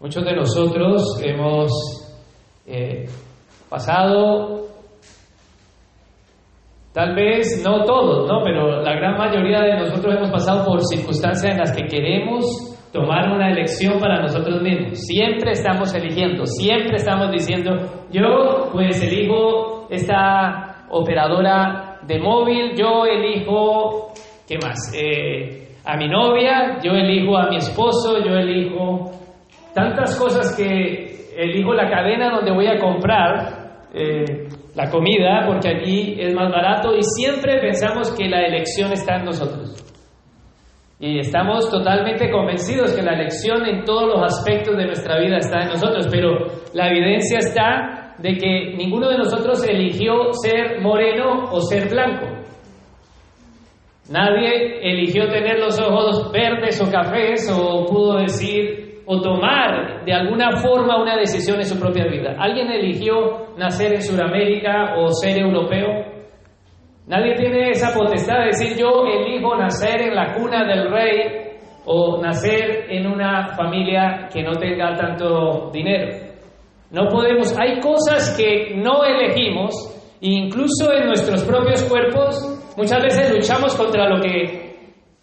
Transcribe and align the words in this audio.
Muchos 0.00 0.24
de 0.24 0.34
nosotros 0.34 1.20
hemos 1.22 1.70
eh, 2.66 3.06
pasado, 3.70 4.66
tal 6.92 7.14
vez 7.14 7.62
no 7.64 7.84
todos, 7.84 8.28
¿no? 8.28 8.42
pero 8.42 8.82
la 8.82 8.94
gran 8.94 9.16
mayoría 9.16 9.60
de 9.60 9.78
nosotros 9.78 10.16
hemos 10.16 10.30
pasado 10.30 10.64
por 10.66 10.80
circunstancias 10.82 11.52
en 11.52 11.58
las 11.58 11.76
que 11.76 11.86
queremos 11.86 12.44
tomar 12.92 13.30
una 13.32 13.50
elección 13.50 13.98
para 13.98 14.20
nosotros 14.20 14.62
mismos. 14.62 14.98
Siempre 15.00 15.52
estamos 15.52 15.92
eligiendo, 15.94 16.44
siempre 16.46 16.96
estamos 16.96 17.30
diciendo, 17.30 17.72
yo 18.12 18.68
pues 18.72 19.02
elijo 19.02 19.86
esta 19.90 20.86
operadora 20.90 21.98
de 22.06 22.20
móvil, 22.20 22.74
yo 22.76 23.04
elijo, 23.06 24.12
¿qué 24.46 24.58
más? 24.58 24.92
Eh, 24.94 25.76
a 25.84 25.96
mi 25.96 26.08
novia, 26.08 26.78
yo 26.82 26.92
elijo 26.92 27.36
a 27.36 27.48
mi 27.48 27.56
esposo, 27.56 28.24
yo 28.24 28.34
elijo 28.36 29.10
tantas 29.74 30.18
cosas 30.18 30.56
que 30.56 31.14
elijo 31.36 31.74
la 31.74 31.90
cadena 31.90 32.30
donde 32.30 32.52
voy 32.52 32.66
a 32.66 32.78
comprar 32.78 33.64
eh, 33.92 34.48
la 34.74 34.90
comida 34.90 35.44
porque 35.46 35.68
allí 35.68 36.16
es 36.18 36.34
más 36.34 36.50
barato 36.50 36.94
y 36.96 37.02
siempre 37.02 37.60
pensamos 37.60 38.12
que 38.12 38.28
la 38.28 38.46
elección 38.46 38.92
está 38.92 39.16
en 39.16 39.24
nosotros. 39.24 39.80
Y 41.00 41.18
estamos 41.18 41.70
totalmente 41.70 42.30
convencidos 42.30 42.94
que 42.94 43.02
la 43.02 43.14
elección 43.14 43.66
en 43.66 43.84
todos 43.84 44.06
los 44.06 44.22
aspectos 44.22 44.76
de 44.76 44.86
nuestra 44.86 45.18
vida 45.18 45.38
está 45.38 45.62
en 45.62 45.68
nosotros, 45.68 46.08
pero 46.10 46.46
la 46.72 46.88
evidencia 46.88 47.38
está 47.38 48.14
de 48.18 48.36
que 48.36 48.74
ninguno 48.76 49.08
de 49.08 49.18
nosotros 49.18 49.66
eligió 49.68 50.32
ser 50.32 50.80
moreno 50.80 51.50
o 51.50 51.60
ser 51.60 51.90
blanco. 51.90 52.26
Nadie 54.10 54.80
eligió 54.82 55.28
tener 55.28 55.58
los 55.58 55.80
ojos 55.80 56.30
verdes 56.30 56.80
o 56.80 56.90
cafés 56.90 57.50
o 57.50 57.86
pudo 57.86 58.18
decir 58.18 58.83
o 59.06 59.20
tomar 59.20 60.04
de 60.04 60.12
alguna 60.12 60.56
forma 60.56 61.00
una 61.00 61.16
decisión 61.16 61.58
en 61.58 61.66
su 61.66 61.78
propia 61.78 62.06
vida. 62.06 62.36
¿Alguien 62.38 62.70
eligió 62.70 63.54
nacer 63.56 63.94
en 63.94 64.02
Sudamérica 64.02 64.94
o 64.96 65.08
ser 65.10 65.38
europeo? 65.38 66.14
Nadie 67.06 67.34
tiene 67.34 67.70
esa 67.70 67.92
potestad 67.96 68.38
de 68.38 68.46
decir 68.46 68.78
yo 68.78 69.04
elijo 69.06 69.56
nacer 69.56 70.00
en 70.00 70.14
la 70.14 70.32
cuna 70.34 70.64
del 70.64 70.90
rey 70.90 71.44
o 71.84 72.20
nacer 72.22 72.86
en 72.88 73.06
una 73.06 73.48
familia 73.54 74.28
que 74.32 74.42
no 74.42 74.52
tenga 74.52 74.94
tanto 74.94 75.70
dinero. 75.70 76.16
No 76.90 77.08
podemos, 77.08 77.54
hay 77.58 77.80
cosas 77.80 78.36
que 78.38 78.74
no 78.76 79.04
elegimos, 79.04 79.74
incluso 80.20 80.92
en 80.94 81.06
nuestros 81.06 81.44
propios 81.44 81.82
cuerpos, 81.82 82.74
muchas 82.76 83.02
veces 83.02 83.34
luchamos 83.34 83.74
contra 83.74 84.08
lo 84.08 84.20
que 84.20 84.76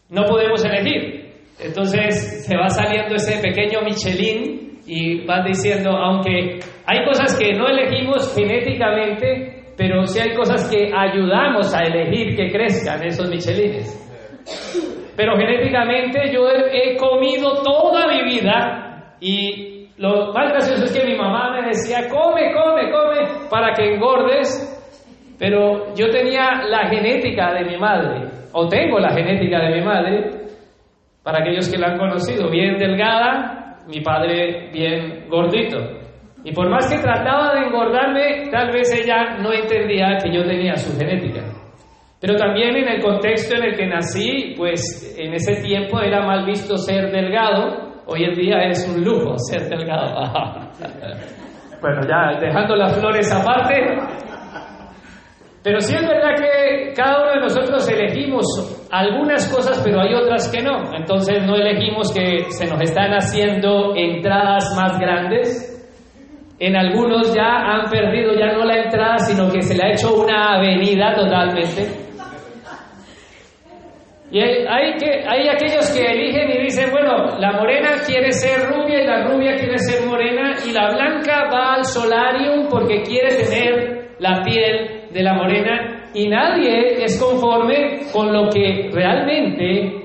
no 0.10 0.26
podemos 0.26 0.64
elegir. 0.66 1.21
Entonces 1.64 2.46
se 2.46 2.58
va 2.58 2.70
saliendo 2.70 3.16
ese 3.16 3.42
pequeño 3.42 3.82
Michelin 3.84 4.80
y 4.86 5.26
va 5.26 5.44
diciendo, 5.44 5.92
aunque 5.92 6.60
hay 6.86 7.06
cosas 7.06 7.38
que 7.38 7.54
no 7.54 7.68
elegimos 7.68 8.34
genéticamente, 8.36 9.74
pero 9.78 10.06
sí 10.06 10.20
hay 10.20 10.36
cosas 10.36 10.70
que 10.70 10.92
ayudamos 10.94 11.74
a 11.74 11.84
elegir 11.84 12.36
que 12.36 12.52
crezcan 12.52 13.04
esos 13.04 13.30
michelines. 13.30 13.98
Pero 15.16 15.38
genéticamente 15.38 16.32
yo 16.34 16.48
he, 16.50 16.98
comido 16.98 17.62
toda 17.64 18.08
mi 18.08 18.24
vida 18.24 19.16
y 19.20 19.88
lo 19.98 20.34
más 20.34 20.52
gracioso 20.52 20.86
es 20.86 20.92
que 20.98 21.06
mi 21.06 21.16
mamá 21.16 21.52
me 21.52 21.68
decía, 21.68 22.08
come, 22.10 22.52
come, 22.54 22.92
come, 22.92 23.50
para 23.50 23.74
que 23.74 23.94
engordes, 23.94 24.68
pero 25.38 25.94
yo 25.96 26.10
tenía 26.10 26.64
la 26.68 26.90
genética 26.90 27.54
de 27.54 27.66
mi 27.66 27.78
madre, 27.78 28.30
o 28.52 28.68
tengo 28.68 29.00
la 29.00 29.14
genética 29.14 29.60
de 29.60 29.76
mi 29.76 29.86
madre, 29.86 30.41
para 31.24 31.40
aquellos 31.40 31.70
que 31.70 31.78
la 31.78 31.92
han 31.92 31.98
conocido, 31.98 32.50
bien 32.50 32.78
delgada, 32.78 33.78
mi 33.88 34.02
padre 34.02 34.70
bien 34.72 35.28
gordito. 35.30 35.78
Y 36.44 36.52
por 36.54 36.70
más 36.70 36.92
que 36.92 37.00
trataba 37.00 37.54
de 37.54 37.68
engordarme, 37.68 38.50
tal 38.52 38.72
vez 38.72 38.92
ella 38.94 39.38
no 39.38 39.54
entendía 39.54 40.18
que 40.18 40.34
yo 40.34 40.44
tenía 40.44 40.76
su 40.76 40.98
genética. 40.98 41.42
Pero 42.20 42.36
también 42.36 42.76
en 42.76 42.88
el 42.88 43.02
contexto 43.02 43.56
en 43.56 43.64
el 43.64 43.76
que 43.76 43.88
nací, 43.88 44.54
pues 44.58 45.16
en 45.18 45.34
ese 45.34 45.62
tiempo 45.62 46.00
era 46.02 46.26
mal 46.26 46.46
visto 46.46 46.78
ser 46.78 47.12
delgado, 47.12 48.04
hoy 48.06 48.24
en 48.24 48.34
día 48.34 48.58
es 48.68 48.88
un 48.88 49.04
lujo 49.04 49.38
ser 49.38 49.70
delgado. 49.70 50.16
bueno, 51.82 52.02
ya 52.08 52.40
dejando 52.40 52.76
las 52.76 53.00
flores 53.00 53.32
aparte, 53.32 53.76
pero 55.64 55.80
sí 55.80 55.94
es 55.96 56.02
verdad 56.02 56.36
que 56.36 56.94
cada 56.94 57.22
uno 57.22 57.32
de 57.34 57.40
nosotros 57.42 57.88
elegimos 57.88 58.46
algunas 58.90 59.48
cosas, 59.54 59.80
pero 59.84 60.02
hay 60.02 60.14
otras 60.16 60.52
que 60.52 60.64
no. 60.64 60.92
Entonces 60.96 61.44
no 61.46 61.56
elegimos 61.56 62.12
que 62.12 62.50
se 62.50 62.66
nos 62.66 62.82
están 62.82 63.12
haciendo 63.12 63.96
entradas 63.96 64.74
más 64.76 65.00
grandes, 65.00 65.68
en 66.58 66.76
algunos 66.76 67.34
ya 67.34 67.74
han 67.74 67.90
perdido 67.90 68.34
ya 68.34 68.54
no 68.54 68.66
la 68.66 68.84
entrada, 68.84 69.18
sino 69.20 69.52
que 69.52 69.62
se 69.62 69.76
le 69.76 69.84
ha 69.84 69.92
hecho 69.92 70.14
una 70.16 70.58
avenida 70.58 71.14
totalmente. 71.16 71.88
Y 74.32 74.40
hay, 74.40 74.96
que, 74.98 75.28
hay 75.28 75.50
aquellos 75.50 75.92
que 75.92 76.06
eligen 76.06 76.50
y 76.52 76.64
dicen, 76.64 76.90
bueno, 76.92 77.38
la 77.38 77.52
morena 77.52 77.96
quiere 78.06 78.32
ser 78.32 78.70
rubia 78.70 79.04
y 79.04 79.08
la 79.08 79.28
rubia 79.28 79.56
quiere 79.58 79.78
ser 79.78 80.08
morena 80.08 80.54
y 80.66 80.72
la 80.72 80.94
blanca 80.94 81.50
va 81.52 81.74
al 81.74 81.86
solarium 81.86 82.68
porque 82.70 83.02
quiere 83.02 83.36
tener 83.36 84.12
la 84.20 84.42
piel 84.44 85.01
de 85.12 85.24
la 85.24 85.34
morena 85.34 86.02
y 86.14 86.28
nadie 86.28 87.02
es 87.04 87.20
conforme 87.22 88.02
con 88.12 88.34
lo 88.34 88.50
que 88.50 88.90
realmente 88.92 90.02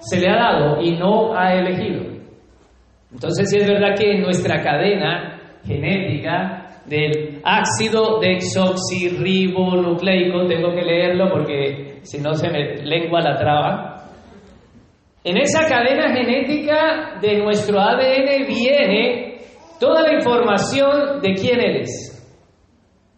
se 0.00 0.20
le 0.20 0.28
ha 0.28 0.36
dado 0.36 0.82
y 0.82 0.90
no 0.92 1.34
ha 1.36 1.52
elegido. 1.54 2.02
Entonces 3.12 3.52
es 3.52 3.66
verdad 3.66 3.96
que 3.96 4.12
en 4.12 4.22
nuestra 4.22 4.62
cadena 4.62 5.40
genética 5.64 6.66
del 6.86 7.40
ácido 7.44 8.20
desoxirribonucleico, 8.20 10.46
tengo 10.46 10.72
que 10.74 10.82
leerlo 10.82 11.28
porque 11.30 11.98
si 12.02 12.18
no 12.18 12.34
se 12.34 12.50
me 12.50 12.76
lengua 12.84 13.20
la 13.20 13.36
traba. 13.36 13.94
En 15.24 15.36
esa 15.36 15.68
cadena 15.68 16.14
genética 16.14 17.18
de 17.20 17.38
nuestro 17.38 17.80
ADN 17.80 18.46
viene 18.46 19.38
toda 19.78 20.02
la 20.02 20.14
información 20.14 21.20
de 21.20 21.34
quién 21.34 21.60
eres, 21.60 22.14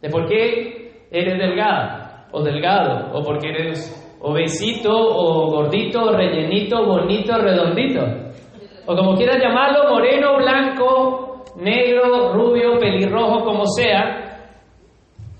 de 0.01 0.09
por 0.09 0.27
qué 0.27 0.80
eres 1.11 1.39
delgada 1.39 2.27
o 2.33 2.43
delgado, 2.43 3.13
o 3.13 3.23
porque 3.23 3.49
eres 3.49 4.17
obesito 4.21 4.91
o 4.93 5.51
gordito, 5.51 6.13
rellenito, 6.13 6.85
bonito, 6.85 7.37
redondito, 7.39 8.01
o 8.87 8.95
como 8.95 9.15
quieras 9.15 9.39
llamarlo, 9.43 9.91
moreno, 9.91 10.37
blanco, 10.37 11.45
negro, 11.57 12.33
rubio, 12.33 12.79
pelirrojo, 12.79 13.45
como 13.45 13.67
sea, 13.67 14.31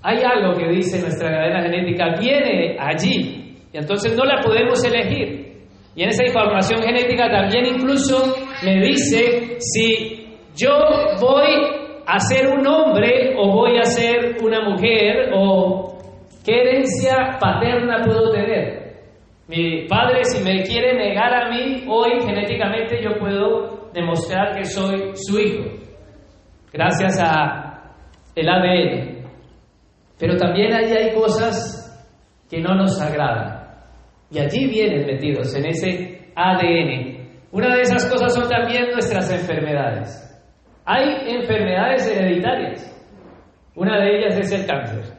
hay 0.03 0.17
algo 0.23 0.53
que 0.53 0.67
dice 0.69 0.99
nuestra 0.99 1.29
cadena 1.29 1.61
genética, 1.61 2.15
viene 2.19 2.75
allí, 2.79 3.55
y 3.71 3.77
entonces 3.77 4.17
no 4.17 4.25
la 4.25 4.41
podemos 4.41 4.83
elegir. 4.83 5.51
Y 5.95 6.03
en 6.03 6.09
esa 6.09 6.25
información 6.25 6.81
genética 6.81 7.29
también 7.29 7.65
incluso 7.65 8.33
me 8.63 8.79
dice 8.79 9.57
si 9.59 10.37
yo 10.55 10.71
voy 11.19 11.80
a 12.05 12.19
ser 12.19 12.47
un 12.47 12.65
hombre 12.65 13.35
o 13.37 13.51
voy 13.51 13.77
a 13.77 13.85
ser 13.85 14.37
una 14.43 14.69
mujer 14.69 15.31
o 15.33 15.97
qué 16.45 16.61
herencia 16.61 17.37
paterna 17.39 18.01
puedo 18.03 18.31
tener. 18.31 18.81
Mi 19.47 19.87
padre 19.87 20.23
si 20.23 20.43
me 20.43 20.63
quiere 20.63 20.93
negar 20.95 21.33
a 21.33 21.49
mí, 21.49 21.83
hoy 21.87 22.21
genéticamente 22.25 23.01
yo 23.03 23.17
puedo 23.19 23.89
demostrar 23.93 24.55
que 24.55 24.65
soy 24.65 25.11
su 25.15 25.39
hijo 25.39 25.81
gracias 26.71 27.19
a 27.21 27.71
el 28.35 28.49
ADN. 28.49 29.25
Pero 30.17 30.37
también 30.37 30.73
allí 30.73 30.93
hay 30.93 31.13
cosas 31.13 31.87
que 32.49 32.59
no 32.59 32.75
nos 32.75 33.01
agradan. 33.01 33.61
Y 34.29 34.39
allí 34.39 34.67
vienen 34.67 35.05
metidos, 35.05 35.53
en 35.55 35.65
ese 35.65 36.31
ADN. 36.35 37.47
Una 37.51 37.75
de 37.75 37.81
esas 37.81 38.05
cosas 38.09 38.33
son 38.33 38.47
también 38.47 38.91
nuestras 38.91 39.29
enfermedades. 39.31 40.30
Hay 40.85 41.35
enfermedades 41.35 42.07
hereditarias. 42.07 42.87
Una 43.75 43.99
de 43.99 44.17
ellas 44.17 44.37
es 44.37 44.51
el 44.51 44.67
cáncer. 44.67 45.15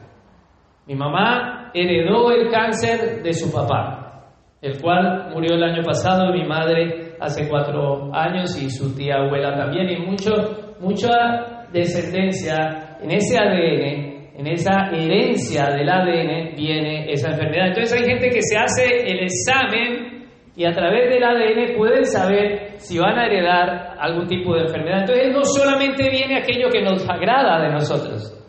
Mi 0.85 0.95
mamá 0.95 1.71
heredó 1.73 2.31
el 2.31 2.51
cáncer 2.51 3.23
de 3.23 3.33
su 3.33 3.51
papá, 3.51 4.29
el 4.61 4.81
cual 4.81 5.31
murió 5.33 5.55
el 5.55 5.63
año 5.63 5.83
pasado, 5.83 6.31
mi 6.33 6.45
madre 6.45 7.15
hace 7.19 7.47
cuatro 7.47 8.13
años 8.13 8.61
y 8.61 8.69
su 8.69 8.95
tía 8.95 9.15
abuela 9.15 9.55
también, 9.55 9.89
y 9.89 10.05
mucho 10.05 10.75
mucha 10.79 11.67
descendencia, 11.71 12.97
en 13.01 13.11
ese 13.11 13.37
ADN, 13.37 14.37
en 14.37 14.47
esa 14.47 14.89
herencia 14.91 15.65
del 15.67 15.89
ADN 15.89 16.55
viene 16.55 17.11
esa 17.11 17.31
enfermedad. 17.31 17.67
Entonces 17.69 17.99
hay 17.99 18.07
gente 18.07 18.29
que 18.29 18.41
se 18.41 18.57
hace 18.57 18.85
el 19.05 19.23
examen 19.23 20.22
y 20.55 20.65
a 20.65 20.71
través 20.71 21.09
del 21.09 21.23
ADN 21.23 21.75
pueden 21.77 22.05
saber 22.05 22.75
si 22.77 22.99
van 22.99 23.17
a 23.17 23.25
heredar 23.25 23.95
algún 23.99 24.27
tipo 24.27 24.53
de 24.53 24.61
enfermedad. 24.61 25.01
Entonces 25.01 25.33
no 25.33 25.43
solamente 25.43 26.09
viene 26.09 26.37
aquello 26.37 26.69
que 26.69 26.81
nos 26.81 27.09
agrada 27.09 27.63
de 27.63 27.71
nosotros 27.71 28.39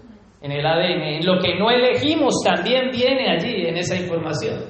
en 0.43 0.53
el 0.53 0.67
ADN, 0.67 1.03
en 1.03 1.27
lo 1.27 1.39
que 1.39 1.59
no 1.59 1.71
elegimos 1.71 2.43
también 2.45 2.91
viene 2.91 3.31
allí 3.31 3.67
en 3.67 3.79
esa 3.79 3.97
información. 3.97 4.61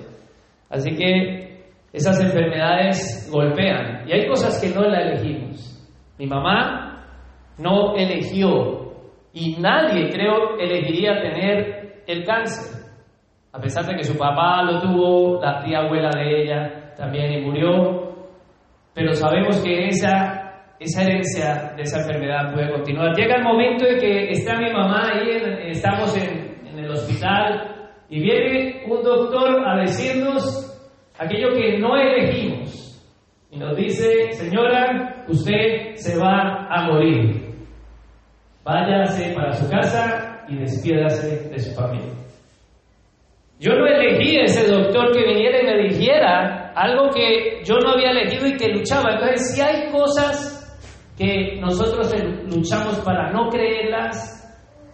Así 0.70 0.94
que 0.94 1.64
esas 1.92 2.20
enfermedades 2.20 3.28
golpean 3.32 4.08
y 4.08 4.12
hay 4.12 4.26
cosas 4.28 4.60
que 4.60 4.72
no 4.72 4.82
la 4.82 5.00
elegimos. 5.00 5.70
Mi 6.19 6.26
mamá 6.26 7.04
no 7.58 7.96
eligió 7.96 8.92
y 9.32 9.56
nadie 9.56 10.08
creo 10.10 10.56
elegiría 10.58 11.20
tener 11.20 12.02
el 12.06 12.25
cáncer. 12.25 12.84
A 13.52 13.60
pesar 13.60 13.84
de 13.87 13.96
que 13.96 14.04
su 14.04 14.16
papá 14.16 14.62
lo 14.62 14.80
tuvo, 14.80 15.40
la 15.42 15.64
tía 15.64 15.80
abuela 15.80 16.10
de 16.16 16.42
ella 16.42 16.83
también 16.96 17.32
y 17.32 17.41
murió, 17.41 18.14
pero 18.94 19.12
sabemos 19.14 19.61
que 19.62 19.88
esa, 19.88 20.75
esa 20.79 21.02
herencia 21.02 21.73
de 21.76 21.82
esa 21.82 22.00
enfermedad 22.00 22.52
puede 22.52 22.70
continuar. 22.70 23.14
Llega 23.17 23.37
el 23.37 23.44
momento 23.44 23.87
en 23.87 23.99
que 23.99 24.31
está 24.31 24.56
mi 24.56 24.73
mamá 24.73 25.11
ahí, 25.12 25.31
estamos 25.70 26.17
en, 26.17 26.67
en 26.67 26.79
el 26.79 26.91
hospital 26.91 27.91
y 28.08 28.20
viene 28.20 28.85
un 28.87 29.02
doctor 29.02 29.67
a 29.67 29.81
decirnos 29.81 30.70
aquello 31.19 31.49
que 31.55 31.79
no 31.79 31.96
elegimos. 31.96 33.02
Y 33.50 33.58
nos 33.58 33.76
dice, 33.76 34.32
señora, 34.32 35.25
usted 35.29 35.94
se 35.94 36.19
va 36.19 36.67
a 36.69 36.87
morir. 36.87 37.55
Váyase 38.64 39.32
para 39.35 39.52
su 39.52 39.69
casa 39.70 40.44
y 40.49 40.56
despiérase 40.56 41.49
de 41.50 41.58
su 41.58 41.75
familia. 41.75 42.24
Yo 43.60 43.72
no 43.74 43.86
elegí 43.86 44.36
ese 44.36 44.66
doctor 44.66 45.12
que 45.12 45.24
viniera 45.24 45.62
y 45.62 45.66
me 45.66 45.88
dijera 45.88 46.72
algo 46.74 47.10
que 47.10 47.62
yo 47.64 47.78
no 47.78 47.90
había 47.92 48.10
elegido 48.10 48.46
y 48.48 48.56
que 48.56 48.68
luchaba. 48.68 49.14
Entonces, 49.14 49.54
si 49.54 49.60
hay 49.60 49.90
cosas 49.92 50.50
que 51.16 51.58
nosotros 51.60 52.12
luchamos 52.52 52.98
para 53.00 53.30
no 53.30 53.48
creerlas, 53.48 54.40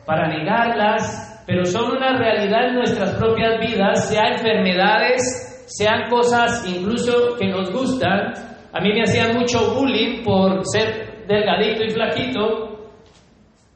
para 0.05 0.29
negarlas, 0.29 1.43
pero 1.47 1.65
son 1.65 1.97
una 1.97 2.19
realidad 2.19 2.69
en 2.69 2.75
nuestras 2.77 3.15
propias 3.15 3.59
vidas, 3.61 4.09
sea 4.09 4.29
enfermedades, 4.29 5.65
sean 5.67 6.11
cosas 6.11 6.65
incluso 6.69 7.37
que 7.39 7.49
nos 7.49 7.71
gustan, 7.71 8.35
a 8.73 8.81
mí 8.81 8.93
me 8.93 9.03
hacían 9.03 9.37
mucho 9.37 9.75
bullying 9.75 10.23
por 10.23 10.63
ser 10.67 11.27
delgadito 11.27 11.85
y 11.85 11.91
flaquito 11.91 12.91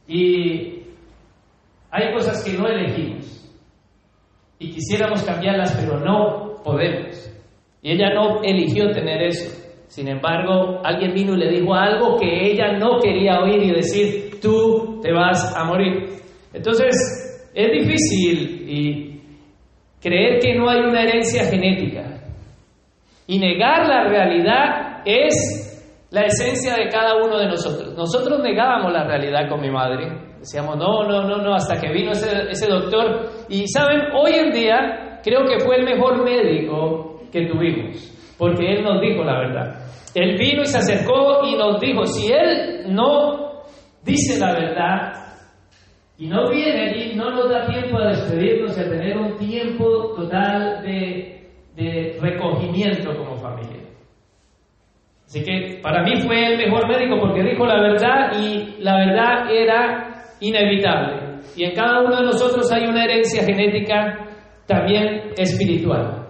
y 0.06 0.82
hay 1.90 2.12
cosas 2.12 2.44
que 2.44 2.52
no 2.58 2.68
elegimos 2.68 3.43
y 4.64 4.70
quisiéramos 4.70 5.22
cambiarlas, 5.22 5.76
pero 5.78 6.00
no 6.00 6.62
podemos. 6.64 7.30
Y 7.82 7.92
ella 7.92 8.14
no 8.14 8.42
eligió 8.42 8.90
tener 8.92 9.22
eso. 9.22 9.62
Sin 9.88 10.08
embargo, 10.08 10.80
alguien 10.82 11.12
vino 11.12 11.34
y 11.34 11.38
le 11.38 11.50
dijo 11.50 11.74
algo 11.74 12.18
que 12.18 12.50
ella 12.50 12.72
no 12.78 12.98
quería 12.98 13.40
oír 13.40 13.62
y 13.62 13.72
decir, 13.72 14.40
tú 14.40 15.00
te 15.02 15.12
vas 15.12 15.54
a 15.54 15.64
morir. 15.64 16.08
Entonces, 16.52 17.50
es 17.54 17.72
difícil 17.72 18.64
y 18.68 19.20
creer 20.00 20.40
que 20.40 20.54
no 20.54 20.68
hay 20.68 20.80
una 20.80 21.02
herencia 21.02 21.44
genética. 21.44 22.22
Y 23.26 23.38
negar 23.38 23.86
la 23.86 24.08
realidad 24.08 25.02
es 25.04 25.63
la 26.14 26.26
esencia 26.26 26.76
de 26.76 26.88
cada 26.90 27.16
uno 27.16 27.36
de 27.36 27.48
nosotros. 27.48 27.92
Nosotros 27.96 28.40
negábamos 28.40 28.92
la 28.92 29.02
realidad 29.04 29.48
con 29.48 29.60
mi 29.60 29.68
madre. 29.68 30.36
Decíamos, 30.38 30.76
no, 30.76 31.02
no, 31.02 31.24
no, 31.24 31.38
no, 31.38 31.54
hasta 31.54 31.80
que 31.80 31.92
vino 31.92 32.12
ese, 32.12 32.68
doctor. 32.68 33.30
Y 33.48 33.66
saben, 33.66 34.12
hoy 34.14 34.32
en 34.34 34.52
día 34.52 35.20
creo 35.24 35.44
que 35.44 35.58
fue 35.58 35.76
el 35.76 35.84
mejor 35.84 36.22
médico 36.22 37.20
que 37.32 37.46
tuvimos, 37.46 37.96
porque 38.38 38.74
él 38.74 38.84
nos 38.84 39.00
dijo 39.00 39.24
la 39.24 39.40
verdad. 39.40 39.74
Él 40.14 40.36
vino 40.38 40.62
y 40.62 40.66
se 40.66 40.78
acercó 40.78 41.44
y 41.44 41.56
nos 41.56 41.80
dijo, 41.80 42.04
si 42.04 42.32
él 42.32 42.94
no 42.94 43.64
dice 44.04 44.38
la 44.38 44.52
verdad 44.52 45.12
y 46.16 46.28
no 46.28 46.48
viene 46.48 46.96
y 46.96 47.16
no 47.16 47.32
nos 47.32 47.50
da 47.50 47.66
tiempo 47.66 47.98
a 47.98 48.10
despedirnos 48.10 48.78
y 48.78 48.80
a 48.80 48.88
tener 48.88 49.18
un 49.18 49.36
tiempo 49.36 50.14
total 50.14 50.80
de 50.84 52.18
recogimiento 52.20 53.16
como 53.16 53.34
familia. 53.34 53.83
Así 55.26 55.42
que 55.42 55.80
para 55.82 56.02
mí 56.02 56.20
fue 56.20 56.46
el 56.46 56.58
mejor 56.58 56.88
médico 56.88 57.16
porque 57.20 57.42
dijo 57.42 57.66
la 57.66 57.80
verdad 57.80 58.32
y 58.38 58.82
la 58.82 58.96
verdad 58.96 59.50
era 59.50 60.24
inevitable. 60.40 61.40
Y 61.56 61.64
en 61.64 61.74
cada 61.74 62.00
uno 62.00 62.16
de 62.16 62.26
nosotros 62.26 62.70
hay 62.72 62.86
una 62.86 63.04
herencia 63.04 63.42
genética 63.44 64.28
también 64.66 65.32
espiritual 65.36 66.26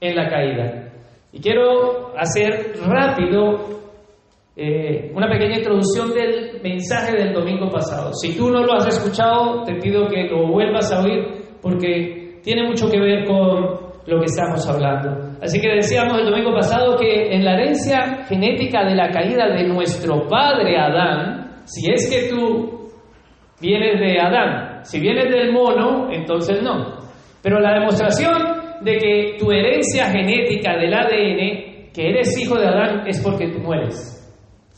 en 0.00 0.16
la 0.16 0.28
caída. 0.28 0.92
Y 1.32 1.40
quiero 1.40 2.12
hacer 2.16 2.74
rápido 2.86 3.80
eh, 4.54 5.10
una 5.14 5.28
pequeña 5.28 5.58
introducción 5.58 6.12
del 6.12 6.60
mensaje 6.62 7.16
del 7.16 7.32
domingo 7.32 7.70
pasado. 7.70 8.12
Si 8.12 8.36
tú 8.36 8.50
no 8.50 8.62
lo 8.64 8.74
has 8.74 8.86
escuchado, 8.86 9.62
te 9.64 9.76
pido 9.76 10.08
que 10.08 10.24
lo 10.24 10.48
vuelvas 10.48 10.92
a 10.92 11.02
oír 11.02 11.42
porque 11.62 12.40
tiene 12.42 12.66
mucho 12.66 12.90
que 12.90 13.00
ver 13.00 13.24
con 13.24 13.91
lo 14.06 14.18
que 14.18 14.26
estamos 14.26 14.68
hablando. 14.68 15.38
Así 15.40 15.60
que 15.60 15.68
decíamos 15.68 16.18
el 16.18 16.26
domingo 16.26 16.52
pasado 16.54 16.96
que 16.96 17.34
en 17.34 17.44
la 17.44 17.54
herencia 17.54 18.24
genética 18.28 18.84
de 18.84 18.94
la 18.94 19.10
caída 19.10 19.48
de 19.48 19.64
nuestro 19.64 20.26
padre 20.28 20.76
Adán, 20.76 21.62
si 21.64 21.90
es 21.90 22.10
que 22.10 22.28
tú 22.28 22.88
vienes 23.60 24.00
de 24.00 24.20
Adán, 24.20 24.84
si 24.84 25.00
vienes 25.00 25.32
del 25.32 25.52
mono, 25.52 26.10
entonces 26.10 26.62
no. 26.62 26.98
Pero 27.42 27.60
la 27.60 27.74
demostración 27.74 28.62
de 28.82 28.98
que 28.98 29.36
tu 29.38 29.50
herencia 29.52 30.06
genética 30.10 30.76
del 30.76 30.94
ADN, 30.94 31.92
que 31.92 32.08
eres 32.08 32.36
hijo 32.40 32.58
de 32.58 32.66
Adán, 32.66 33.06
es 33.06 33.20
porque 33.22 33.48
tú 33.48 33.60
mueres. 33.60 34.18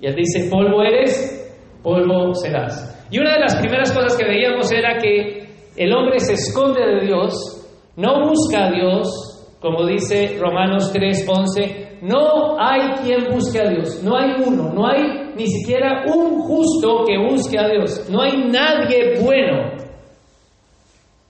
Y 0.00 0.06
él 0.06 0.14
dice, 0.14 0.50
polvo 0.50 0.82
eres, 0.82 1.40
polvo 1.82 2.34
serás. 2.34 3.06
Y 3.10 3.18
una 3.18 3.34
de 3.34 3.40
las 3.40 3.56
primeras 3.56 3.92
cosas 3.92 4.16
que 4.16 4.26
veíamos 4.26 4.70
era 4.72 4.98
que 4.98 5.46
el 5.76 5.92
hombre 5.92 6.18
se 6.18 6.34
esconde 6.34 6.80
de 6.84 7.06
Dios 7.06 7.63
no 7.96 8.28
busca 8.28 8.66
a 8.66 8.70
Dios, 8.70 9.56
como 9.60 9.86
dice 9.86 10.38
Romanos 10.40 10.92
3:11, 10.92 12.00
no 12.02 12.60
hay 12.60 12.92
quien 13.02 13.32
busque 13.32 13.60
a 13.60 13.70
Dios, 13.70 14.02
no 14.02 14.16
hay 14.16 14.32
uno, 14.46 14.72
no 14.72 14.86
hay 14.86 15.32
ni 15.36 15.46
siquiera 15.46 16.04
un 16.06 16.40
justo 16.40 17.04
que 17.06 17.18
busque 17.18 17.58
a 17.58 17.68
Dios, 17.68 18.08
no 18.10 18.20
hay 18.20 18.32
nadie 18.50 19.20
bueno. 19.22 19.74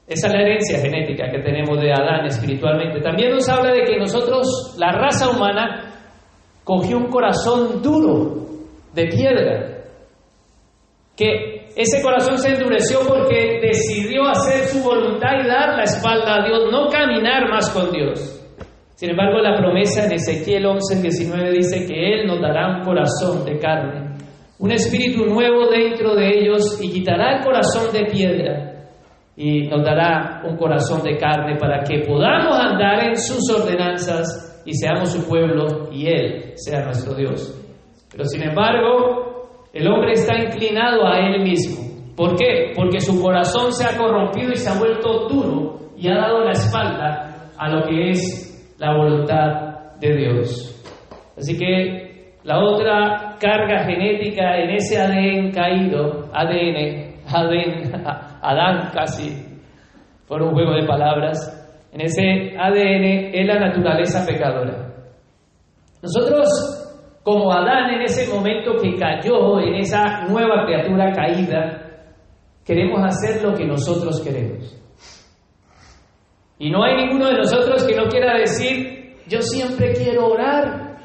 Esa 0.07 0.27
es 0.27 0.33
la 0.35 0.43
herencia 0.43 0.79
genética 0.81 1.31
que 1.31 1.39
tenemos 1.39 1.81
de 1.81 1.91
Adán 1.91 2.27
espiritualmente. 2.27 3.01
También 3.01 3.31
nos 3.31 3.49
habla 3.49 3.73
de 3.73 3.85
que 3.85 3.97
nosotros, 3.97 4.77
la 4.79 4.93
raza 4.93 5.31
humana, 5.31 5.95
cogió 6.63 6.99
un 6.99 7.09
corazón 7.09 7.81
duro, 7.81 8.45
de 8.93 9.07
piedra, 9.07 9.85
que 11.17 11.54
ese 11.76 12.03
corazón 12.03 12.38
se 12.38 12.50
endureció 12.50 13.00
porque 13.06 13.61
decidió 13.61 14.29
hacer 14.29 14.67
su 14.67 14.82
voluntad 14.82 15.32
y 15.43 15.49
dar 15.49 15.76
la 15.76 15.82
espalda 15.82 16.37
a 16.37 16.47
Dios, 16.47 16.71
no 16.71 16.88
caminar 16.88 17.49
más 17.50 17.69
con 17.71 17.91
Dios. 17.91 18.41
Sin 18.94 19.11
embargo, 19.11 19.41
la 19.41 19.56
promesa 19.56 20.05
en 20.05 20.12
Ezequiel 20.12 20.67
11, 20.67 21.03
19 21.03 21.50
dice 21.50 21.85
que 21.85 22.15
Él 22.15 22.26
nos 22.29 22.41
dará 22.41 22.76
un 22.76 22.85
corazón 22.85 23.44
de 23.44 23.59
carne, 23.59 24.17
un 24.61 24.71
espíritu 24.71 25.26
nuevo 25.26 25.69
dentro 25.69 26.15
de 26.15 26.38
ellos 26.38 26.79
y 26.81 26.93
quitará 26.93 27.39
el 27.39 27.44
corazón 27.44 27.93
de 27.93 28.06
piedra 28.06 28.75
y 29.37 29.67
nos 29.67 29.82
dará 29.82 30.43
un 30.49 30.56
corazón 30.56 31.03
de 31.03 31.17
carne 31.17 31.56
para 31.58 31.82
que 31.82 32.05
podamos 32.06 32.56
andar 32.56 33.08
en 33.08 33.17
sus 33.17 33.51
ordenanzas 33.51 34.63
y 34.65 34.75
seamos 34.75 35.10
su 35.10 35.27
pueblo 35.27 35.91
y 35.91 36.06
Él 36.06 36.53
sea 36.55 36.84
nuestro 36.84 37.15
Dios. 37.15 37.53
Pero 38.13 38.25
sin 38.27 38.44
embargo, 38.44 39.33
el 39.75 39.89
hombre 39.89 40.13
está 40.13 40.39
inclinado 40.39 41.07
a 41.07 41.19
él 41.19 41.43
mismo. 41.43 41.85
¿Por 42.17 42.37
qué? 42.37 42.73
Porque 42.77 43.01
su 43.01 43.21
corazón 43.21 43.73
se 43.73 43.85
ha 43.85 43.99
corrompido 43.99 44.53
y 44.53 44.57
se 44.57 44.71
ha 44.71 44.79
vuelto 44.79 45.29
duro 45.29 45.81
y 45.97 46.09
ha 46.09 46.15
dado 46.15 46.45
la 46.45 46.53
espalda 46.53 47.51
a 47.59 47.69
lo 47.69 47.83
que 47.83 48.11
es 48.11 48.77
la 48.79 48.97
voluntad 48.97 49.99
de 49.99 50.17
Dios. 50.17 50.71
Así 51.37 51.59
que 51.59 52.37
la 52.45 52.61
otra 52.61 53.37
carga 53.41 53.85
genética 53.85 54.59
en 54.59 54.71
ese 54.71 55.01
ADN 55.01 55.51
caído, 55.51 56.31
ADN, 56.33 57.15
ADN, 57.27 58.07
Adán 58.43 58.91
casi, 58.93 59.45
por 60.29 60.41
un 60.41 60.53
juego 60.53 60.75
de 60.75 60.87
palabras, 60.87 61.37
en 61.93 62.01
ese 62.01 62.57
ADN 62.57 63.35
es 63.35 63.47
la 63.47 63.59
naturaleza 63.59 64.25
pecadora. 64.25 64.93
Nosotros 66.01 66.83
como 67.25 67.51
Adán 67.51 67.95
en 67.95 68.03
ese 68.03 68.33
momento 68.33 68.75
que 68.81 68.95
cayó 68.97 69.59
en 69.59 69.77
esa 69.77 70.27
nueva 70.29 70.67
criatura 70.67 71.11
caída, 71.11 71.85
queremos 72.65 73.01
hacer 73.03 73.43
lo 73.43 73.55
que 73.55 73.65
nosotros 73.65 74.23
queremos. 74.23 74.79
Y 76.59 76.71
no 76.71 76.85
hay 76.85 76.97
ninguno 76.97 77.29
de 77.29 77.39
nosotros 77.39 77.83
que 77.85 77.97
no 77.97 78.09
quiera 78.09 78.39
decir, 78.39 79.17
yo 79.27 79.41
siempre 79.41 79.95
quiero 79.95 80.27
orar 80.27 80.99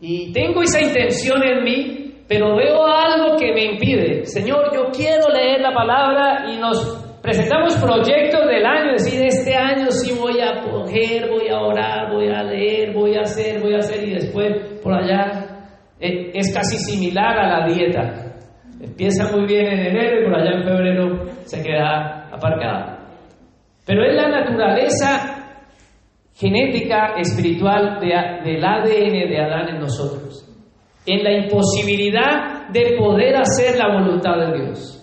y 0.00 0.32
tengo 0.32 0.62
esa 0.62 0.80
intención 0.80 1.42
en 1.42 1.64
mí, 1.64 2.14
pero 2.28 2.56
veo 2.56 2.86
algo 2.86 3.36
que 3.36 3.52
me 3.52 3.64
impide. 3.64 4.24
Señor, 4.26 4.72
yo 4.72 4.84
quiero 4.96 5.28
leer 5.30 5.60
la 5.60 5.74
palabra 5.74 6.46
y 6.48 6.58
nos 6.58 7.04
presentamos 7.20 7.74
proyectos 7.76 8.46
del 8.46 8.64
año, 8.64 8.92
decir, 8.92 9.20
este 9.24 9.56
año 9.56 9.90
sí 9.90 10.14
voy 10.16 10.40
a 10.40 10.60
coger, 10.62 11.28
voy 11.28 11.48
a 11.48 11.58
orar, 11.58 12.12
voy 12.12 12.28
a 12.28 12.42
leer, 12.44 12.92
voy 12.92 13.16
a 13.16 13.22
hacer, 13.22 13.60
voy 13.60 13.74
a 13.74 13.78
hacer, 13.78 14.06
y 14.06 14.12
después 14.12 14.73
allá 14.94 15.54
eh, 16.00 16.30
es 16.34 16.54
casi 16.54 16.76
similar 16.78 17.38
a 17.38 17.60
la 17.60 17.66
dieta. 17.66 18.34
Empieza 18.80 19.30
muy 19.34 19.46
bien 19.46 19.66
en 19.66 19.86
enero 19.86 20.20
y 20.20 20.24
por 20.24 20.34
allá 20.34 20.56
en 20.56 20.64
febrero 20.64 21.24
se 21.44 21.62
queda 21.62 22.28
aparcada. 22.32 23.08
Pero 23.86 24.04
es 24.04 24.14
la 24.14 24.28
naturaleza 24.28 25.34
genética, 26.34 27.14
espiritual 27.16 28.00
del 28.00 28.64
ADN 28.64 29.30
de 29.30 29.40
Adán 29.40 29.68
en 29.76 29.80
nosotros. 29.80 30.50
en 31.06 31.22
la 31.22 31.32
imposibilidad 31.32 32.68
de 32.72 32.96
poder 32.98 33.36
hacer 33.36 33.76
la 33.76 33.92
voluntad 33.92 34.38
de 34.38 34.58
Dios. 34.58 34.94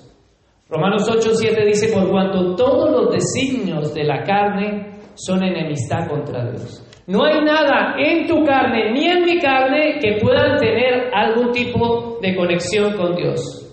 Romanos 0.67 1.07
8, 1.07 1.29
7 1.33 1.65
dice, 1.65 1.93
por 1.93 2.10
cuanto 2.10 2.55
todos 2.55 2.89
los 2.89 3.12
designios 3.12 3.93
de 3.93 4.03
la 4.05 4.24
carne 4.24 4.98
son 5.13 5.43
enemistad 5.43 6.07
contra 6.07 6.50
Dios. 6.50 6.83
No 7.12 7.25
hay 7.25 7.44
nada 7.44 7.96
en 7.98 8.25
tu 8.25 8.46
carne 8.46 8.94
ni 8.94 9.06
en 9.06 9.25
mi 9.25 9.38
carne 9.38 10.00
que 10.00 10.18
puedan 10.22 10.58
tener 10.58 11.12
algún 11.13 11.51
tipo 11.51 12.18
de 12.22 12.34
conexión 12.34 12.96
con 12.96 13.15
Dios. 13.15 13.68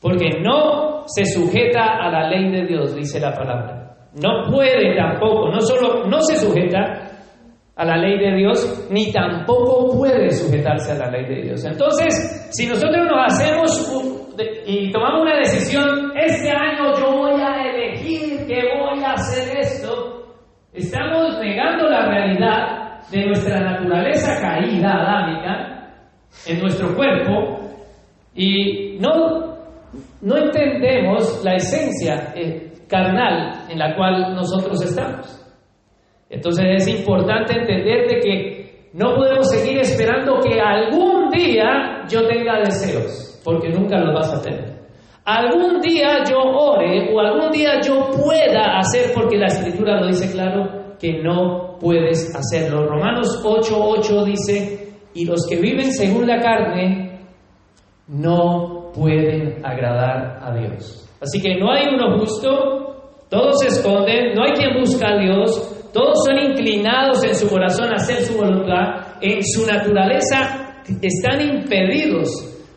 Porque 0.00 0.40
no 0.40 1.04
se 1.06 1.24
sujeta 1.26 1.98
a 2.00 2.10
la 2.10 2.28
ley 2.28 2.50
de 2.50 2.66
Dios, 2.66 2.96
dice 2.96 3.20
la 3.20 3.32
palabra. 3.32 3.94
No 4.20 4.50
puede 4.50 4.96
tampoco, 4.96 5.48
no 5.48 5.60
solo 5.60 6.06
no 6.06 6.20
se 6.22 6.36
sujeta 6.36 7.08
a 7.76 7.84
la 7.84 7.96
ley 7.96 8.18
de 8.18 8.36
Dios, 8.36 8.88
ni 8.90 9.12
tampoco 9.12 9.96
puede 9.96 10.30
sujetarse 10.30 10.90
a 10.90 11.06
la 11.06 11.10
ley 11.10 11.24
de 11.26 11.42
Dios. 11.42 11.64
Entonces, 11.64 12.48
si 12.50 12.66
nosotros 12.66 13.06
nos 13.06 13.32
hacemos 13.32 14.34
y 14.66 14.90
tomamos 14.90 15.22
una 15.22 15.36
decisión, 15.36 16.12
este 16.16 16.50
año 16.50 16.94
yo 16.98 17.12
voy 17.12 17.31
estamos 20.72 21.38
negando 21.40 21.88
la 21.88 22.06
realidad 22.06 23.08
de 23.10 23.26
nuestra 23.26 23.60
naturaleza 23.60 24.40
caída 24.40 24.92
adámica 24.92 25.94
en 26.46 26.60
nuestro 26.60 26.94
cuerpo 26.94 27.60
y 28.34 28.98
no, 28.98 29.56
no 30.22 30.36
entendemos 30.36 31.42
la 31.44 31.56
esencia 31.56 32.32
eh, 32.34 32.72
carnal 32.88 33.66
en 33.68 33.78
la 33.78 33.94
cual 33.94 34.34
nosotros 34.34 34.82
estamos. 34.82 35.38
Entonces 36.30 36.64
es 36.76 36.88
importante 36.88 37.52
entender 37.54 38.08
de 38.08 38.18
que 38.20 38.88
no 38.94 39.14
podemos 39.14 39.50
seguir 39.50 39.78
esperando 39.80 40.40
que 40.40 40.60
algún 40.60 41.30
día 41.30 42.04
yo 42.08 42.26
tenga 42.26 42.58
deseos, 42.60 43.40
porque 43.44 43.68
nunca 43.68 43.98
los 43.98 44.14
vas 44.14 44.34
a 44.34 44.42
tener. 44.42 44.71
Algún 45.24 45.80
día 45.80 46.24
yo 46.28 46.38
ore 46.38 47.14
o 47.14 47.20
algún 47.20 47.50
día 47.52 47.80
yo 47.80 48.10
pueda 48.10 48.78
hacer, 48.78 49.12
porque 49.14 49.36
la 49.36 49.46
escritura 49.46 50.00
lo 50.00 50.08
dice 50.08 50.32
claro, 50.32 50.96
que 50.98 51.22
no 51.22 51.78
puedes 51.80 52.34
hacerlo. 52.34 52.86
Romanos 52.86 53.40
8:8 53.44 54.24
dice, 54.24 54.94
y 55.14 55.24
los 55.24 55.46
que 55.48 55.60
viven 55.60 55.92
según 55.92 56.26
la 56.26 56.40
carne 56.40 57.20
no 58.08 58.90
pueden 58.94 59.64
agradar 59.64 60.38
a 60.42 60.54
Dios. 60.54 61.08
Así 61.20 61.40
que 61.40 61.56
no 61.56 61.70
hay 61.70 61.94
uno 61.94 62.18
justo, 62.18 63.20
todos 63.28 63.60
se 63.60 63.68
esconden, 63.68 64.34
no 64.34 64.44
hay 64.44 64.52
quien 64.52 64.80
busca 64.80 65.08
a 65.08 65.18
Dios, 65.18 65.90
todos 65.92 66.24
son 66.24 66.38
inclinados 66.38 67.22
en 67.24 67.34
su 67.34 67.48
corazón 67.48 67.92
a 67.92 67.96
hacer 67.96 68.22
su 68.22 68.36
voluntad, 68.36 69.18
en 69.20 69.40
su 69.44 69.64
naturaleza 69.66 70.82
están 71.00 71.40
impedidos 71.40 72.28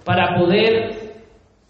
para 0.04 0.38
poder 0.38 1.05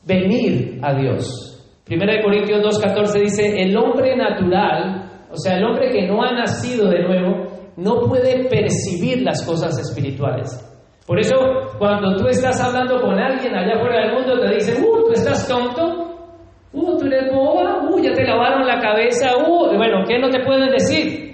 venir 0.06 0.80
a 0.82 0.94
Dios. 0.94 1.52
Primera 1.84 2.14
de 2.14 2.24
Corintios 2.24 2.62
2.14 2.62 3.22
dice, 3.22 3.62
el 3.62 3.76
hombre 3.78 4.16
natural, 4.16 5.28
o 5.32 5.38
sea, 5.38 5.58
el 5.58 5.66
hombre 5.66 5.92
que 5.92 6.08
no 6.08 6.24
ha 6.24 6.32
nacido 6.32 6.90
de 6.90 7.04
nuevo, 7.04 7.46
no 7.78 8.02
puede 8.08 8.48
percibir 8.50 9.22
las 9.22 9.46
cosas 9.46 9.78
espirituales. 9.78 10.62
Por 11.06 11.20
eso, 11.20 11.36
cuando 11.78 12.16
tú 12.18 12.28
estás 12.28 12.60
hablando 12.62 13.00
con 13.00 13.20
alguien 13.20 13.54
allá 13.54 13.80
fuera 13.80 14.06
del 14.06 14.14
mundo, 14.16 14.40
te 14.40 14.56
dicen, 14.56 14.84
uh, 14.84 15.06
tú 15.06 15.12
estás 15.12 15.48
tonto, 15.48 16.34
uh, 16.74 16.98
tú 16.98 17.06
eres 17.06 17.32
boba, 17.32 17.88
uh, 17.88 18.00
ya 18.02 18.14
te 18.14 18.24
lavaron 18.24 18.66
la 18.66 18.80
cabeza, 18.80 19.38
uh, 19.38 19.76
bueno, 19.76 20.04
¿qué 20.08 20.18
no 20.18 20.30
te 20.30 20.44
pueden 20.44 20.72
decir? 20.72 21.26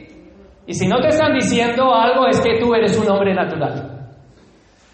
Y 0.68 0.74
si 0.74 0.88
no 0.88 1.00
te 1.00 1.08
están 1.08 1.34
diciendo 1.34 1.94
algo 1.94 2.28
es 2.28 2.40
que 2.42 2.60
tú 2.60 2.74
eres 2.74 2.98
un 2.98 3.10
hombre 3.10 3.34
natural. 3.34 4.10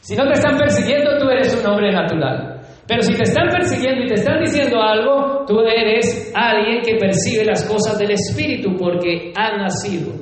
Si 0.01 0.15
no 0.15 0.25
te 0.25 0.33
están 0.33 0.57
persiguiendo, 0.57 1.17
tú 1.17 1.29
eres 1.29 1.59
un 1.59 1.71
hombre 1.71 1.91
natural. 1.91 2.56
Pero 2.87 3.01
si 3.01 3.13
te 3.13 3.23
están 3.23 3.49
persiguiendo 3.49 4.03
y 4.03 4.07
te 4.07 4.13
están 4.13 4.39
diciendo 4.41 4.81
algo, 4.81 5.45
tú 5.45 5.59
eres 5.59 6.31
alguien 6.33 6.81
que 6.81 6.95
percibe 6.95 7.43
las 7.43 7.65
cosas 7.65 7.99
del 7.99 8.11
Espíritu 8.11 8.75
porque 8.77 9.33
ha 9.35 9.57
nacido 9.57 10.13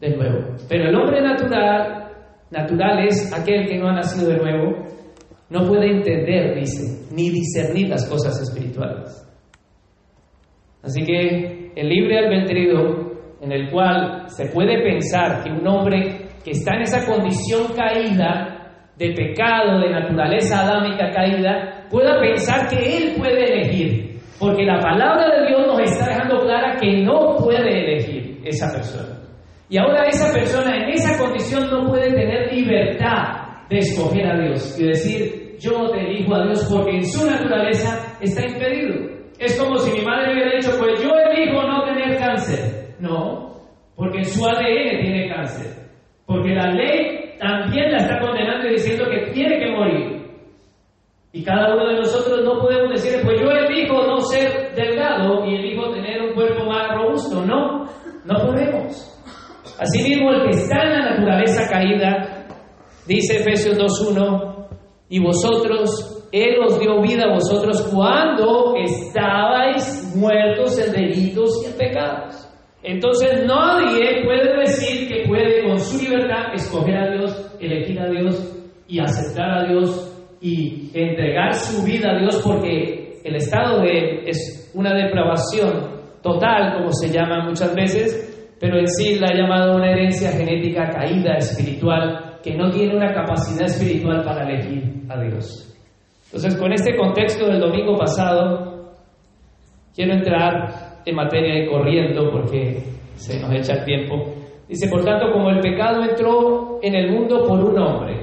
de 0.00 0.16
nuevo. 0.16 0.56
Pero 0.68 0.90
el 0.90 0.94
hombre 0.94 1.20
natural, 1.20 2.12
natural 2.50 3.04
es 3.06 3.32
aquel 3.32 3.66
que 3.66 3.78
no 3.78 3.88
ha 3.88 3.94
nacido 3.94 4.30
de 4.30 4.38
nuevo, 4.38 4.84
no 5.50 5.66
puede 5.66 5.90
entender, 5.90 6.54
dice, 6.54 7.08
ni 7.12 7.30
discernir 7.30 7.88
las 7.88 8.08
cosas 8.08 8.40
espirituales. 8.42 9.24
Así 10.82 11.02
que 11.02 11.72
el 11.74 11.88
libre 11.88 12.18
albedrío 12.18 13.08
en 13.40 13.52
el 13.52 13.70
cual 13.70 14.28
se 14.28 14.46
puede 14.46 14.82
pensar 14.82 15.42
que 15.42 15.50
un 15.50 15.66
hombre 15.66 16.28
que 16.44 16.52
está 16.52 16.74
en 16.76 16.82
esa 16.82 17.06
condición 17.06 17.72
caída, 17.74 18.57
de 18.98 19.12
pecado, 19.12 19.78
de 19.80 19.90
naturaleza 19.90 20.60
adámica 20.60 21.10
caída, 21.10 21.86
pueda 21.88 22.18
pensar 22.20 22.68
que 22.68 22.96
él 22.96 23.14
puede 23.16 23.44
elegir, 23.44 24.20
porque 24.38 24.64
la 24.64 24.80
palabra 24.80 25.28
de 25.36 25.46
Dios 25.46 25.66
nos 25.66 25.80
está 25.80 26.08
dejando 26.08 26.40
clara 26.40 26.76
que 26.80 27.02
no 27.04 27.36
puede 27.36 27.84
elegir 27.84 28.40
esa 28.44 28.72
persona. 28.72 29.16
Y 29.70 29.78
ahora 29.78 30.06
esa 30.08 30.32
persona 30.32 30.76
en 30.76 30.90
esa 30.90 31.18
condición 31.18 31.70
no 31.70 31.88
puede 31.88 32.10
tener 32.12 32.52
libertad 32.52 33.66
de 33.68 33.78
escoger 33.78 34.26
a 34.26 34.40
Dios 34.40 34.78
y 34.80 34.86
decir, 34.86 35.56
yo 35.60 35.90
te 35.90 36.00
elijo 36.00 36.34
a 36.34 36.44
Dios 36.44 36.68
porque 36.72 36.96
en 36.96 37.04
su 37.04 37.30
naturaleza 37.30 38.16
está 38.20 38.46
impedido. 38.46 39.18
Es 39.38 39.60
como 39.60 39.76
si 39.78 39.98
mi 39.98 40.04
madre 40.04 40.32
hubiera 40.32 40.56
dicho, 40.56 40.70
pues 40.78 41.00
yo 41.00 41.10
elijo 41.30 41.62
no 41.62 41.84
tener 41.84 42.18
cáncer. 42.18 42.94
No, 42.98 43.60
porque 43.94 44.18
en 44.18 44.24
su 44.24 44.44
ADN 44.44 45.00
tiene 45.00 45.28
cáncer. 45.28 45.86
Porque 46.26 46.50
la 46.54 46.72
ley 46.72 47.27
también 47.38 47.92
la 47.92 47.98
está 47.98 48.18
condenando 48.20 48.66
y 48.68 48.72
diciendo 48.72 49.04
que 49.10 49.32
tiene 49.32 49.58
que 49.58 49.70
morir. 49.70 50.18
Y 51.32 51.44
cada 51.44 51.74
uno 51.74 51.88
de 51.88 51.96
nosotros 51.96 52.40
no 52.42 52.60
podemos 52.60 52.90
decir, 52.90 53.20
pues 53.22 53.40
yo 53.40 53.50
elijo 53.50 54.06
no 54.06 54.18
ser 54.20 54.74
delgado 54.74 55.44
y 55.46 55.54
elijo 55.54 55.90
tener 55.92 56.22
un 56.22 56.34
cuerpo 56.34 56.64
más 56.64 56.96
robusto. 56.96 57.44
No, 57.44 57.84
no 58.24 58.46
podemos. 58.46 59.14
Asimismo, 59.78 60.32
el 60.32 60.42
que 60.44 60.56
está 60.56 60.82
en 60.82 60.90
la 60.90 61.10
naturaleza 61.10 61.68
caída, 61.70 62.46
dice 63.06 63.36
Efesios 63.36 63.78
2.1, 63.78 64.68
y 65.10 65.20
vosotros, 65.20 66.28
Él 66.32 66.58
os 66.66 66.80
dio 66.80 67.00
vida 67.00 67.24
a 67.24 67.34
vosotros 67.34 67.82
cuando 67.94 68.74
estabais 68.76 70.14
muertos 70.16 70.78
en 70.78 70.92
delitos 70.92 71.62
y 71.62 71.66
en 71.66 71.78
pecados. 71.78 72.47
Entonces 72.82 73.44
nadie 73.44 74.24
puede 74.24 74.56
decir 74.60 75.08
que 75.08 75.26
puede 75.26 75.66
con 75.66 75.78
su 75.78 76.02
libertad 76.02 76.54
escoger 76.54 76.96
a 76.96 77.10
Dios, 77.12 77.56
elegir 77.60 78.00
a 78.00 78.08
Dios 78.08 78.54
y 78.86 79.00
aceptar 79.00 79.50
a 79.50 79.68
Dios 79.68 80.04
y 80.40 80.90
entregar 80.94 81.54
su 81.54 81.84
vida 81.84 82.12
a 82.12 82.18
Dios 82.20 82.40
porque 82.44 83.20
el 83.24 83.36
estado 83.36 83.80
de 83.80 83.98
él 83.98 84.22
es 84.26 84.70
una 84.74 84.94
depravación 84.94 85.98
total, 86.22 86.78
como 86.78 86.92
se 86.92 87.08
llama 87.12 87.44
muchas 87.44 87.74
veces, 87.74 88.56
pero 88.60 88.78
en 88.78 88.86
sí 88.86 89.18
la 89.18 89.28
ha 89.28 89.36
llamado 89.36 89.76
una 89.76 89.90
herencia 89.90 90.30
genética 90.30 90.88
caída 90.88 91.34
espiritual 91.36 92.38
que 92.42 92.54
no 92.54 92.70
tiene 92.70 92.96
una 92.96 93.12
capacidad 93.12 93.66
espiritual 93.66 94.22
para 94.22 94.48
elegir 94.48 95.02
a 95.08 95.20
Dios. 95.20 95.64
Entonces, 96.26 96.56
con 96.56 96.72
este 96.72 96.96
contexto 96.96 97.46
del 97.46 97.60
domingo 97.60 97.96
pasado, 97.96 98.92
quiero 99.94 100.14
entrar 100.14 100.87
en 101.08 101.16
materia 101.16 101.54
de 101.54 101.70
corriendo 101.70 102.30
porque 102.30 102.82
se 103.14 103.40
nos 103.40 103.52
echa 103.52 103.74
el 103.74 103.84
tiempo. 103.84 104.34
Dice, 104.68 104.88
por 104.88 105.04
tanto, 105.04 105.32
como 105.32 105.50
el 105.50 105.60
pecado 105.60 106.02
entró 106.02 106.78
en 106.82 106.94
el 106.94 107.10
mundo 107.10 107.44
por 107.46 107.58
un 107.58 107.78
hombre, 107.78 108.22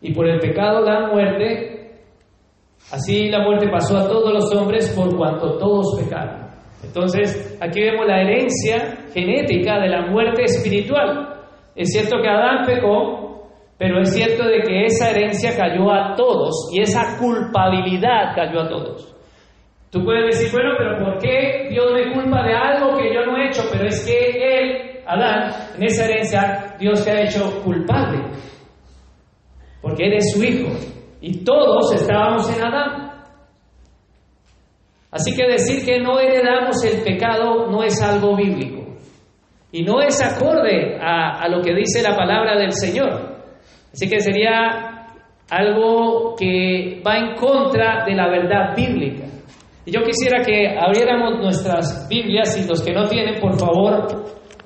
y 0.00 0.12
por 0.12 0.28
el 0.28 0.38
pecado 0.38 0.80
la 0.80 1.08
muerte, 1.08 1.90
así 2.92 3.28
la 3.28 3.42
muerte 3.42 3.68
pasó 3.68 3.98
a 3.98 4.08
todos 4.08 4.32
los 4.32 4.54
hombres 4.54 4.92
por 4.94 5.16
cuanto 5.16 5.58
todos 5.58 6.00
pecaron. 6.00 6.48
Entonces, 6.84 7.58
aquí 7.60 7.80
vemos 7.80 8.06
la 8.06 8.20
herencia 8.20 9.06
genética 9.12 9.80
de 9.80 9.88
la 9.88 10.06
muerte 10.06 10.44
espiritual. 10.44 11.34
Es 11.74 11.90
cierto 11.90 12.18
que 12.22 12.28
Adán 12.28 12.64
pecó, 12.64 13.48
pero 13.76 14.00
es 14.00 14.14
cierto 14.14 14.44
de 14.44 14.62
que 14.62 14.84
esa 14.84 15.10
herencia 15.10 15.56
cayó 15.56 15.90
a 15.92 16.14
todos 16.14 16.70
y 16.72 16.80
esa 16.80 17.18
culpabilidad 17.18 18.34
cayó 18.36 18.60
a 18.60 18.68
todos. 18.68 19.14
Tú 19.90 20.04
puedes 20.04 20.36
decir, 20.36 20.52
bueno, 20.52 20.74
pero 20.76 20.98
¿por 20.98 21.18
qué 21.18 21.68
Dios 21.70 21.92
me 21.94 22.12
culpa 22.12 22.42
de 22.42 22.54
algo 22.54 22.96
que 22.96 23.14
yo 23.14 23.24
no 23.24 23.38
he 23.38 23.48
hecho? 23.48 23.62
Pero 23.72 23.86
es 23.86 24.04
que 24.04 24.58
él, 24.58 25.00
Adán, 25.06 25.50
en 25.76 25.82
esa 25.82 26.04
herencia, 26.04 26.76
Dios 26.78 27.02
te 27.04 27.10
ha 27.10 27.22
hecho 27.22 27.62
culpable. 27.62 28.22
Porque 29.80 30.06
eres 30.06 30.32
su 30.32 30.44
hijo. 30.44 30.68
Y 31.22 31.42
todos 31.42 31.92
estábamos 31.94 32.54
en 32.54 32.64
Adán. 32.64 33.08
Así 35.10 35.34
que 35.34 35.46
decir 35.46 35.86
que 35.86 36.00
no 36.00 36.20
heredamos 36.20 36.84
el 36.84 37.02
pecado 37.02 37.70
no 37.70 37.82
es 37.82 38.02
algo 38.02 38.36
bíblico. 38.36 38.84
Y 39.72 39.82
no 39.82 40.02
es 40.02 40.20
acorde 40.22 40.98
a, 41.00 41.40
a 41.40 41.48
lo 41.48 41.62
que 41.62 41.74
dice 41.74 42.02
la 42.02 42.14
palabra 42.14 42.58
del 42.58 42.72
Señor. 42.72 43.38
Así 43.90 44.08
que 44.08 44.20
sería 44.20 44.98
algo 45.50 46.34
que 46.36 47.02
va 47.06 47.16
en 47.16 47.34
contra 47.36 48.04
de 48.04 48.14
la 48.14 48.28
verdad 48.28 48.76
bíblica. 48.76 49.24
Y 49.88 49.90
yo 49.90 50.02
quisiera 50.02 50.44
que 50.44 50.76
abriéramos 50.78 51.40
nuestras 51.40 52.06
Biblias 52.10 52.62
y 52.62 52.68
los 52.68 52.82
que 52.82 52.92
no 52.92 53.08
tienen, 53.08 53.40
por 53.40 53.58
favor, 53.58 54.06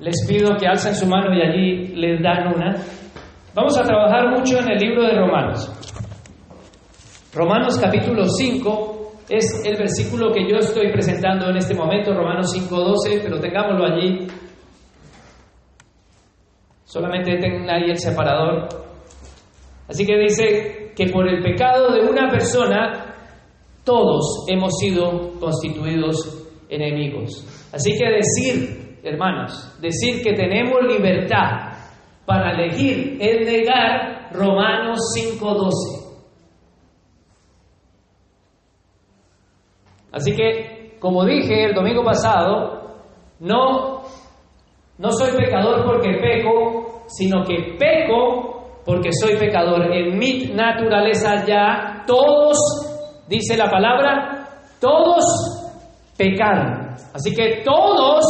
les 0.01 0.27
pido 0.27 0.57
que 0.57 0.67
alcen 0.67 0.93
su 0.93 1.05
mano 1.07 1.33
y 1.33 1.41
allí 1.41 1.95
les 1.95 2.21
dan 2.21 2.53
una. 2.53 2.75
Vamos 3.55 3.79
a 3.79 3.83
trabajar 3.83 4.31
mucho 4.37 4.59
en 4.59 4.71
el 4.71 4.77
libro 4.77 5.03
de 5.03 5.17
Romanos. 5.17 5.71
Romanos 7.33 7.79
capítulo 7.79 8.25
5 8.25 9.13
es 9.29 9.63
el 9.65 9.77
versículo 9.77 10.29
que 10.33 10.41
yo 10.41 10.57
estoy 10.57 10.91
presentando 10.91 11.49
en 11.49 11.55
este 11.55 11.73
momento, 11.73 12.13
Romanos 12.13 12.53
5.12, 12.53 13.21
pero 13.23 13.39
tengámoslo 13.39 13.85
allí. 13.85 14.27
Solamente 16.83 17.37
tengan 17.37 17.69
ahí 17.69 17.89
el 17.91 17.97
separador. 17.97 18.67
Así 19.87 20.05
que 20.05 20.17
dice 20.17 20.91
que 20.93 21.07
por 21.07 21.29
el 21.29 21.41
pecado 21.41 21.93
de 21.93 22.09
una 22.09 22.29
persona, 22.29 23.12
todos 23.83 24.45
hemos 24.47 24.77
sido 24.79 25.39
constituidos 25.39 26.47
enemigos. 26.69 27.45
Así 27.73 27.91
que 27.97 28.09
decir, 28.09 28.99
hermanos, 29.03 29.77
decir 29.81 30.21
que 30.23 30.33
tenemos 30.33 30.81
libertad 30.87 31.73
para 32.25 32.51
elegir 32.51 33.17
es 33.19 33.45
negar 33.45 34.29
Romanos 34.31 34.99
5.12. 35.17 36.03
Así 40.11 40.35
que, 40.35 40.97
como 40.99 41.25
dije 41.25 41.65
el 41.65 41.73
domingo 41.73 42.03
pasado, 42.03 42.83
no, 43.39 44.03
no 44.97 45.11
soy 45.11 45.35
pecador 45.35 45.83
porque 45.85 46.19
peco, 46.21 47.03
sino 47.07 47.43
que 47.43 47.75
peco 47.79 48.81
porque 48.85 49.09
soy 49.11 49.37
pecador. 49.37 49.91
En 49.91 50.17
mi 50.17 50.51
naturaleza 50.53 51.45
ya 51.45 52.03
todos, 52.05 52.57
dice 53.27 53.57
la 53.57 53.69
palabra, 53.69 54.47
todos 54.79 55.23
pecaron. 56.17 56.95
Así 57.13 57.33
que 57.33 57.61
todos 57.63 58.23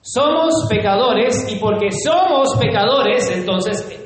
somos 0.00 0.66
pecadores 0.68 1.50
y 1.52 1.58
porque 1.58 1.90
somos 1.90 2.56
pecadores, 2.58 3.30
entonces 3.30 4.00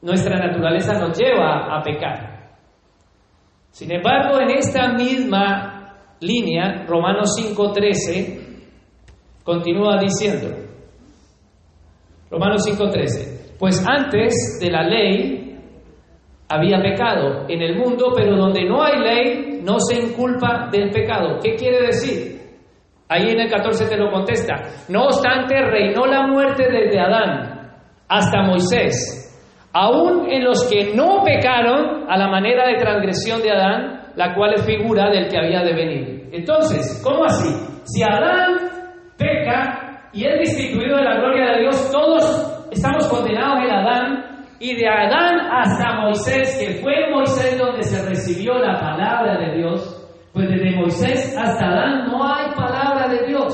nuestra 0.00 0.36
naturaleza 0.38 0.94
nos 0.98 1.16
lleva 1.16 1.76
a 1.76 1.82
pecar. 1.82 2.32
Sin 3.70 3.90
embargo, 3.92 4.40
en 4.40 4.50
esta 4.50 4.92
misma 4.92 5.96
línea, 6.20 6.84
Romanos 6.86 7.30
5.13, 7.38 8.64
continúa 9.44 9.98
diciendo, 9.98 10.48
Romanos 12.30 12.62
5.13, 12.66 13.56
pues 13.58 13.84
antes 13.86 14.58
de 14.60 14.70
la 14.70 14.82
ley 14.82 15.41
había 16.52 16.82
pecado 16.82 17.46
en 17.48 17.62
el 17.62 17.78
mundo, 17.78 18.12
pero 18.14 18.36
donde 18.36 18.64
no 18.64 18.82
hay 18.82 18.98
ley 18.98 19.60
no 19.64 19.80
se 19.80 19.96
inculpa 19.96 20.68
del 20.70 20.90
pecado. 20.90 21.38
¿Qué 21.42 21.54
quiere 21.54 21.86
decir? 21.86 22.42
Ahí 23.08 23.30
en 23.30 23.40
el 23.40 23.50
14 23.50 23.88
te 23.88 23.96
lo 23.96 24.10
contesta. 24.10 24.54
No 24.90 25.04
obstante, 25.04 25.54
reinó 25.62 26.04
la 26.04 26.26
muerte 26.26 26.64
desde 26.70 27.00
Adán 27.00 27.70
hasta 28.06 28.42
Moisés. 28.42 29.18
Aún 29.72 30.30
en 30.30 30.44
los 30.44 30.68
que 30.70 30.94
no 30.94 31.22
pecaron 31.24 32.04
a 32.10 32.18
la 32.18 32.28
manera 32.28 32.66
de 32.66 32.76
transgresión 32.76 33.40
de 33.40 33.50
Adán, 33.50 34.12
la 34.16 34.34
cual 34.34 34.52
es 34.54 34.66
figura 34.66 35.08
del 35.08 35.28
que 35.28 35.38
había 35.38 35.62
de 35.62 35.72
venir. 35.72 36.28
Entonces, 36.32 37.00
¿cómo 37.02 37.24
así? 37.24 37.48
Si 37.84 38.02
Adán 38.02 38.58
peca 39.16 40.10
y 40.12 40.26
es 40.26 40.38
destituido 40.38 40.98
de 40.98 41.04
la 41.04 41.16
gloria 41.16 41.52
de 41.52 41.60
Dios, 41.62 41.90
todos 41.90 42.68
estamos 42.70 43.08
condenados 43.08 43.64
en 43.64 43.70
Adán, 43.70 44.31
y 44.62 44.76
de 44.76 44.88
Adán 44.88 45.40
hasta 45.50 46.00
Moisés, 46.02 46.56
que 46.56 46.74
fue 46.80 47.10
Moisés 47.10 47.58
donde 47.58 47.82
se 47.82 48.08
recibió 48.08 48.54
la 48.58 48.78
palabra 48.78 49.36
de 49.36 49.58
Dios, 49.58 50.08
pues 50.32 50.48
desde 50.48 50.76
Moisés 50.76 51.36
hasta 51.36 51.66
Adán 51.66 52.06
no 52.06 52.24
hay 52.24 52.54
palabra 52.54 53.08
de 53.08 53.26
Dios. 53.26 53.52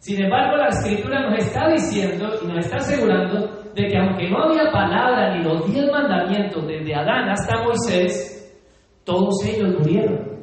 Sin 0.00 0.20
embargo, 0.24 0.56
la 0.56 0.68
escritura 0.68 1.30
nos 1.30 1.38
está 1.38 1.68
diciendo 1.68 2.28
y 2.42 2.46
nos 2.48 2.66
está 2.66 2.78
asegurando 2.78 3.64
de 3.74 3.86
que 3.86 3.96
aunque 3.96 4.28
no 4.28 4.42
había 4.42 4.72
palabra 4.72 5.36
ni 5.36 5.44
los 5.44 5.72
diez 5.72 5.86
mandamientos 5.90 6.66
desde 6.66 6.94
Adán 6.96 7.28
hasta 7.28 7.62
Moisés, 7.62 8.60
todos 9.04 9.36
ellos 9.46 9.78
murieron. 9.78 10.34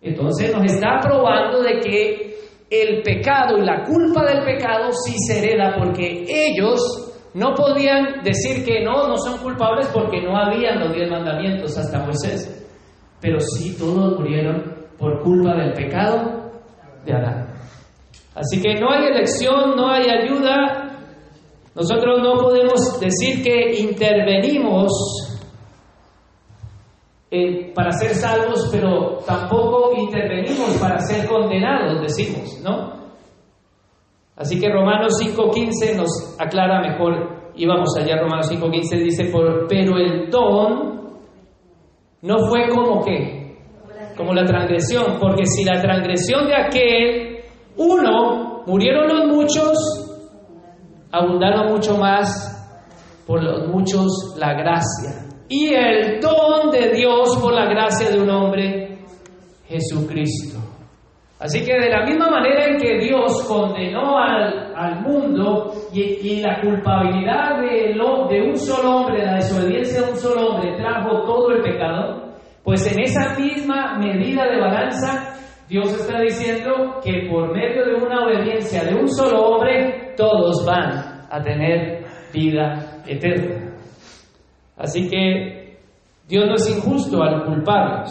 Entonces 0.00 0.52
nos 0.52 0.64
está 0.64 0.98
probando 1.00 1.62
de 1.62 1.78
que 1.78 2.34
el 2.70 3.02
pecado 3.02 3.58
y 3.58 3.64
la 3.64 3.84
culpa 3.84 4.24
del 4.24 4.44
pecado 4.44 4.90
sí 4.92 5.14
se 5.28 5.38
hereda 5.38 5.76
porque 5.78 6.24
ellos 6.28 7.11
no 7.34 7.54
podían 7.54 8.22
decir 8.22 8.64
que 8.64 8.84
no, 8.84 9.08
no 9.08 9.16
son 9.16 9.38
culpables 9.38 9.88
porque 9.92 10.20
no 10.20 10.36
habían 10.36 10.80
los 10.80 10.94
diez 10.94 11.10
mandamientos 11.10 11.76
hasta 11.78 12.04
Moisés. 12.04 12.66
Pero 13.20 13.38
sí 13.40 13.76
todos 13.78 14.18
murieron 14.18 14.74
por 14.98 15.22
culpa 15.22 15.54
del 15.54 15.72
pecado 15.72 16.50
de 17.04 17.12
Adán. 17.14 17.54
Así 18.34 18.60
que 18.60 18.74
no 18.80 18.90
hay 18.90 19.06
elección, 19.06 19.76
no 19.76 19.90
hay 19.90 20.08
ayuda. 20.10 20.98
Nosotros 21.74 22.20
no 22.22 22.34
podemos 22.38 23.00
decir 23.00 23.42
que 23.42 23.78
intervenimos 23.80 24.90
eh, 27.30 27.72
para 27.74 27.92
ser 27.92 28.14
salvos, 28.14 28.68
pero 28.70 29.18
tampoco 29.26 29.92
intervenimos 29.96 30.76
para 30.78 30.98
ser 30.98 31.26
condenados, 31.26 32.02
decimos, 32.02 32.60
¿no? 32.62 33.01
Así 34.36 34.58
que 34.58 34.70
Romanos 34.70 35.12
5.15 35.22 35.96
nos 35.96 36.36
aclara 36.38 36.80
mejor, 36.80 37.52
y 37.54 37.66
vamos 37.66 37.94
allá, 37.98 38.16
Romanos 38.16 38.50
5.15 38.50 39.04
dice, 39.04 39.30
pero 39.68 39.98
el 39.98 40.30
don 40.30 41.02
no 42.22 42.38
fue 42.48 42.68
como 42.68 43.04
que, 43.04 43.58
como 44.16 44.32
la 44.32 44.44
transgresión, 44.44 45.18
porque 45.20 45.44
si 45.44 45.64
la 45.64 45.80
transgresión 45.80 46.46
de 46.46 46.54
aquel, 46.54 47.44
uno, 47.76 48.62
murieron 48.66 49.08
los 49.08 49.26
muchos, 49.26 49.78
abundaron 51.10 51.72
mucho 51.72 51.98
más 51.98 52.48
por 53.26 53.42
los 53.42 53.68
muchos 53.68 54.34
la 54.38 54.54
gracia. 54.54 55.26
Y 55.48 55.74
el 55.74 56.20
don 56.20 56.70
de 56.70 56.92
Dios 56.94 57.36
por 57.40 57.52
la 57.52 57.66
gracia 57.66 58.10
de 58.10 58.20
un 58.20 58.30
hombre, 58.30 58.98
Jesucristo. 59.66 60.51
Así 61.42 61.64
que 61.64 61.72
de 61.72 61.90
la 61.90 62.04
misma 62.04 62.30
manera 62.30 62.66
en 62.66 62.78
que 62.78 62.98
Dios 63.00 63.44
condenó 63.48 64.16
al, 64.16 65.02
mundo 65.02 65.72
y, 65.92 66.40
la 66.40 66.60
culpabilidad 66.60 67.60
de, 67.60 67.94
lo, 67.94 68.28
de 68.28 68.42
un 68.42 68.56
solo 68.56 68.98
hombre, 68.98 69.24
la 69.24 69.34
desobediencia 69.34 70.02
de 70.02 70.12
un 70.12 70.16
solo 70.16 70.50
hombre, 70.50 70.76
trajo 70.76 71.24
todo 71.24 71.50
el 71.50 71.62
pecado, 71.62 72.32
pues 72.62 72.86
en 72.92 73.00
esa 73.00 73.36
misma 73.36 73.98
medida 73.98 74.46
de 74.46 74.60
balanza, 74.60 75.34
Dios 75.68 75.92
está 75.92 76.20
diciendo 76.20 77.00
que 77.02 77.28
por 77.28 77.52
medio 77.52 77.86
de 77.86 77.94
una 77.94 78.24
obediencia 78.24 78.84
de 78.84 78.94
un 78.94 79.08
solo 79.08 79.40
hombre, 79.42 80.14
todos 80.16 80.64
van 80.64 81.26
a 81.28 81.42
tener 81.42 82.04
vida 82.32 83.02
eterna. 83.04 83.74
Así 84.76 85.08
que 85.08 85.76
Dios 86.28 86.46
no 86.46 86.54
es 86.54 86.76
injusto 86.76 87.20
al 87.20 87.44
culparnos. 87.46 88.10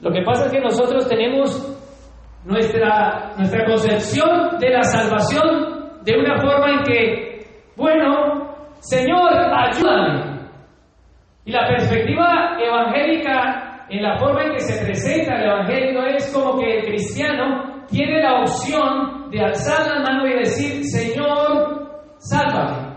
Lo 0.00 0.12
que 0.12 0.22
pasa 0.22 0.46
es 0.46 0.52
que 0.52 0.60
nosotros 0.60 1.08
tenemos 1.08 1.74
nuestra, 2.44 3.34
nuestra 3.36 3.64
concepción 3.66 4.58
de 4.58 4.70
la 4.70 4.82
salvación 4.82 6.02
de 6.04 6.18
una 6.18 6.40
forma 6.40 6.70
en 6.70 6.82
que, 6.84 7.46
bueno, 7.76 8.54
Señor, 8.80 9.30
ayúdame. 9.32 10.38
Y 11.44 11.52
la 11.52 11.66
perspectiva 11.68 12.56
evangélica, 12.60 13.86
en 13.88 14.02
la 14.02 14.18
forma 14.18 14.44
en 14.44 14.52
que 14.52 14.60
se 14.60 14.84
presenta 14.84 15.36
el 15.36 15.44
Evangelio, 15.44 16.06
es 16.06 16.32
como 16.32 16.58
que 16.58 16.78
el 16.78 16.84
cristiano 16.84 17.84
tiene 17.88 18.22
la 18.22 18.40
opción 18.40 19.30
de 19.30 19.40
alzar 19.40 19.86
la 19.86 20.02
mano 20.02 20.26
y 20.26 20.34
decir, 20.34 20.84
Señor, 20.84 21.88
sálvame. 22.18 22.96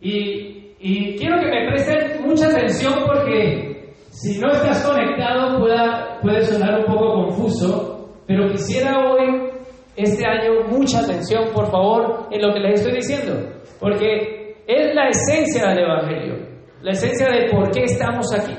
Y 0.00 0.60
y 0.82 1.14
quiero 1.16 1.38
que 1.38 1.50
me 1.50 1.68
presten 1.68 2.26
mucha 2.26 2.46
atención 2.46 2.94
porque 3.04 3.92
si 4.08 4.40
no 4.40 4.48
estás 4.48 4.82
conectado 4.82 5.58
pueda, 5.58 6.18
puede 6.22 6.42
sonar 6.42 6.80
un 6.80 6.86
poco 6.86 7.24
confuso, 7.24 7.89
pero 8.30 8.48
quisiera 8.52 8.96
hoy, 9.10 9.50
este 9.96 10.24
año, 10.24 10.62
mucha 10.68 11.00
atención, 11.00 11.48
por 11.52 11.68
favor, 11.68 12.28
en 12.30 12.40
lo 12.40 12.54
que 12.54 12.60
les 12.60 12.74
estoy 12.74 12.92
diciendo, 12.92 13.34
porque 13.80 14.54
es 14.68 14.94
la 14.94 15.08
esencia 15.08 15.70
del 15.70 15.80
Evangelio, 15.80 16.36
la 16.80 16.92
esencia 16.92 17.26
de 17.26 17.50
por 17.50 17.72
qué 17.72 17.82
estamos 17.82 18.32
aquí. 18.32 18.54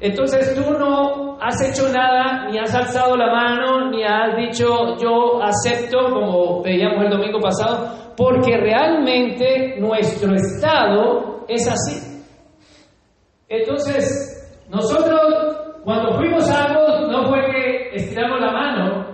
Entonces 0.00 0.52
tú 0.56 0.68
no 0.76 1.38
has 1.40 1.62
hecho 1.62 1.92
nada, 1.92 2.48
ni 2.50 2.58
has 2.58 2.74
alzado 2.74 3.16
la 3.16 3.32
mano, 3.32 3.88
ni 3.88 4.02
has 4.02 4.36
dicho 4.36 4.96
yo 5.00 5.40
acepto, 5.40 6.10
como 6.12 6.60
veíamos 6.60 7.04
el 7.04 7.10
domingo 7.10 7.38
pasado, 7.38 8.14
porque 8.16 8.56
realmente 8.56 9.76
nuestro 9.78 10.34
estado 10.34 11.44
es 11.46 11.68
así. 11.68 12.20
Entonces, 13.48 14.66
nosotros 14.68 15.20
cuando 15.84 16.12
fuimos 16.16 16.46
salvos 16.46 17.08
no 17.10 17.28
fue 17.28 17.49
estiramos 17.92 18.40
la 18.40 18.52
mano, 18.52 19.06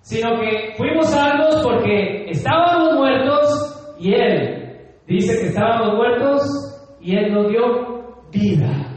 sino 0.00 0.40
que 0.40 0.74
fuimos 0.76 1.10
salvos 1.10 1.60
porque 1.62 2.26
estábamos 2.28 2.94
muertos 2.94 3.94
y 3.98 4.14
Él 4.14 4.80
dice 5.06 5.40
que 5.40 5.48
estábamos 5.48 5.94
muertos 5.96 6.42
y 7.00 7.16
Él 7.16 7.32
nos 7.32 7.48
dio 7.48 8.28
vida. 8.30 8.92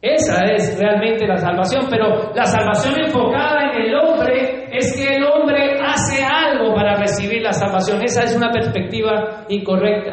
Esa 0.00 0.44
es 0.54 0.78
realmente 0.78 1.26
la 1.26 1.36
salvación, 1.36 1.86
pero 1.90 2.32
la 2.34 2.44
salvación 2.44 2.94
enfocada 3.04 3.72
en 3.72 3.82
el 3.82 3.94
hombre 3.96 4.68
es 4.70 4.94
que 4.94 5.16
el 5.16 5.24
hombre 5.24 5.80
hace 5.80 6.22
algo 6.22 6.74
para 6.74 6.94
recibir 6.96 7.42
la 7.42 7.52
salvación. 7.52 8.02
Esa 8.02 8.22
es 8.22 8.36
una 8.36 8.50
perspectiva 8.50 9.44
incorrecta. 9.48 10.12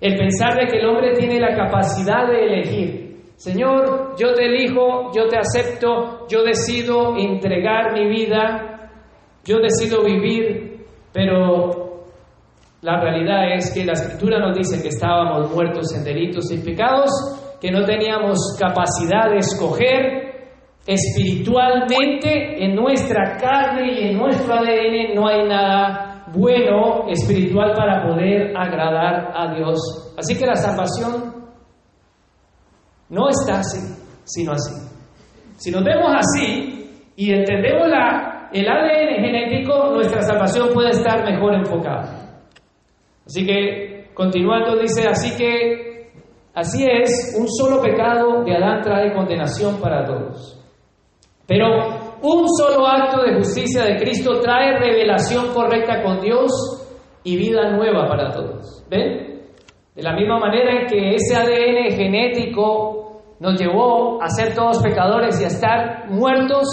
El 0.00 0.16
pensar 0.16 0.56
de 0.56 0.66
que 0.66 0.78
el 0.78 0.86
hombre 0.86 1.12
tiene 1.14 1.38
la 1.38 1.54
capacidad 1.54 2.26
de 2.26 2.44
elegir. 2.44 3.09
Señor, 3.40 4.16
yo 4.18 4.34
te 4.34 4.44
elijo, 4.44 5.10
yo 5.14 5.26
te 5.26 5.38
acepto, 5.38 6.26
yo 6.28 6.42
decido 6.42 7.16
entregar 7.16 7.94
mi 7.94 8.06
vida, 8.06 8.90
yo 9.42 9.60
decido 9.60 10.04
vivir, 10.04 10.84
pero 11.10 12.04
la 12.82 13.00
realidad 13.00 13.54
es 13.54 13.72
que 13.72 13.86
la 13.86 13.94
escritura 13.94 14.38
nos 14.40 14.54
dice 14.58 14.82
que 14.82 14.88
estábamos 14.88 15.50
muertos 15.54 15.90
en 15.96 16.04
delitos 16.04 16.52
y 16.52 16.58
pecados, 16.58 17.08
que 17.58 17.70
no 17.70 17.82
teníamos 17.86 18.58
capacidad 18.60 19.30
de 19.30 19.38
escoger, 19.38 20.50
espiritualmente 20.86 22.62
en 22.62 22.74
nuestra 22.74 23.38
carne 23.38 23.90
y 23.90 24.08
en 24.08 24.18
nuestro 24.18 24.52
ADN 24.52 25.14
no 25.14 25.26
hay 25.26 25.48
nada 25.48 26.26
bueno 26.34 27.08
espiritual 27.08 27.72
para 27.74 28.06
poder 28.06 28.54
agradar 28.54 29.32
a 29.34 29.54
Dios. 29.54 30.12
Así 30.18 30.36
que 30.36 30.44
la 30.44 30.56
salvación 30.56 31.39
no 33.10 33.28
está 33.28 33.58
así, 33.58 33.78
sino 34.24 34.52
así. 34.52 34.74
Si 35.56 35.70
nos 35.70 35.84
vemos 35.84 36.10
así 36.14 37.12
y 37.16 37.32
entendemos 37.32 37.88
el 38.52 38.68
ADN 38.68 39.22
genético, 39.22 39.90
nuestra 39.92 40.22
salvación 40.22 40.68
puede 40.72 40.90
estar 40.90 41.24
mejor 41.24 41.54
enfocada. 41.54 42.40
Así 43.26 43.46
que, 43.46 44.10
continuando, 44.14 44.76
dice, 44.76 45.06
así 45.06 45.36
que, 45.36 46.12
así 46.54 46.84
es, 46.84 47.36
un 47.38 47.46
solo 47.48 47.82
pecado 47.82 48.42
de 48.44 48.56
Adán 48.56 48.80
trae 48.80 49.12
condenación 49.12 49.80
para 49.80 50.04
todos. 50.04 50.56
Pero 51.46 51.66
un 52.22 52.46
solo 52.48 52.86
acto 52.86 53.22
de 53.22 53.34
justicia 53.36 53.84
de 53.84 53.96
Cristo 53.96 54.40
trae 54.40 54.78
revelación 54.78 55.52
correcta 55.52 56.02
con 56.02 56.20
Dios 56.20 56.50
y 57.24 57.36
vida 57.36 57.70
nueva 57.72 58.06
para 58.08 58.30
todos. 58.30 58.84
¿Ven? 58.88 59.42
De 59.94 60.02
la 60.02 60.14
misma 60.14 60.38
manera 60.38 60.80
en 60.80 60.86
que 60.86 61.14
ese 61.16 61.36
ADN 61.36 61.96
genético 61.96 62.99
nos 63.40 63.58
llevó 63.58 64.22
a 64.22 64.28
ser 64.28 64.54
todos 64.54 64.82
pecadores 64.82 65.40
y 65.40 65.44
a 65.44 65.48
estar 65.48 66.10
muertos, 66.10 66.66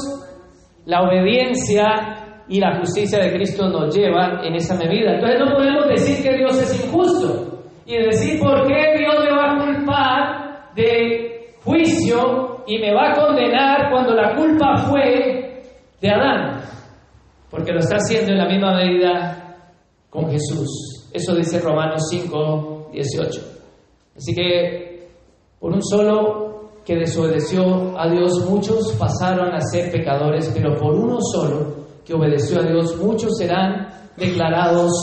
la 0.85 1.01
obediencia 1.01 2.43
y 2.49 2.59
la 2.59 2.77
justicia 2.79 3.19
de 3.19 3.33
Cristo 3.33 3.69
nos 3.69 3.95
llevan 3.95 4.43
en 4.43 4.55
esa 4.55 4.75
medida. 4.75 5.15
Entonces 5.15 5.39
no 5.39 5.55
podemos 5.55 5.87
decir 5.87 6.21
que 6.21 6.37
Dios 6.37 6.61
es 6.61 6.85
injusto 6.85 7.63
y 7.85 7.97
decir 7.97 8.39
por 8.39 8.67
qué 8.67 8.97
Dios 8.97 9.15
me 9.23 9.31
va 9.31 9.51
a 9.51 9.65
culpar 9.65 10.73
de 10.75 11.55
juicio 11.63 12.63
y 12.67 12.79
me 12.79 12.93
va 12.93 13.11
a 13.11 13.15
condenar 13.15 13.89
cuando 13.89 14.13
la 14.13 14.35
culpa 14.35 14.77
fue 14.89 15.63
de 16.01 16.09
Adán, 16.09 16.61
porque 17.49 17.71
lo 17.71 17.79
está 17.79 17.95
haciendo 17.95 18.33
en 18.33 18.37
la 18.39 18.47
misma 18.47 18.75
medida 18.75 19.57
con 20.09 20.29
Jesús. 20.29 21.09
Eso 21.13 21.33
dice 21.33 21.59
Romanos 21.61 22.03
5, 22.09 22.89
18. 22.91 23.41
Así 24.17 24.35
que 24.35 25.07
por 25.59 25.71
un 25.71 25.81
solo 25.81 26.47
que 26.87 26.95
desobedeció 26.95 27.99
a 27.99 28.09
Dios, 28.09 28.49
muchos 28.49 28.95
pasaron 28.97 29.53
a 29.53 29.59
ser 29.59 29.91
pecadores, 29.91 30.49
pero 30.55 30.73
por 30.75 30.95
uno 30.95 31.17
solo 31.19 31.85
que 32.05 32.13
obedeció 32.13 32.61
a 32.61 32.63
Dios, 32.63 32.95
muchos 32.95 33.37
serán 33.37 33.89
declarados 34.15 34.93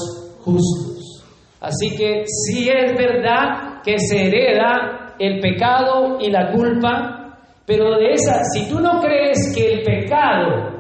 justos. 0.40 1.22
Así 1.60 1.94
que 1.94 2.24
si 2.26 2.70
es 2.70 2.96
verdad 2.96 3.82
que 3.84 3.98
se 3.98 4.28
hereda 4.28 5.14
el 5.18 5.40
pecado 5.40 6.18
y 6.20 6.30
la 6.30 6.52
culpa, 6.52 7.38
pero 7.66 7.98
de 7.98 8.12
esa, 8.12 8.42
si 8.44 8.66
tú 8.66 8.80
no 8.80 9.02
crees 9.02 9.54
que 9.54 9.74
el 9.74 9.82
pecado 9.82 10.78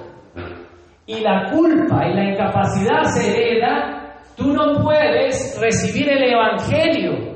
y 1.04 1.20
la 1.20 1.50
culpa 1.50 2.08
y 2.08 2.14
la 2.14 2.30
incapacidad 2.30 3.02
se 3.14 3.28
hereda, 3.28 4.22
tú 4.34 4.54
no 4.54 4.82
puedes 4.82 5.60
recibir 5.60 6.08
el 6.08 6.32
Evangelio. 6.32 7.33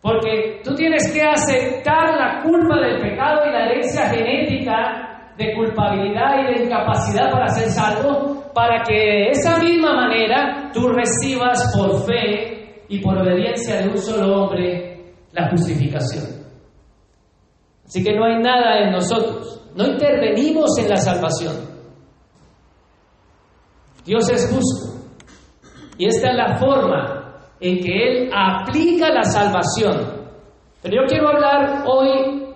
Porque 0.00 0.60
tú 0.62 0.74
tienes 0.74 1.12
que 1.12 1.22
aceptar 1.22 2.14
la 2.16 2.42
culpa 2.42 2.78
del 2.80 3.00
pecado 3.00 3.46
y 3.46 3.52
la 3.52 3.66
herencia 3.66 4.08
genética 4.08 5.32
de 5.36 5.54
culpabilidad 5.54 6.38
y 6.40 6.54
de 6.54 6.64
incapacidad 6.64 7.30
para 7.30 7.48
ser 7.48 7.68
salvo, 7.70 8.44
para 8.54 8.82
que 8.82 8.94
de 8.94 9.30
esa 9.30 9.58
misma 9.58 9.94
manera 9.94 10.70
tú 10.72 10.88
recibas 10.88 11.74
por 11.76 12.06
fe 12.06 12.84
y 12.88 13.00
por 13.00 13.18
obediencia 13.18 13.82
de 13.82 13.88
un 13.88 13.98
solo 13.98 14.42
hombre 14.42 15.12
la 15.32 15.50
justificación. 15.50 16.24
Así 17.84 18.02
que 18.02 18.14
no 18.14 18.24
hay 18.24 18.40
nada 18.40 18.80
en 18.80 18.92
nosotros. 18.92 19.62
No 19.74 19.86
intervenimos 19.86 20.76
en 20.78 20.88
la 20.88 20.96
salvación. 20.96 21.54
Dios 24.04 24.28
es 24.30 24.50
justo. 24.50 24.96
Y 25.98 26.06
esta 26.06 26.30
es 26.30 26.36
la 26.36 26.56
forma 26.56 27.15
en 27.60 27.80
que 27.80 27.92
Él 27.92 28.30
aplica 28.34 29.10
la 29.10 29.24
salvación. 29.24 30.26
Pero 30.82 31.02
yo 31.02 31.06
quiero 31.08 31.28
hablar 31.28 31.84
hoy 31.86 32.46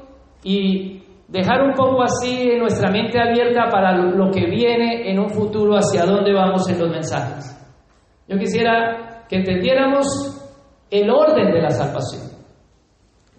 y 0.43 1.03
dejar 1.29 1.63
un 1.63 1.75
poco 1.75 2.03
así 2.03 2.57
nuestra 2.59 2.91
mente 2.91 3.19
abierta 3.19 3.69
para 3.71 3.97
lo 3.97 4.31
que 4.31 4.47
viene 4.47 5.11
en 5.11 5.19
un 5.19 5.31
futuro, 5.31 5.75
hacia 5.77 6.05
dónde 6.05 6.33
vamos 6.33 6.69
en 6.69 6.79
los 6.79 6.91
mensajes. 6.91 7.57
Yo 8.29 8.39
quisiera 8.39 9.25
que 9.29 9.37
entendiéramos 9.37 10.07
el 10.91 11.09
orden 11.11 11.53
de 11.53 11.63
la 11.63 11.71
salvación. 11.71 12.31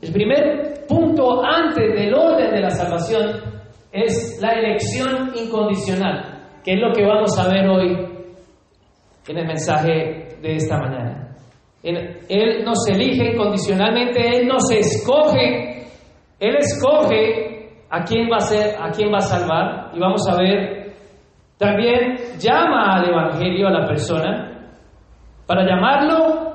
El 0.01 0.11
primer 0.11 0.85
punto 0.87 1.43
antes 1.43 1.93
del 1.93 2.13
orden 2.13 2.51
de 2.51 2.61
la 2.61 2.69
salvación 2.69 3.29
es 3.91 4.39
la 4.41 4.53
elección 4.53 5.31
incondicional, 5.35 6.59
que 6.63 6.73
es 6.73 6.79
lo 6.79 6.93
que 6.93 7.05
vamos 7.05 7.37
a 7.37 7.49
ver 7.49 7.67
hoy 7.67 8.07
en 9.27 9.37
el 9.37 9.47
mensaje 9.47 10.37
de 10.41 10.55
esta 10.55 10.77
mañana. 10.77 11.30
Él 11.83 12.63
nos 12.63 12.87
elige 12.87 13.33
incondicionalmente, 13.33 14.37
Él 14.37 14.47
nos 14.47 14.69
escoge, 14.71 15.87
Él 16.39 16.55
escoge 16.57 17.69
a 17.89 18.03
quién 18.03 18.29
va 18.31 18.37
a 18.37 18.41
ser, 18.41 18.75
a 18.79 18.91
quién 18.91 19.11
va 19.11 19.17
a 19.17 19.21
salvar, 19.21 19.91
y 19.93 19.99
vamos 19.99 20.21
a 20.29 20.37
ver, 20.37 20.93
también 21.57 22.15
llama 22.39 22.95
al 22.95 23.09
Evangelio 23.09 23.67
a 23.67 23.71
la 23.71 23.87
persona, 23.87 24.51
para 25.45 25.65
llamarlo 25.65 26.51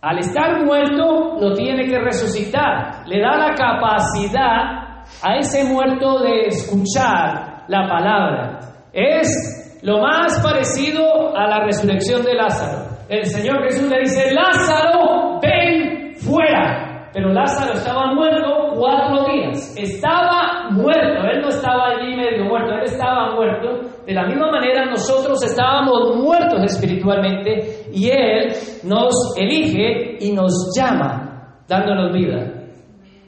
al 0.00 0.18
estar 0.18 0.64
muerto, 0.64 1.36
lo 1.38 1.54
tiene 1.54 1.86
que 1.86 1.98
resucitar. 1.98 3.06
Le 3.06 3.20
da 3.20 3.36
la 3.36 3.54
capacidad 3.54 5.04
a 5.22 5.36
ese 5.38 5.64
muerto 5.72 6.20
de 6.24 6.46
escuchar 6.46 7.64
la 7.68 7.88
palabra. 7.88 8.58
Es 8.92 9.78
lo 9.82 10.00
más 10.00 10.40
parecido 10.42 11.36
a 11.36 11.46
la 11.46 11.64
resurrección 11.64 12.24
de 12.24 12.34
Lázaro. 12.34 12.91
El 13.08 13.24
Señor 13.26 13.62
Jesús 13.64 13.90
le 13.90 14.00
dice, 14.00 14.32
Lázaro, 14.32 15.40
ven 15.40 16.14
fuera. 16.16 17.10
Pero 17.12 17.28
Lázaro 17.28 17.74
estaba 17.74 18.14
muerto 18.14 18.72
cuatro 18.74 19.26
días. 19.30 19.76
Estaba 19.76 20.70
muerto. 20.70 21.24
Él 21.30 21.42
no 21.42 21.48
estaba 21.48 21.90
allí 21.90 22.16
medio 22.16 22.44
muerto. 22.44 22.72
Él 22.72 22.84
estaba 22.84 23.34
muerto. 23.34 23.80
De 24.06 24.14
la 24.14 24.26
misma 24.26 24.50
manera 24.50 24.86
nosotros 24.86 25.42
estábamos 25.44 26.16
muertos 26.16 26.62
espiritualmente 26.64 27.86
y 27.92 28.08
Él 28.08 28.52
nos 28.84 29.36
elige 29.36 30.16
y 30.20 30.32
nos 30.32 30.72
llama 30.76 31.58
dándonos 31.68 32.12
vida 32.12 32.62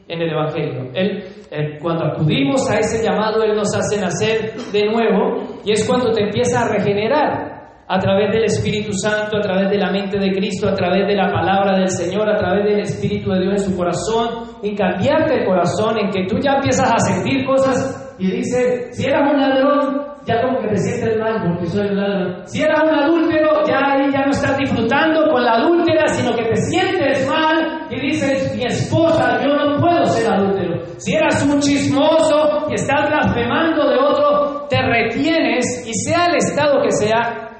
en 0.08 0.20
el 0.20 0.30
Evangelio. 0.30 0.90
Él, 0.94 1.24
eh, 1.50 1.78
cuando 1.80 2.06
acudimos 2.06 2.68
a 2.70 2.78
ese 2.78 3.04
llamado, 3.04 3.42
Él 3.42 3.54
nos 3.54 3.74
hace 3.76 4.00
nacer 4.00 4.52
de 4.72 4.86
nuevo 4.86 5.60
y 5.64 5.72
es 5.72 5.86
cuando 5.86 6.10
te 6.10 6.24
empieza 6.24 6.62
a 6.62 6.68
regenerar 6.68 7.53
a 7.86 7.98
través 7.98 8.32
del 8.32 8.44
Espíritu 8.44 8.92
Santo, 8.92 9.36
a 9.36 9.40
través 9.40 9.70
de 9.70 9.78
la 9.78 9.90
mente 9.90 10.18
de 10.18 10.32
Cristo, 10.32 10.68
a 10.68 10.74
través 10.74 11.06
de 11.06 11.14
la 11.14 11.30
palabra 11.30 11.76
del 11.78 11.88
Señor, 11.88 12.28
a 12.28 12.36
través 12.36 12.64
del 12.64 12.80
Espíritu 12.80 13.30
de 13.30 13.40
Dios 13.40 13.62
en 13.62 13.70
su 13.70 13.76
corazón, 13.76 14.28
en 14.62 14.74
cambiarte 14.74 15.40
el 15.40 15.46
corazón, 15.46 15.98
en 15.98 16.10
que 16.10 16.26
tú 16.26 16.38
ya 16.38 16.54
empiezas 16.54 16.90
a 16.90 16.98
sentir 16.98 17.44
cosas 17.44 18.16
y 18.18 18.30
dices, 18.30 18.96
si 18.96 19.06
eras 19.06 19.30
un 19.32 19.40
ladrón, 19.40 20.04
ya 20.26 20.40
como 20.40 20.58
que 20.60 20.68
te 20.68 20.76
sientes 20.78 21.18
mal 21.18 21.42
porque 21.46 21.66
soy 21.66 21.88
un 21.88 21.96
ladrón. 21.96 22.42
Si 22.46 22.62
eras 22.62 22.82
un 22.82 22.94
adúltero, 22.94 23.66
ya 23.66 23.92
ahí 23.92 24.10
ya 24.10 24.24
no 24.24 24.30
estás 24.30 24.56
disfrutando 24.56 25.30
con 25.30 25.44
la 25.44 25.54
adúltera, 25.54 26.08
sino 26.08 26.34
que 26.34 26.44
te 26.44 26.56
sientes 26.56 27.28
mal 27.28 27.86
y 27.90 28.00
dices, 28.00 28.56
mi 28.56 28.64
esposa, 28.64 29.38
yo 29.44 29.54
no 29.54 29.80
puedo 29.80 30.04
ser 30.06 30.32
adúltero. 30.32 30.80
Si 30.96 31.14
eras 31.14 31.44
un 31.44 31.60
chismoso 31.60 32.66
y 32.70 32.74
estás 32.74 33.10
blasfemando 33.10 33.90
de 33.90 33.98
otro, 33.98 34.66
te 34.68 34.80
retienes 34.80 35.84
y 35.86 35.92
sea 35.92 36.26
el 36.26 36.36
estado 36.36 36.80
que 36.82 36.90
sea, 36.92 37.53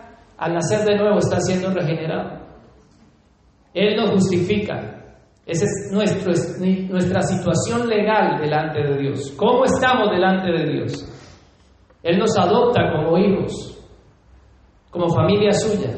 al 0.45 0.53
nacer 0.53 0.85
de 0.85 0.99
nuevo 0.99 1.19
está 1.19 1.41
siendo 1.41 1.71
regenerado. 1.71 2.39
Él 3.73 3.97
nos 3.97 4.11
justifica. 4.11 4.75
Esa 5.47 5.65
es 5.65 5.91
nuestro, 5.91 6.33
nuestra 6.91 7.23
situación 7.23 7.89
legal 7.89 8.39
delante 8.43 8.83
de 8.83 8.99
Dios. 8.99 9.33
¿Cómo 9.39 9.65
estamos 9.65 10.11
delante 10.11 10.51
de 10.53 10.71
Dios? 10.71 11.11
Él 12.03 12.19
nos 12.19 12.37
adopta 12.37 12.93
como 12.93 13.17
hijos, 13.17 13.83
como 14.91 15.09
familia 15.09 15.53
suya. 15.53 15.93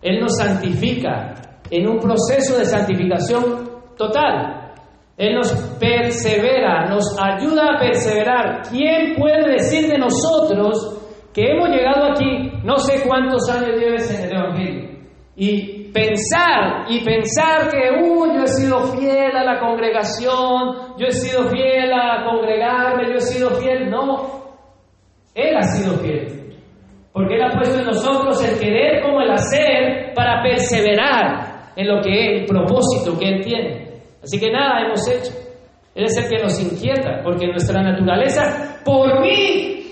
Él 0.00 0.20
nos 0.20 0.36
santifica 0.36 1.34
en 1.68 1.88
un 1.88 1.98
proceso 1.98 2.56
de 2.56 2.66
santificación 2.66 3.70
total. 3.96 4.72
Él 5.16 5.34
nos 5.34 5.52
persevera, 5.80 6.88
nos 6.88 7.16
ayuda 7.20 7.74
a 7.74 7.80
perseverar. 7.80 8.62
¿Quién 8.70 9.16
puede 9.16 9.54
decir 9.54 9.88
de 9.88 9.98
nosotros 9.98 11.03
que 11.34 11.50
hemos 11.50 11.68
llegado 11.68 12.12
aquí, 12.12 12.52
no 12.62 12.78
sé 12.78 13.02
cuántos 13.06 13.50
años 13.50 13.76
lleves 13.76 14.08
en 14.10 14.24
el 14.24 14.36
Evangelio, 14.36 14.94
y 15.36 15.84
pensar 15.92 16.86
y 16.88 17.04
pensar 17.04 17.68
que, 17.70 17.90
uh, 18.02 18.34
yo 18.34 18.42
he 18.42 18.48
sido 18.48 18.80
fiel 18.98 19.36
a 19.36 19.44
la 19.44 19.60
congregación, 19.60 20.96
yo 20.98 21.06
he 21.06 21.12
sido 21.12 21.48
fiel 21.48 21.92
a 21.92 22.24
congregarme, 22.24 23.08
yo 23.08 23.16
he 23.16 23.20
sido 23.20 23.50
fiel. 23.50 23.90
No, 23.90 24.44
Él 25.34 25.56
ha 25.56 25.62
sido 25.62 25.96
fiel. 25.98 26.56
Porque 27.12 27.34
Él 27.36 27.42
ha 27.42 27.50
puesto 27.50 27.78
en 27.78 27.86
nosotros 27.86 28.44
el 28.44 28.58
querer 28.58 29.02
como 29.02 29.20
el 29.20 29.30
hacer 29.30 30.12
para 30.14 30.42
perseverar 30.42 31.72
en 31.76 31.88
lo 31.88 32.00
que 32.02 32.10
es 32.10 32.40
el 32.40 32.46
propósito 32.46 33.16
que 33.18 33.28
Él 33.28 33.44
tiene. 33.44 34.00
Así 34.22 34.38
que 34.38 34.50
nada 34.50 34.84
hemos 34.84 35.08
hecho. 35.08 35.32
Él 35.94 36.04
es 36.04 36.16
el 36.16 36.28
que 36.28 36.42
nos 36.42 36.60
inquieta, 36.60 37.22
porque 37.22 37.46
nuestra 37.46 37.82
naturaleza, 37.82 38.80
por 38.84 39.20
mí 39.20 39.83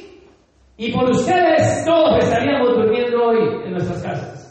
y 0.76 0.92
por 0.92 1.10
ustedes, 1.10 1.84
todos 1.84 2.24
estaríamos 2.24 2.70
durmiendo 2.76 3.24
hoy 3.24 3.38
en 3.64 3.72
nuestras 3.72 4.02
casas. 4.02 4.42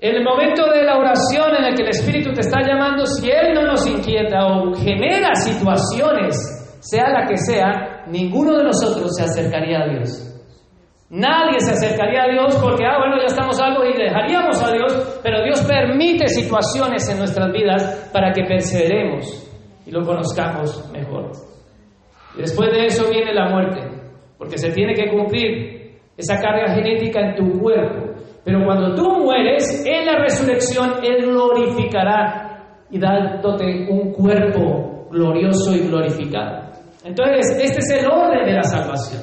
En 0.00 0.16
el 0.16 0.22
momento 0.22 0.70
de 0.70 0.84
la 0.84 0.98
oración 0.98 1.56
en 1.58 1.64
el 1.64 1.74
que 1.74 1.82
el 1.82 1.88
Espíritu 1.88 2.30
te 2.34 2.42
está 2.42 2.60
llamando, 2.60 3.06
si 3.06 3.30
Él 3.30 3.54
no 3.54 3.62
nos 3.62 3.86
inquieta 3.86 4.46
o 4.46 4.74
genera 4.74 5.34
situaciones, 5.34 6.78
sea 6.80 7.08
la 7.08 7.26
que 7.26 7.38
sea, 7.38 8.04
ninguno 8.06 8.58
de 8.58 8.64
nosotros 8.64 9.16
se 9.16 9.24
acercaría 9.24 9.80
a 9.80 9.88
Dios. 9.88 10.30
Nadie 11.08 11.58
se 11.60 11.72
acercaría 11.72 12.24
a 12.24 12.28
Dios 12.28 12.54
porque, 12.56 12.84
ah, 12.84 12.98
bueno, 12.98 13.16
ya 13.18 13.26
estamos 13.26 13.58
algo 13.60 13.82
y 13.84 13.96
dejaríamos 13.96 14.62
a 14.62 14.72
Dios, 14.72 15.20
pero 15.22 15.42
Dios 15.42 15.62
permite 15.62 16.28
situaciones 16.28 17.08
en 17.08 17.18
nuestras 17.18 17.50
vidas 17.50 18.10
para 18.12 18.30
que 18.32 18.44
perseveremos 18.44 19.50
y 19.86 19.90
lo 19.90 20.04
conozcamos 20.04 20.90
mejor. 20.92 21.53
Después 22.36 22.70
de 22.72 22.86
eso 22.86 23.08
viene 23.10 23.32
la 23.32 23.48
muerte, 23.48 23.80
porque 24.36 24.58
se 24.58 24.70
tiene 24.70 24.94
que 24.94 25.10
cumplir 25.10 25.98
esa 26.16 26.40
carga 26.40 26.74
genética 26.74 27.20
en 27.20 27.34
tu 27.34 27.60
cuerpo. 27.60 28.14
Pero 28.44 28.64
cuando 28.64 28.94
tú 28.94 29.08
mueres, 29.20 29.84
en 29.86 30.06
la 30.06 30.18
resurrección 30.18 30.94
Él 31.02 31.26
glorificará 31.26 32.84
y 32.90 32.98
dándote 32.98 33.86
un 33.88 34.12
cuerpo 34.12 35.08
glorioso 35.10 35.74
y 35.74 35.86
glorificado. 35.86 36.72
Entonces, 37.04 37.58
este 37.62 37.78
es 37.78 37.90
el 38.02 38.06
orden 38.10 38.44
de 38.44 38.52
la 38.52 38.62
salvación. 38.62 39.22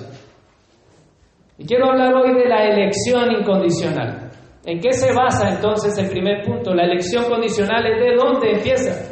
Y 1.58 1.66
quiero 1.66 1.92
hablar 1.92 2.14
hoy 2.16 2.34
de 2.34 2.48
la 2.48 2.66
elección 2.66 3.32
incondicional. 3.32 4.32
¿En 4.66 4.80
qué 4.80 4.94
se 4.94 5.14
basa 5.14 5.50
entonces 5.50 5.98
el 5.98 6.10
primer 6.10 6.44
punto? 6.44 6.74
La 6.74 6.86
elección 6.86 7.26
condicional 7.26 7.86
es 7.86 8.00
de 8.00 8.16
dónde 8.16 8.52
empieza. 8.52 9.11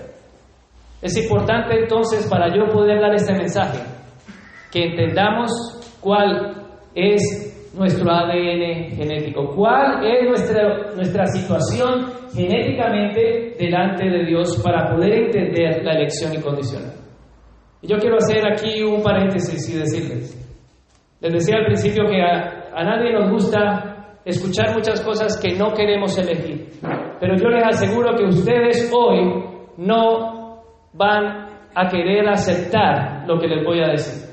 Es 1.02 1.18
importante 1.18 1.80
entonces 1.80 2.28
para 2.30 2.54
yo 2.54 2.68
poder 2.68 3.00
dar 3.00 3.14
este 3.14 3.34
mensaje 3.34 3.80
que 4.72 4.84
entendamos 4.84 5.52
cuál 6.02 6.68
es 6.94 7.72
nuestro 7.74 8.12
ADN 8.12 8.96
genético, 8.96 9.56
cuál 9.56 10.06
es 10.06 10.28
nuestra, 10.28 10.94
nuestra 10.96 11.26
situación 11.28 12.06
genéticamente 12.34 13.56
delante 13.58 14.10
de 14.10 14.26
Dios 14.26 14.62
para 14.64 14.94
poder 14.94 15.14
entender 15.14 15.84
la 15.84 15.94
elección 15.94 16.34
incondicional. 16.34 16.94
Y 17.82 17.88
yo 17.88 17.98
quiero 17.98 18.18
hacer 18.18 18.46
aquí 18.52 18.84
un 18.84 19.02
paréntesis 19.02 19.70
y 19.74 19.80
decirles, 19.80 20.36
les 21.22 21.34
decía 21.34 21.60
al 21.60 21.66
principio 21.66 22.06
que 22.06 22.22
a, 22.22 22.70
a 22.76 22.84
nadie 22.84 23.14
nos 23.14 23.32
gusta 23.32 24.20
escuchar 24.26 24.74
muchas 24.74 25.02
cosas 25.02 25.40
que 25.42 25.56
no 25.56 25.74
queremos 25.74 26.18
elegir, 26.18 26.68
pero 27.20 27.36
yo 27.38 27.50
les 27.50 27.64
aseguro 27.64 28.16
que 28.16 28.26
ustedes 28.26 28.92
hoy 28.94 29.46
no 29.78 30.38
van 31.00 31.48
a 31.74 31.88
querer 31.88 32.28
aceptar 32.28 33.24
lo 33.26 33.40
que 33.40 33.48
les 33.48 33.66
voy 33.66 33.82
a 33.82 33.88
decir. 33.88 34.30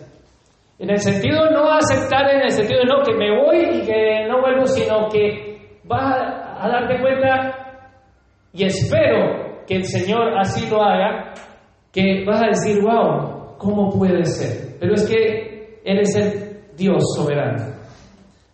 En 0.81 0.91
el 0.91 0.99
sentido 0.99 1.49
no 1.53 1.71
aceptar, 1.71 2.29
en 2.35 2.43
el 2.43 2.51
sentido 2.51 2.81
de 2.81 2.87
no 2.87 3.03
que 3.03 3.15
me 3.15 3.31
voy 3.41 3.79
y 3.79 3.87
que 3.87 4.27
no 4.29 4.41
vuelvo, 4.41 4.67
sino 4.67 5.09
que 5.09 5.79
vas 5.85 6.17
a 6.59 6.69
darte 6.69 7.01
cuenta 7.01 7.67
y 8.53 8.65
espero 8.65 9.65
que 9.67 9.77
el 9.77 9.85
Señor 9.85 10.37
así 10.39 10.69
lo 10.69 10.83
haga, 10.83 11.35
que 11.93 12.25
vas 12.27 12.43
a 12.43 12.49
decir, 12.49 12.83
wow, 12.83 13.57
¿cómo 13.59 13.91
puede 13.91 14.25
ser? 14.25 14.77
Pero 14.81 14.95
es 14.95 15.09
que 15.09 15.81
Él 15.85 16.01
es 16.01 16.17
el 16.17 16.75
Dios 16.77 17.03
soberano. 17.17 17.77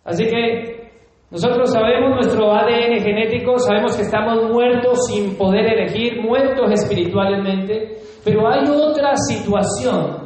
Así 0.05 0.25
que 0.25 0.83
nosotros 1.33 1.71
sabemos 1.71 2.11
nuestro 2.11 2.51
ADN 2.51 3.01
genético, 3.01 3.57
sabemos 3.57 3.95
que 3.95 4.03
estamos 4.03 4.51
muertos 4.51 4.99
sin 5.07 5.35
poder 5.35 5.65
elegir, 5.73 6.21
muertos 6.21 6.71
espiritualmente, 6.71 8.02
pero 8.23 8.47
hay 8.47 8.67
otra 8.69 9.15
situación 9.15 10.23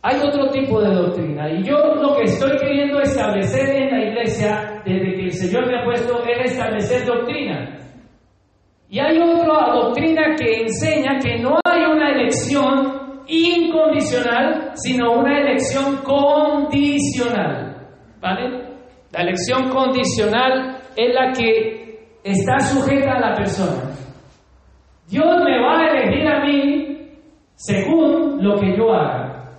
hay 0.00 0.20
otro 0.20 0.48
tipo 0.50 0.80
de 0.80 0.94
doctrina 0.94 1.50
y 1.50 1.64
yo 1.64 1.76
lo 1.96 2.14
que 2.14 2.22
estoy 2.22 2.56
queriendo 2.56 3.00
establecer 3.00 3.68
en 3.68 3.90
la 3.90 4.04
iglesia 4.04 4.80
desde 4.84 5.14
que 5.14 5.24
el 5.24 5.32
Señor 5.32 5.66
me 5.66 5.80
ha 5.80 5.84
puesto 5.84 6.22
es 6.22 6.52
establecer 6.52 7.04
doctrina. 7.04 7.78
Y 8.88 9.00
hay 9.00 9.18
otra 9.18 9.74
doctrina 9.74 10.36
que 10.36 10.62
enseña 10.62 11.18
que 11.18 11.38
no 11.40 11.58
hay 11.64 11.82
una 11.82 12.12
elección 12.12 13.22
incondicional, 13.26 14.70
sino 14.76 15.12
una 15.14 15.40
elección 15.40 15.96
condicional. 15.98 17.86
¿Vale? 18.20 18.68
La 19.12 19.22
elección 19.22 19.68
condicional 19.68 20.78
es 20.96 21.14
la 21.14 21.32
que 21.32 22.14
está 22.22 22.60
sujeta 22.60 23.14
a 23.14 23.20
la 23.20 23.34
persona. 23.34 23.90
Dios 25.08 25.26
me 25.44 25.60
va 25.60 25.80
a 25.80 25.90
elegir 25.90 26.28
a 26.28 26.40
mí 26.44 26.87
según 27.58 28.42
lo 28.42 28.56
que 28.58 28.76
yo 28.76 28.92
haga. 28.92 29.58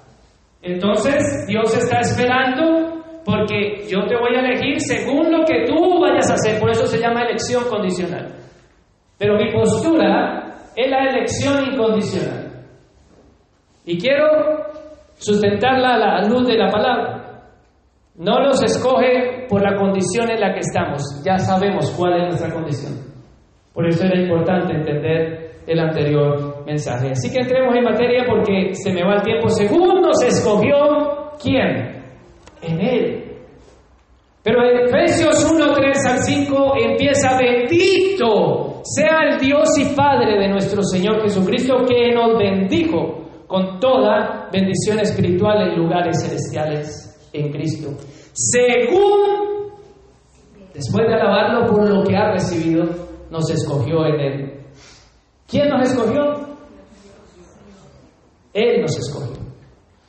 Entonces 0.62 1.46
Dios 1.48 1.76
está 1.78 2.00
esperando 2.00 3.04
porque 3.26 3.86
yo 3.90 4.06
te 4.08 4.16
voy 4.16 4.36
a 4.36 4.40
elegir 4.40 4.80
según 4.80 5.32
lo 5.32 5.46
que 5.46 5.66
tú 5.66 6.00
vayas 6.00 6.32
a 6.32 6.36
hacer, 6.36 6.60
por 6.60 6.70
eso 6.70 6.88
se 6.88 7.00
llama 7.00 7.24
elección 7.24 7.64
condicional. 7.70 8.36
Pero 9.18 9.36
mi 9.36 9.52
postura 9.52 10.72
es 10.76 10.90
la 10.90 11.10
elección 11.10 11.74
incondicional. 11.74 12.66
Y 13.86 14.00
quiero 14.00 14.26
sustentarla 15.16 15.96
a 15.96 15.98
la 15.98 16.28
luz 16.28 16.48
de 16.48 16.58
la 16.58 16.70
palabra. 16.70 17.44
No 18.16 18.40
los 18.40 18.64
escoge 18.64 19.46
por 19.50 19.62
la 19.62 19.76
condición 19.78 20.32
en 20.32 20.40
la 20.40 20.54
que 20.54 20.60
estamos, 20.60 21.02
ya 21.24 21.38
sabemos 21.38 21.92
cuál 21.98 22.22
es 22.22 22.28
nuestra 22.30 22.54
condición. 22.54 22.94
Por 23.74 23.88
eso 23.88 24.06
era 24.06 24.22
importante 24.22 24.74
entender 24.74 25.52
el 25.68 25.80
anterior 25.80 26.59
mensaje. 26.70 27.12
Así 27.12 27.32
que 27.32 27.40
entremos 27.40 27.76
en 27.76 27.84
materia 27.84 28.26
porque 28.28 28.74
se 28.74 28.94
me 28.94 29.04
va 29.04 29.16
el 29.16 29.24
tiempo. 29.24 29.50
Según 29.50 30.02
nos 30.02 30.22
escogió, 30.24 31.34
¿quién? 31.42 32.04
En 32.62 32.80
Él. 32.80 33.26
Pero 34.44 34.64
en 34.64 34.88
Efesios 34.88 35.52
1, 35.52 35.74
3 35.74 36.06
al 36.06 36.20
5 36.20 36.74
empieza, 36.90 37.38
bendito 37.38 38.82
sea 38.84 39.20
el 39.30 39.40
Dios 39.40 39.68
y 39.78 39.94
Padre 39.96 40.40
de 40.40 40.48
nuestro 40.48 40.82
Señor 40.84 41.22
Jesucristo 41.22 41.84
que 41.88 42.14
nos 42.14 42.38
bendijo 42.38 43.26
con 43.48 43.80
toda 43.80 44.50
bendición 44.52 45.00
espiritual 45.00 45.70
en 45.70 45.78
lugares 45.78 46.22
celestiales 46.22 47.30
en 47.34 47.52
Cristo. 47.52 47.90
Según, 48.34 49.74
después 50.74 51.08
de 51.08 51.14
alabarlo 51.14 51.68
por 51.68 51.90
lo 51.90 52.04
que 52.04 52.16
ha 52.16 52.32
recibido, 52.32 52.86
nos 53.30 53.50
escogió 53.52 54.06
en 54.06 54.20
Él 54.20 54.60
¿Quién 55.50 55.68
nos 55.68 55.90
escogió? 55.90 56.49
Él 58.54 58.82
nos 58.82 58.98
escogió. 58.98 59.44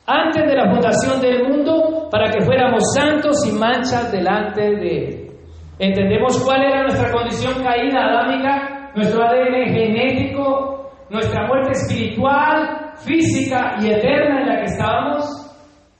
Antes 0.05 0.45
de 0.45 0.55
la 0.55 0.69
fundación 0.69 1.21
del 1.21 1.47
mundo, 1.47 2.09
para 2.11 2.29
que 2.31 2.41
fuéramos 2.41 2.83
santos 2.95 3.37
y 3.47 3.51
manchas 3.51 4.11
delante 4.11 4.61
de 4.61 4.97
Él. 4.97 5.31
¿Entendemos 5.79 6.37
cuál 6.43 6.63
era 6.63 6.83
nuestra 6.83 7.11
condición 7.11 7.63
caída 7.63 8.05
adámica? 8.05 8.91
Nuestro 8.95 9.23
ADN 9.23 9.73
genético, 9.73 10.91
nuestra 11.09 11.47
muerte 11.47 11.71
espiritual, 11.71 12.93
física 12.97 13.77
y 13.81 13.87
eterna 13.87 14.41
en 14.41 14.47
la 14.47 14.57
que 14.59 14.65
estábamos. 14.65 15.25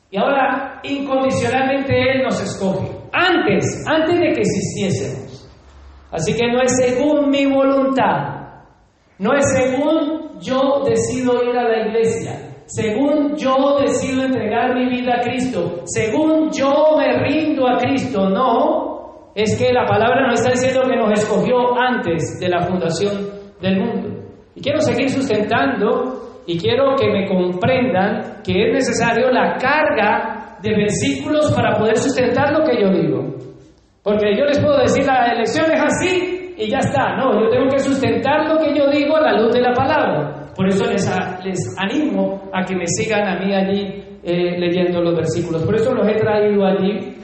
Y 0.09 0.17
ahora, 0.17 0.81
incondicionalmente 0.83 1.93
Él 1.93 2.23
nos 2.23 2.41
escoge. 2.41 2.89
Antes, 3.13 3.85
antes 3.87 4.19
de 4.19 4.33
que 4.33 4.41
existiésemos. 4.41 5.49
Así 6.11 6.35
que 6.35 6.51
no 6.51 6.61
es 6.61 6.75
según 6.75 7.29
mi 7.29 7.45
voluntad, 7.45 8.41
no 9.17 9.33
es 9.33 9.45
según 9.53 10.20
yo 10.41 10.83
decido 10.85 11.43
ir 11.43 11.57
a 11.57 11.63
la 11.63 11.87
iglesia, 11.87 12.63
según 12.65 13.35
yo 13.35 13.79
decido 13.79 14.23
entregar 14.23 14.73
mi 14.75 14.89
vida 14.89 15.15
a 15.17 15.21
Cristo, 15.21 15.81
según 15.85 16.51
yo 16.51 16.95
me 16.97 17.17
rindo 17.19 17.67
a 17.67 17.77
Cristo. 17.77 18.29
No, 18.29 19.31
es 19.35 19.57
que 19.57 19.71
la 19.71 19.85
palabra 19.85 20.27
no 20.27 20.33
está 20.33 20.51
diciendo 20.51 20.81
que 20.87 20.95
nos 20.95 21.11
escogió 21.11 21.77
antes 21.77 22.39
de 22.39 22.49
la 22.49 22.61
fundación 22.65 23.29
del 23.61 23.79
mundo. 23.79 24.09
Y 24.55 24.61
quiero 24.61 24.81
seguir 24.81 25.09
sustentando 25.09 26.41
y 26.45 26.57
quiero 26.57 26.95
que 26.95 27.07
me 27.07 27.27
comprendan 27.27 28.41
que 28.43 28.67
es 28.67 28.73
necesario 28.73 29.29
la 29.31 29.57
carga 29.57 30.57
de 30.61 30.75
versículos 30.75 31.51
para 31.53 31.77
poder 31.77 31.97
sustentar 31.97 32.51
lo 32.51 32.63
que 32.65 32.81
yo 32.81 32.89
digo. 32.89 33.35
Porque 34.03 34.35
yo 34.37 34.45
les 34.45 34.59
puedo 34.59 34.79
decir, 34.79 35.05
la 35.05 35.31
elección 35.31 35.71
es 35.71 35.81
así, 35.81 36.40
y 36.57 36.69
ya 36.69 36.79
está. 36.79 37.15
No, 37.15 37.41
yo 37.41 37.49
tengo 37.49 37.67
que 37.69 37.79
sustentar 37.79 38.47
lo 38.47 38.57
que 38.59 38.77
yo 38.77 38.89
digo 38.89 39.15
a 39.17 39.21
la 39.21 39.41
luz 39.41 39.53
de 39.53 39.61
la 39.61 39.73
palabra. 39.73 40.51
Por 40.55 40.67
eso 40.67 40.85
les, 40.85 41.09
les 41.43 41.75
animo 41.77 42.49
a 42.53 42.63
que 42.63 42.75
me 42.75 42.85
sigan 42.87 43.27
a 43.27 43.39
mí 43.39 43.53
allí 43.53 44.03
eh, 44.23 44.59
leyendo 44.59 45.01
los 45.01 45.15
versículos. 45.15 45.63
Por 45.63 45.75
eso 45.75 45.93
los 45.93 46.07
he 46.07 46.15
traído 46.15 46.65
allí. 46.65 47.17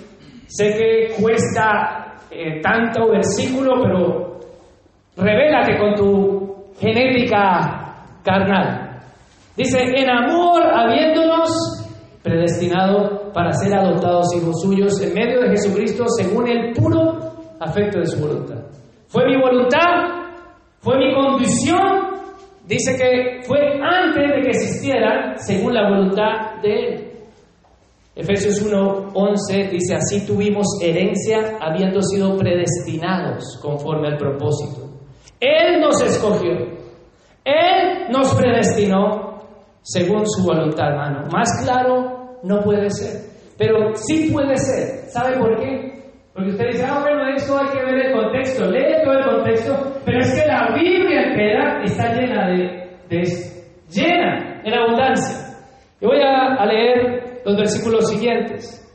Sé 0.48 0.74
que 0.78 1.22
cuesta 1.22 2.16
eh, 2.32 2.62
tanto 2.62 3.10
versículo, 3.12 3.82
pero 3.82 4.40
revélate 5.18 5.78
con 5.78 5.94
tu 5.96 6.74
genética 6.80 7.96
carnal. 8.24 9.02
Dice, 9.56 9.80
en 9.82 10.10
amor 10.10 10.63
habiéndonos 10.63 11.50
predestinado 12.24 13.32
para 13.34 13.52
ser 13.54 13.74
adoptados 13.74 14.36
hijos 14.36 14.62
suyos 14.62 15.02
en 15.02 15.13
medio 15.13 15.42
de 15.42 15.50
Jesucristo 15.50 16.06
según 16.18 16.48
el 16.48 16.74
puro 16.74 17.18
afecto 17.60 18.00
de 18.00 18.06
su 18.06 18.20
voluntad. 18.20 18.58
Fue 19.08 19.26
mi 19.26 19.39
voluntad, 19.39 20.34
fue 20.80 20.98
mi 20.98 21.13
condición, 21.13 21.80
dice 22.65 22.98
que 22.98 23.41
fue 23.48 23.60
antes 23.82 24.36
de 24.36 24.41
que 24.41 24.50
existiera 24.50 25.38
según 25.38 25.74
la 25.74 25.89
voluntad 25.89 26.62
de 26.62 26.74
Él. 26.74 27.08
Efesios 28.15 28.62
1:11 28.65 29.70
dice, 29.70 29.96
así 29.96 30.26
tuvimos 30.26 30.65
herencia 30.82 31.58
habiendo 31.62 32.02
sido 32.02 32.36
predestinados 32.36 33.60
conforme 33.62 34.08
al 34.08 34.17
propósito. 34.17 34.89
Él 35.39 35.80
nos 35.80 36.02
escogió, 36.02 36.52
Él 37.46 38.08
nos 38.10 38.34
predestinó 38.34 39.39
según 39.84 40.24
su 40.26 40.43
voluntad, 40.43 40.89
hermano. 40.89 41.28
Más 41.32 41.48
claro 41.63 42.39
no 42.43 42.62
puede 42.62 42.89
ser, 42.89 43.22
pero 43.58 43.96
sí 43.96 44.32
puede 44.34 44.58
ser. 44.58 45.10
¿Sabe 45.10 45.38
por 45.38 45.56
qué? 45.60 45.87
Porque 46.38 46.52
usted 46.52 46.67
dice, 46.67 46.86
ah, 46.88 47.00
bueno, 47.02 47.28
eso 47.36 47.60
hay 47.60 47.67
que 47.69 47.84
ver 47.84 47.95
el 47.95 48.13
contexto, 48.13 48.69
lee 48.69 49.02
todo 49.04 49.17
el 49.17 49.26
contexto, 49.26 49.76
pero 50.06 50.19
es 50.19 50.39
que 50.39 50.47
la 50.47 50.71
Biblia 50.76 51.23
entera 51.23 51.82
está 51.84 52.13
llena 52.13 52.47
de, 52.50 53.00
de 53.10 53.23
llena 53.89 54.62
en 54.63 54.71
abundancia. 54.71 55.58
Yo 56.00 56.10
voy 56.10 56.19
a 56.21 56.63
leer 56.63 57.41
los 57.43 57.58
versículos 57.58 58.08
siguientes. 58.12 58.88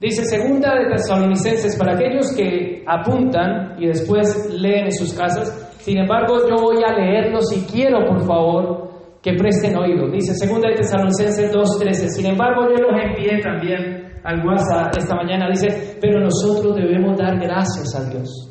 Dice 0.00 0.24
segunda 0.24 0.74
de 0.74 0.86
Tesalonicenses 0.86 1.78
para 1.78 1.94
aquellos 1.94 2.34
que 2.36 2.82
apuntan 2.84 3.76
y 3.78 3.86
después 3.86 4.52
leen 4.52 4.86
en 4.86 4.92
sus 4.92 5.14
casas. 5.14 5.72
Sin 5.78 5.98
embargo, 5.98 6.38
yo 6.48 6.56
voy 6.56 6.82
a 6.84 6.92
leerlos 6.98 7.56
y 7.56 7.64
quiero, 7.72 8.04
por 8.08 8.26
favor, 8.26 8.90
que 9.22 9.34
presten 9.34 9.76
oído. 9.76 10.10
Dice 10.10 10.34
segunda 10.34 10.68
de 10.68 10.74
Tesalonicenses 10.74 11.52
2:13. 11.52 12.08
Sin 12.08 12.26
embargo, 12.26 12.62
yo 12.70 12.82
los 12.82 13.00
envié 13.00 13.40
también 13.40 14.01
al 14.24 14.46
WhatsApp 14.46 14.96
esta 14.96 15.14
mañana. 15.14 15.48
Dice, 15.48 15.98
pero 16.00 16.20
nosotros 16.20 16.76
debemos 16.76 17.16
dar 17.16 17.38
gracias 17.38 17.94
a 17.94 18.08
Dios. 18.10 18.48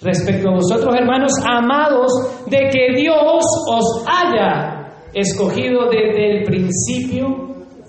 Respecto 0.00 0.48
a 0.48 0.54
vosotros, 0.54 0.94
hermanos 0.98 1.32
amados, 1.46 2.10
de 2.46 2.58
que 2.70 3.00
Dios 3.00 3.44
os 3.68 4.04
haya 4.06 4.82
escogido 5.14 5.88
desde 5.90 6.38
el 6.38 6.44
principio 6.44 7.26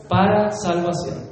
para 0.08 0.52
salvación. 0.52 1.24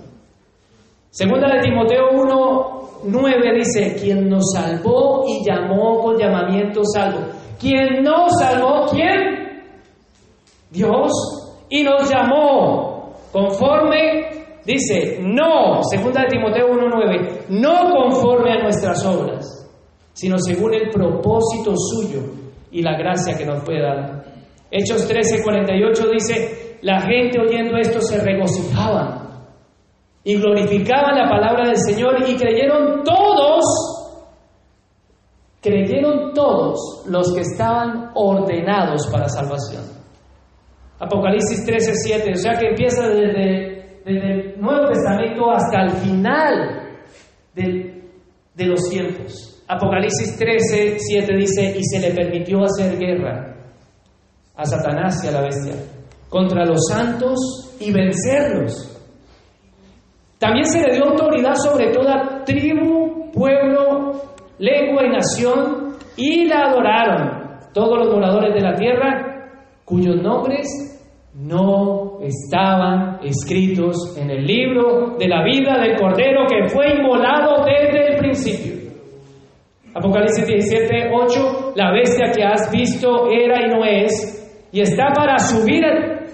Segunda 1.12 1.54
de 1.54 1.62
Timoteo 1.62 2.12
1, 2.14 2.82
9 3.04 3.58
dice, 3.58 3.96
quien 4.00 4.30
nos 4.30 4.54
salvó 4.54 5.26
y 5.28 5.46
llamó 5.46 6.02
con 6.02 6.18
llamamiento 6.18 6.82
salvo. 6.86 7.28
Quien 7.60 8.02
nos 8.02 8.32
salvó, 8.40 8.88
¿quién? 8.90 9.66
Dios. 10.72 11.12
Y 11.70 11.84
nos 11.84 12.10
llamó 12.10 13.14
conforme, 13.32 14.30
dice, 14.66 15.20
no, 15.22 15.82
segunda 15.84 16.22
de 16.22 16.28
Timoteo 16.28 16.68
1, 16.72 16.90
9, 16.90 17.46
no 17.50 17.90
conforme 17.90 18.54
a 18.54 18.64
nuestras 18.64 19.06
obras, 19.06 19.70
sino 20.14 20.38
según 20.40 20.74
el 20.74 20.90
propósito 20.90 21.74
suyo 21.76 22.22
y 22.72 22.82
la 22.82 22.98
gracia 22.98 23.38
que 23.38 23.46
nos 23.46 23.64
puede 23.64 23.82
dar. 23.82 24.24
Hechos 24.70 25.08
13, 25.08 25.44
48 25.44 26.04
dice, 26.12 26.78
la 26.82 27.02
gente 27.02 27.40
oyendo 27.40 27.78
esto 27.78 28.02
se 28.02 28.24
regocijaba 28.24 29.22
y 30.24 30.36
glorificaban 30.36 31.18
la 31.18 31.30
palabra 31.30 31.68
del 31.68 31.78
Señor 31.78 32.18
y 32.28 32.36
creyeron 32.36 33.04
todos, 33.04 33.64
creyeron 35.62 36.34
todos 36.34 37.04
los 37.08 37.34
que 37.34 37.42
estaban 37.42 38.12
ordenados 38.14 39.08
para 39.08 39.28
salvación. 39.28 39.84
Apocalipsis 41.00 41.66
13, 41.66 41.94
7, 41.96 42.32
o 42.32 42.36
sea 42.36 42.54
que 42.60 42.68
empieza 42.68 43.10
desde, 44.06 44.32
el 44.32 44.62
Nuevo 44.62 44.88
Testamento 44.88 45.52
hasta 45.52 45.84
el 45.84 45.90
final 45.92 46.98
de, 47.56 48.04
de 48.56 48.66
los 48.66 48.90
tiempos. 48.90 49.64
Apocalipsis 49.68 50.38
13, 50.38 50.98
7 50.98 51.38
dice, 51.38 51.76
y 51.78 51.84
se 51.84 52.00
le 52.00 52.14
permitió 52.14 52.64
hacer 52.64 52.98
guerra 52.98 53.56
a 54.56 54.66
Satanás 54.66 55.24
y 55.24 55.28
a 55.28 55.32
la 55.32 55.42
bestia 55.42 55.76
contra 56.30 56.66
los 56.66 56.88
santos 56.88 57.76
y 57.80 57.92
vencerlos. 57.92 58.88
También 60.40 60.66
se 60.66 60.82
le 60.82 60.96
dio 60.96 61.06
autoridad 61.06 61.54
sobre 61.56 61.92
toda 61.92 62.44
tribu, 62.44 63.32
pueblo, 63.32 64.14
lengua 64.58 65.04
y 65.06 65.10
nación, 65.10 65.98
y 66.18 66.46
la 66.48 66.70
adoraron 66.70 67.42
todos 67.74 67.98
los 68.00 68.14
moradores 68.14 68.54
de 68.54 68.62
la 68.62 68.76
tierra, 68.76 69.50
cuyos 69.86 70.16
nombres 70.22 70.91
no 71.34 72.20
estaban 72.22 73.20
escritos 73.24 74.18
en 74.18 74.30
el 74.30 74.46
libro 74.46 75.16
de 75.18 75.28
la 75.28 75.44
vida 75.44 75.78
del 75.80 75.98
Cordero 75.98 76.46
que 76.48 76.68
fue 76.70 76.96
inmolado 76.96 77.64
desde 77.64 78.14
el 78.14 78.18
principio. 78.18 78.82
Apocalipsis 79.94 80.46
17, 80.46 81.12
8, 81.14 81.74
la 81.76 81.92
bestia 81.92 82.32
que 82.32 82.44
has 82.44 82.72
visto 82.72 83.30
era 83.30 83.66
y 83.66 83.70
no 83.70 83.84
es, 83.84 84.68
y 84.72 84.82
está 84.82 85.12
para 85.14 85.38
subir 85.38 85.84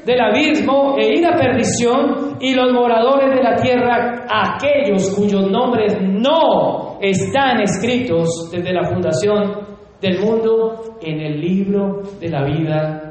del 0.06 0.22
abismo 0.22 0.96
e 0.98 1.18
ir 1.18 1.26
a 1.26 1.36
perdición, 1.36 2.38
y 2.40 2.54
los 2.54 2.72
moradores 2.72 3.36
de 3.36 3.44
la 3.44 3.56
tierra, 3.56 4.26
aquellos 4.30 5.14
cuyos 5.16 5.50
nombres 5.50 5.98
no 6.02 6.98
están 7.02 7.62
escritos 7.62 8.50
desde 8.52 8.74
la 8.74 8.84
fundación 8.84 9.68
del 10.02 10.20
mundo 10.20 10.98
en 11.02 11.20
el 11.20 11.42
libro 11.42 12.04
de 12.20 12.30
la 12.30 12.44
vida, 12.46 13.07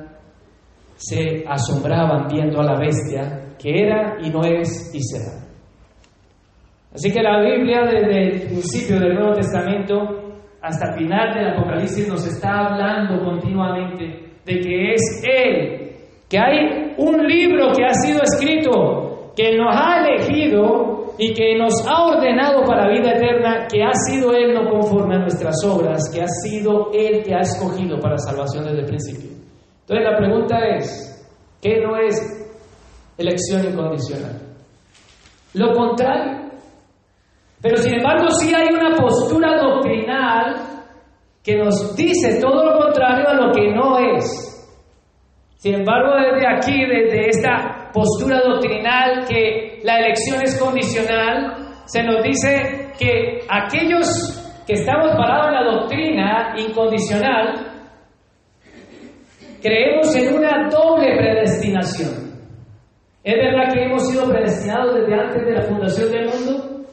se 0.97 1.45
asombraban 1.47 2.27
viendo 2.29 2.61
a 2.61 2.65
la 2.65 2.79
bestia 2.79 3.55
que 3.59 3.85
era 3.85 4.17
y 4.21 4.31
no 4.31 4.43
es 4.45 4.95
y 4.95 5.01
será. 5.01 5.47
Así 6.93 7.13
que 7.13 7.23
la 7.23 7.41
Biblia 7.41 7.83
desde 7.83 8.23
el 8.23 8.43
principio 8.49 8.99
del 8.99 9.15
Nuevo 9.15 9.35
Testamento 9.35 9.95
hasta 10.63 10.89
el 10.91 10.95
final 10.95 11.35
del 11.35 11.51
Apocalipsis 11.51 12.09
nos 12.09 12.27
está 12.27 12.67
hablando 12.67 13.23
continuamente 13.23 14.33
de 14.45 14.61
que 14.61 14.95
es 14.95 15.23
Él 15.25 15.87
que 16.29 16.39
hay 16.39 16.95
un 16.99 17.25
libro 17.27 17.71
que 17.77 17.85
ha 17.85 17.95
sido 17.95 18.21
escrito, 18.23 19.33
que 19.37 19.57
nos 19.57 19.69
ha 19.71 20.05
elegido 20.05 21.15
y 21.19 21.33
que 21.33 21.57
nos 21.57 21.87
ha 21.87 22.05
ordenado 22.05 22.65
para 22.65 22.91
vida 22.91 23.13
eterna, 23.13 23.67
que 23.71 23.83
ha 23.83 23.93
sido 24.09 24.33
Él 24.33 24.53
no 24.53 24.69
conforme 24.69 25.17
a 25.17 25.19
nuestras 25.21 25.55
obras, 25.65 26.11
que 26.13 26.23
ha 26.23 26.29
sido 26.29 26.91
Él 26.93 27.23
que 27.23 27.35
ha 27.35 27.41
escogido 27.41 27.99
para 28.01 28.19
salvación 28.19 28.65
desde 28.65 28.81
el 28.81 28.87
principio. 28.87 29.36
Entonces 29.89 30.11
la 30.11 30.17
pregunta 30.19 30.59
es, 30.77 31.29
¿qué 31.63 31.81
no 31.81 31.97
es 31.97 32.17
elección 33.17 33.65
incondicional? 33.73 34.43
Lo 35.55 35.73
contrario. 35.75 36.51
Pero 37.63 37.77
sin 37.77 37.95
embargo 37.95 38.29
sí 38.31 38.53
hay 38.53 38.75
una 38.75 38.97
postura 38.97 39.57
doctrinal 39.63 40.57
que 41.43 41.57
nos 41.57 41.95
dice 41.95 42.41
todo 42.41 42.65
lo 42.65 42.79
contrario 42.81 43.29
a 43.29 43.35
lo 43.35 43.53
que 43.53 43.73
no 43.73 43.99
es. 43.99 44.53
Sin 45.55 45.75
embargo, 45.75 46.15
desde 46.17 46.47
aquí, 46.49 46.85
desde 46.85 47.29
esta 47.29 47.91
postura 47.93 48.41
doctrinal 48.41 49.25
que 49.29 49.81
la 49.85 50.01
elección 50.01 50.43
es 50.43 50.61
condicional, 50.61 51.55
se 51.85 52.03
nos 52.03 52.23
dice 52.25 52.93
que 52.99 53.41
aquellos 53.49 54.07
que 54.67 54.75
estamos 54.75 55.13
parados 55.13 55.47
en 55.47 55.55
la 55.55 55.65
doctrina 55.65 56.55
incondicional, 56.59 57.76
creemos 59.63 60.15
en 60.17 60.35
una 60.35 60.69
doble 60.71 61.17
predestinación. 61.17 62.27
Es 63.25 63.35
verdad 63.35 63.73
que 63.73 63.83
hemos 63.83 64.09
sido 64.09 64.29
predestinados 64.29 64.95
desde 64.95 65.15
antes 65.15 65.45
de 65.45 65.53
la 65.53 65.63
fundación 65.63 66.11
del 66.11 66.29
mundo, 66.29 66.87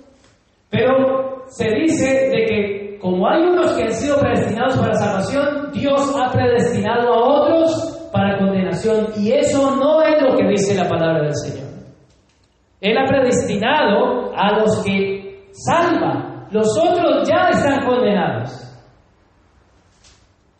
pero 0.69 1.45
se 1.47 1.69
dice 1.69 2.29
de 2.29 2.45
que 2.45 2.83
como 2.99 3.27
hay 3.27 3.41
unos 3.43 3.73
que 3.73 3.83
han 3.83 3.93
sido 3.93 4.17
predestinados 4.17 4.77
para 4.77 4.93
salvación, 4.93 5.71
Dios 5.73 6.15
ha 6.17 6.31
predestinado 6.31 7.13
a 7.13 7.41
otros 7.41 8.09
para 8.13 8.37
condenación. 8.37 9.07
Y 9.17 9.33
eso 9.33 9.75
no 9.75 10.01
es 10.01 10.21
lo 10.21 10.37
que 10.37 10.47
dice 10.47 10.73
la 10.73 10.87
palabra 10.87 11.23
del 11.23 11.35
Señor. 11.35 11.67
Él 12.79 12.97
ha 12.97 13.05
predestinado 13.05 14.31
a 14.33 14.57
los 14.57 14.83
que 14.85 15.49
salva. 15.51 16.47
Los 16.51 16.67
otros 16.77 17.27
ya 17.27 17.49
están 17.49 17.85
condenados. 17.85 18.62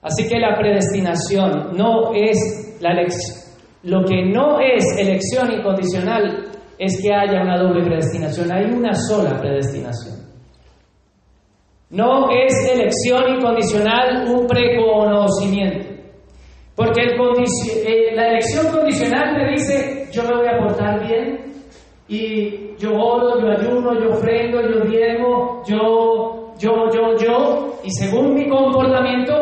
Así 0.04 0.28
que 0.28 0.40
la 0.40 0.56
predestinación 0.58 1.76
no 1.78 2.14
es 2.14 2.78
la 2.82 2.92
elección. 2.92 3.38
Lo 3.84 4.04
que 4.04 4.26
no 4.26 4.60
es 4.60 4.84
elección 4.98 5.52
incondicional 5.52 6.52
es 6.78 7.02
que 7.02 7.14
haya 7.14 7.42
una 7.42 7.58
doble 7.58 7.84
predestinación. 7.84 8.52
Hay 8.52 8.66
una 8.66 8.94
sola 8.94 9.40
predestinación. 9.40 10.24
No 11.90 12.30
es 12.32 12.54
elección 12.70 13.36
incondicional 13.38 14.28
un 14.28 14.48
preconocimiento. 14.48 15.94
Porque 16.76 17.04
eh, 17.04 18.16
la 18.16 18.30
elección 18.30 18.68
condicional 18.72 19.36
te 19.36 19.52
dice, 19.52 20.08
yo 20.12 20.24
me 20.24 20.36
voy 20.38 20.48
a 20.48 20.58
portar 20.58 21.08
bien, 21.08 21.54
y 22.08 22.76
yo 22.78 22.92
oro, 22.94 23.40
yo 23.40 23.52
ayuno, 23.52 23.94
yo 24.00 24.10
ofrendo, 24.10 24.60
yo 24.62 24.82
diezmo, 24.86 25.62
yo, 25.68 26.54
yo, 26.58 26.90
yo, 26.92 27.18
yo, 27.18 27.74
y 27.84 27.92
según 27.92 28.34
mi 28.34 28.50
comportamiento, 28.50 29.34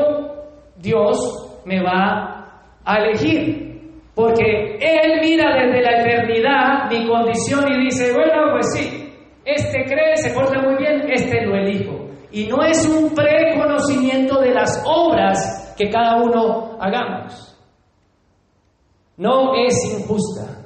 Dios 0.81 1.61
me 1.65 1.81
va 1.81 2.63
a 2.83 2.97
elegir. 2.97 3.71
Porque 4.13 4.77
Él 4.79 5.19
mira 5.21 5.55
desde 5.55 5.81
la 5.81 6.01
eternidad 6.01 6.89
mi 6.89 7.07
condición 7.07 7.71
y 7.71 7.85
dice, 7.85 8.13
bueno, 8.13 8.51
pues 8.51 8.67
sí, 8.73 9.13
este 9.45 9.85
cree, 9.85 10.17
se 10.17 10.31
porta 10.31 10.61
muy 10.61 10.75
bien, 10.77 11.09
este 11.09 11.45
lo 11.45 11.55
elijo. 11.55 12.07
Y 12.31 12.47
no 12.47 12.63
es 12.63 12.87
un 12.87 13.13
preconocimiento 13.13 14.39
de 14.39 14.51
las 14.51 14.83
obras 14.85 15.73
que 15.77 15.89
cada 15.89 16.21
uno 16.21 16.77
hagamos. 16.79 17.57
No 19.17 19.53
es 19.55 19.75
injusta, 19.99 20.65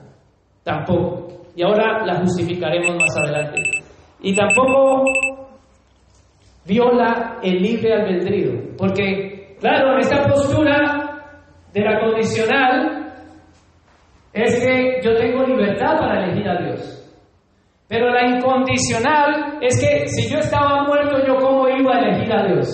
tampoco. 0.63 1.45
Y 1.55 1.63
ahora 1.63 2.05
la 2.05 2.19
justificaremos 2.19 2.95
más 2.95 3.17
adelante. 3.17 3.61
Y 4.21 4.35
tampoco 4.35 5.05
viola 6.65 7.39
el 7.41 7.61
libre 7.61 7.93
albedrío. 7.93 8.75
Porque, 8.77 9.34
claro, 9.65 9.97
esta 9.97 10.27
postura 10.27 10.77
de 11.73 11.81
la 11.81 11.99
condicional 11.99 13.13
es 14.31 14.63
que 14.63 14.99
yo 15.03 15.15
tengo 15.15 15.43
libertad 15.43 15.97
para 15.97 16.23
elegir 16.23 16.47
a 16.47 16.61
Dios. 16.61 17.01
Pero 17.87 18.11
la 18.11 18.27
incondicional 18.27 19.57
es 19.61 19.79
que 19.79 20.07
si 20.07 20.31
yo 20.31 20.37
estaba 20.37 20.83
muerto, 20.83 21.17
yo 21.25 21.35
cómo 21.37 21.67
iba 21.67 21.95
a 21.95 21.99
elegir 21.99 22.31
a 22.31 22.45
Dios. 22.45 22.67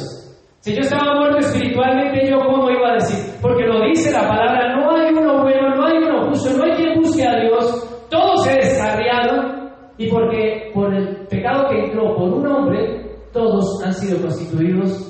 Si 0.59 0.73
yo 0.73 0.81
estaba 0.81 1.15
muerto 1.15 1.37
espiritualmente, 1.37 2.29
yo 2.29 2.39
cómo 2.39 2.69
iba 2.69 2.89
a 2.89 2.93
decir. 2.95 3.35
Porque 3.41 3.65
lo 3.65 3.85
dice 3.85 4.11
la 4.11 4.27
palabra, 4.27 4.75
no 4.75 4.93
hay 4.93 5.13
uno 5.13 5.43
bueno, 5.43 5.75
no 5.75 5.85
hay 5.85 5.97
uno 5.97 6.29
justo, 6.29 6.57
no 6.57 6.65
hay 6.65 6.71
quien 6.71 6.99
busque 6.99 7.25
a 7.25 7.39
Dios. 7.39 8.05
Todos 8.09 8.43
se 8.43 8.53
descarriaron 8.55 9.71
y 9.97 10.09
porque 10.09 10.71
por 10.73 10.93
el 10.93 11.25
pecado 11.27 11.69
que 11.69 11.85
entró 11.85 12.15
por 12.15 12.33
un 12.33 12.47
hombre, 12.47 13.15
todos 13.31 13.81
han 13.85 13.93
sido 13.93 14.21
constituidos 14.21 15.07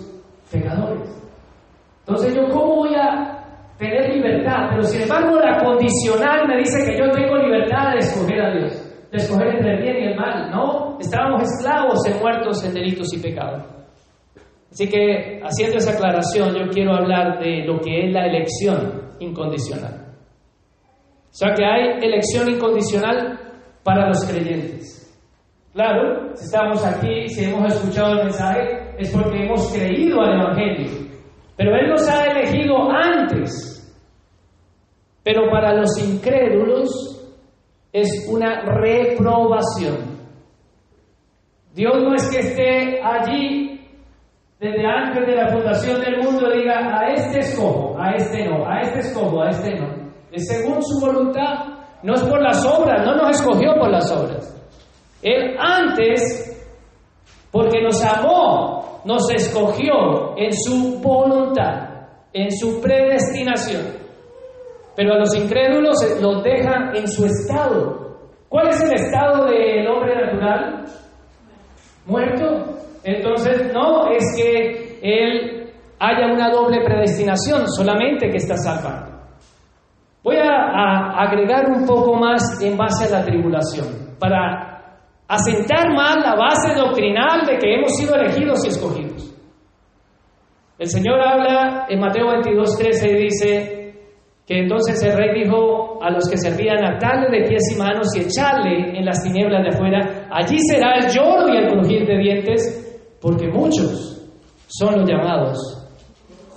pecadores. 0.52 1.21
Entonces 2.02 2.36
yo 2.36 2.50
cómo 2.50 2.76
voy 2.78 2.96
a 2.96 3.76
tener 3.78 4.14
libertad, 4.14 4.70
pero 4.70 4.84
sin 4.84 5.02
embargo 5.02 5.40
la 5.40 5.64
condicional 5.64 6.48
me 6.48 6.58
dice 6.58 6.86
que 6.86 6.98
yo 6.98 7.10
tengo 7.12 7.38
libertad 7.38 7.94
de 7.94 8.00
escoger 8.00 8.42
a 8.42 8.52
Dios 8.54 8.92
de 9.12 9.18
escoger 9.18 9.48
entre 9.48 9.74
el 9.76 9.82
bien 9.82 9.98
y 9.98 10.08
el 10.08 10.16
mal. 10.16 10.50
No, 10.52 10.98
estábamos 11.00 11.44
esclavos 11.44 12.00
en 12.08 12.20
muertos 12.20 12.64
en 12.64 12.74
delitos 12.74 13.14
y 13.14 13.20
pecados. 13.20 13.66
Así 14.72 14.88
que, 14.88 15.42
haciendo 15.44 15.78
esa 15.78 15.92
aclaración, 15.92 16.56
yo 16.56 16.70
quiero 16.72 16.94
hablar 16.94 17.40
de 17.40 17.66
lo 17.66 17.80
que 17.82 18.06
es 18.08 18.14
la 18.14 18.26
elección 18.26 19.12
incondicional. 19.20 20.16
O 21.30 21.34
sea 21.34 21.54
que 21.54 21.66
hay 21.66 22.00
elección 22.02 22.50
incondicional 22.50 23.38
para 23.84 24.08
los 24.08 24.24
creyentes. 24.26 24.98
Claro, 25.74 26.34
si 26.36 26.46
estamos 26.46 26.86
aquí, 26.86 27.28
si 27.28 27.46
hemos 27.46 27.74
escuchado 27.74 28.14
el 28.14 28.24
mensaje, 28.26 28.94
es 28.98 29.10
porque 29.12 29.44
hemos 29.44 29.74
creído 29.74 30.22
al 30.22 30.40
Evangelio. 30.40 31.11
Pero 31.62 31.76
Él 31.76 31.90
nos 31.90 32.10
ha 32.10 32.26
elegido 32.26 32.90
antes. 32.90 33.78
Pero 35.24 35.44
para 35.52 35.76
los 35.76 35.96
incrédulos, 36.00 36.90
es 37.94 38.28
una 38.28 38.64
reprobación. 38.64 40.18
Dios 41.76 41.94
no 42.02 42.16
es 42.16 42.32
que 42.32 42.40
esté 42.40 43.00
allí 43.04 43.80
desde 44.60 44.88
antes 44.88 45.28
de 45.28 45.36
la 45.36 45.50
fundación 45.50 46.02
del 46.02 46.24
mundo 46.24 46.50
diga, 46.50 47.00
a 47.00 47.14
este 47.14 47.40
escojo, 47.40 47.96
a 48.00 48.16
este 48.16 48.44
no, 48.44 48.68
a 48.68 48.80
este 48.80 49.00
escojo, 49.00 49.44
a 49.44 49.50
este 49.50 49.80
no. 49.80 50.12
Es 50.32 50.48
según 50.48 50.82
su 50.82 51.00
voluntad, 51.00 51.66
no 52.02 52.16
es 52.16 52.24
por 52.24 52.42
las 52.42 52.66
obras, 52.66 53.06
no 53.06 53.18
nos 53.18 53.40
escogió 53.40 53.76
por 53.76 53.92
las 53.92 54.12
obras. 54.12 54.52
Él 55.22 55.56
antes, 55.60 56.60
porque 57.52 57.84
nos 57.84 58.04
amó, 58.04 58.81
nos 59.06 59.30
escogió 59.32 60.38
en 60.38 60.52
su 60.54 61.00
voluntad, 61.02 62.08
en 62.34 62.52
su 62.52 62.82
predestinación. 62.82 64.02
Pero 64.96 65.14
a 65.14 65.20
los 65.20 65.36
incrédulos 65.36 65.96
los 66.22 66.44
deja 66.44 66.92
en 66.94 67.08
su 67.08 67.26
estado. 67.26 68.18
¿Cuál 68.50 68.70
es 68.70 68.82
el 68.82 68.94
estado 68.94 69.46
del 69.46 69.88
hombre 69.88 70.16
natural? 70.16 70.86
Muerto. 72.06 72.82
Entonces, 73.04 73.72
no 73.74 74.12
es 74.12 74.24
que 74.36 75.00
él 75.02 75.72
haya 76.00 76.34
una 76.34 76.50
doble 76.50 76.84
predestinación, 76.84 77.68
solamente 77.68 78.30
que 78.30 78.38
está 78.38 78.56
salvando. 78.58 79.12
Voy 80.24 80.36
a, 80.38 81.20
agregar 81.20 81.68
un 81.70 81.86
poco 81.86 82.16
más 82.16 82.62
en 82.62 82.78
base 82.78 83.06
a 83.06 83.20
la 83.20 83.26
tribulación, 83.26 84.16
para 84.20 84.81
asentar 85.32 85.94
más 85.96 86.18
la 86.18 86.36
base 86.36 86.76
doctrinal 86.76 87.46
de 87.46 87.58
que 87.58 87.76
hemos 87.76 87.96
sido 87.96 88.16
elegidos 88.16 88.66
y 88.66 88.68
escogidos. 88.68 89.34
El 90.78 90.88
Señor 90.88 91.22
habla 91.22 91.86
en 91.88 92.00
Mateo 92.02 92.28
22, 92.32 92.78
13 92.78 93.10
y 93.10 93.24
dice, 93.24 93.82
que 94.46 94.60
entonces 94.60 95.02
el 95.04 95.16
rey 95.16 95.44
dijo 95.44 96.04
a 96.04 96.10
los 96.10 96.28
que 96.30 96.36
servían, 96.36 96.84
atarle 96.84 97.30
de 97.30 97.48
pies 97.48 97.64
y 97.74 97.80
manos 97.80 98.08
y 98.14 98.22
echarle 98.22 98.98
en 98.98 99.06
las 99.06 99.24
tinieblas 99.24 99.64
de 99.64 99.70
afuera, 99.70 100.28
allí 100.32 100.58
será 100.70 100.96
el 100.96 101.08
lloro 101.08 101.48
y 101.48 101.58
el 101.58 101.72
crujir 101.72 102.06
de 102.06 102.18
dientes, 102.18 103.00
porque 103.22 103.48
muchos 103.48 104.22
son 104.68 105.00
los 105.00 105.10
llamados. 105.10 105.58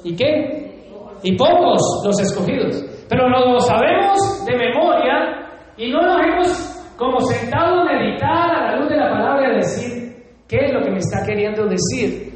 ¿Y 0.02 0.16
qué? 0.16 0.90
Y 1.22 1.36
pocos 1.36 2.02
los 2.04 2.20
escogidos. 2.20 2.84
Pero 3.08 3.28
lo 3.28 3.60
sabemos 3.60 4.44
de 4.46 4.56
memoria 4.56 5.46
y 5.76 5.90
no 5.92 6.02
nos 6.02 6.26
hemos 6.26 6.74
como 6.96 7.20
sentado 7.20 7.80
a 7.80 7.84
meditar 7.84 8.50
a 8.50 8.70
la 8.70 8.76
luz 8.76 8.88
de 8.88 8.96
la 8.96 9.10
palabra 9.10 9.52
y 9.52 9.53
decir, 9.64 10.24
¿qué 10.48 10.56
es 10.66 10.72
lo 10.72 10.80
que 10.80 10.90
me 10.90 10.98
está 10.98 11.24
queriendo 11.26 11.66
decir? 11.66 12.32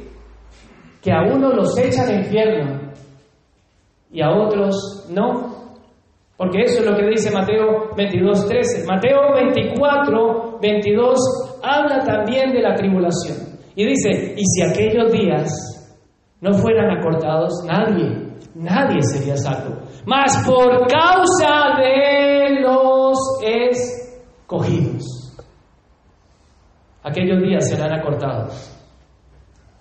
Que 1.01 1.11
a 1.11 1.21
uno 1.23 1.53
los 1.53 1.77
echa 1.77 2.03
al 2.03 2.23
infierno 2.23 2.91
y 4.11 4.21
a 4.21 4.31
otros 4.31 5.07
no. 5.09 5.57
Porque 6.37 6.61
eso 6.63 6.79
es 6.79 6.85
lo 6.85 6.95
que 6.95 7.07
dice 7.07 7.31
Mateo 7.31 7.93
22, 7.95 8.47
13. 8.47 8.85
Mateo 8.87 9.33
24, 9.35 10.59
22 10.61 11.19
habla 11.63 11.99
también 11.99 12.51
de 12.51 12.61
la 12.61 12.75
tribulación. 12.75 13.59
Y 13.75 13.85
dice, 13.85 14.35
y 14.35 14.43
si 14.45 14.61
aquellos 14.61 15.11
días 15.11 15.49
no 16.41 16.53
fueran 16.53 16.97
acortados, 16.97 17.51
nadie, 17.65 18.29
nadie 18.55 19.01
sería 19.01 19.35
salvo. 19.35 19.81
Mas 20.05 20.45
por 20.45 20.87
causa 20.87 21.77
de 21.77 22.61
los 22.61 23.17
escogidos, 23.43 25.18
aquellos 27.03 27.41
días 27.41 27.69
serán 27.69 27.93
acortados. 27.93 28.75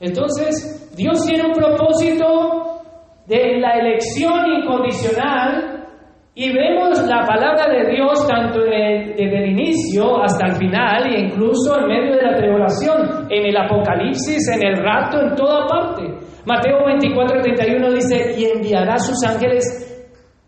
Entonces, 0.00 0.94
Dios 0.96 1.24
tiene 1.26 1.48
un 1.48 1.52
propósito 1.52 2.82
de 3.26 3.58
la 3.58 3.78
elección 3.78 4.46
incondicional 4.62 5.86
y 6.34 6.52
vemos 6.52 7.04
la 7.06 7.26
palabra 7.26 7.66
de 7.68 7.90
Dios 7.90 8.26
tanto 8.28 8.60
desde 8.60 9.38
el 9.38 9.50
inicio 9.50 10.22
hasta 10.22 10.46
el 10.46 10.52
final 10.52 11.06
e 11.12 11.20
incluso 11.22 11.78
en 11.80 11.88
medio 11.88 12.14
de 12.14 12.22
la 12.22 12.36
tribulación, 12.36 13.26
en 13.28 13.46
el 13.46 13.56
Apocalipsis, 13.56 14.48
en 14.54 14.66
el 14.68 14.76
rato, 14.76 15.20
en 15.20 15.34
toda 15.34 15.66
parte. 15.66 16.04
Mateo 16.46 16.86
24, 16.86 17.42
31 17.42 17.90
dice, 17.92 18.34
y 18.38 18.44
enviará 18.44 18.98
sus 18.98 19.22
ángeles 19.24 19.84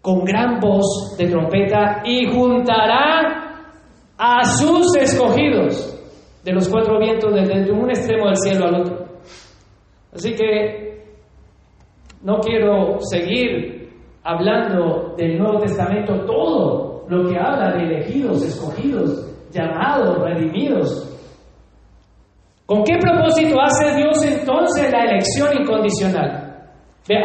con 0.01 0.25
gran 0.25 0.61
voz 0.61 1.17
de 1.19 1.27
trompeta 1.27 2.03
y 2.05 2.27
juntará 2.33 3.67
a 4.17 4.45
sus 4.45 4.97
escogidos 4.97 6.00
de 6.45 6.53
los 6.53 6.69
cuatro 6.69 6.99
vientos 6.99 7.33
desde 7.35 7.71
un 7.73 7.91
extremo 7.91 8.27
del 8.27 8.37
cielo 8.37 8.67
al 8.67 8.75
otro. 8.83 9.07
Así 10.13 10.35
que 10.35 11.05
no 12.23 12.39
quiero 12.41 12.99
seguir 13.01 13.91
hablando 14.23 15.15
del 15.17 15.39
Nuevo 15.39 15.61
Testamento, 15.61 16.25
todo 16.25 17.05
lo 17.09 17.29
que 17.29 17.39
habla 17.39 17.73
de 17.73 17.85
elegidos, 17.85 18.45
escogidos, 18.45 19.27
llamados, 19.51 20.19
redimidos. 20.23 21.07
¿Con 22.67 22.85
qué 22.85 22.99
propósito 22.99 23.61
hace 23.61 23.97
Dios 23.97 24.25
entonces 24.25 24.93
la 24.93 25.05
elección 25.05 25.61
incondicional? 25.61 26.47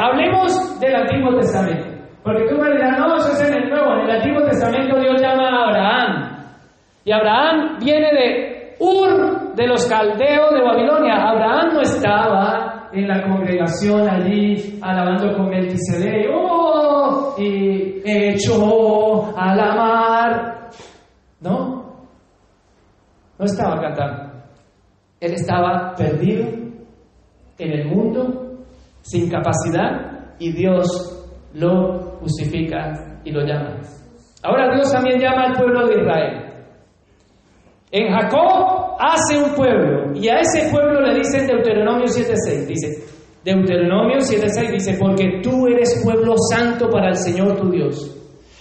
hablemos 0.01 0.80
del 0.80 0.95
Antiguo 0.95 1.36
Testamento. 1.36 1.95
Porque 2.24 2.45
tú 2.49 2.57
me 2.57 2.72
dirás, 2.72 2.97
no, 2.97 3.16
eso 3.18 3.32
es 3.34 3.47
en 3.47 3.53
el 3.53 3.70
Nuevo. 3.70 3.93
En 3.93 4.09
el 4.09 4.11
Antiguo 4.18 4.41
Testamento 4.41 4.99
Dios 4.99 5.22
llama 5.22 5.47
a 5.47 5.68
Abraham. 5.68 6.36
Y 7.03 7.11
Abraham 7.11 7.78
viene 7.80 8.07
de 8.11 8.55
Ur 8.80 9.53
de 9.55 9.67
los 9.67 9.86
caldeos 9.88 10.51
de 10.53 10.61
Babilonia. 10.61 11.15
Abraham 11.15 11.73
no 11.73 11.82
estaba 11.82 12.89
en 12.91 13.07
la 13.07 13.23
congregación 13.23 14.07
allí 14.09 14.80
alabando 14.82 15.36
con 15.36 15.49
Melquisedec, 15.49 16.30
¡oh! 16.34 17.36
y 17.38 18.01
hecho 18.05 19.34
a 19.38 19.55
la 19.55 19.76
mar. 19.76 20.69
No, 21.41 21.86
no 23.38 23.45
estaba 23.45 23.80
cantando. 23.82 24.34
Él 25.19 25.34
estaba 25.34 25.93
perdido 25.95 26.47
en 27.57 27.71
el 27.71 27.88
mundo, 27.88 28.57
sin 29.01 29.30
capacidad, 29.30 30.36
y 30.39 30.51
Dios 30.51 31.11
lo 31.53 32.17
justifica 32.19 33.19
y 33.23 33.32
lo 33.32 33.41
llama. 33.45 33.80
Ahora 34.43 34.73
Dios 34.76 34.91
también 34.91 35.19
llama 35.19 35.45
al 35.45 35.53
pueblo 35.53 35.88
de 35.88 36.01
Israel. 36.01 36.45
En 37.98 38.12
Jacob 38.12 38.98
hace 39.00 39.41
un 39.41 39.56
pueblo 39.56 40.12
y 40.14 40.28
a 40.28 40.41
ese 40.41 40.70
pueblo 40.70 41.00
le 41.00 41.16
dice 41.16 41.38
en 41.38 41.48
Deuteronomio 41.48 42.04
7.6, 42.08 42.66
dice, 42.68 42.88
Deuteronomio 43.41 44.18
7.6 44.18 44.70
dice, 44.70 44.98
porque 45.00 45.39
tú 45.41 45.66
eres 45.68 46.02
pueblo 46.04 46.34
santo 46.52 46.89
para 46.89 47.08
el 47.08 47.16
Señor 47.16 47.56
tu 47.56 47.72
Dios. 47.72 48.14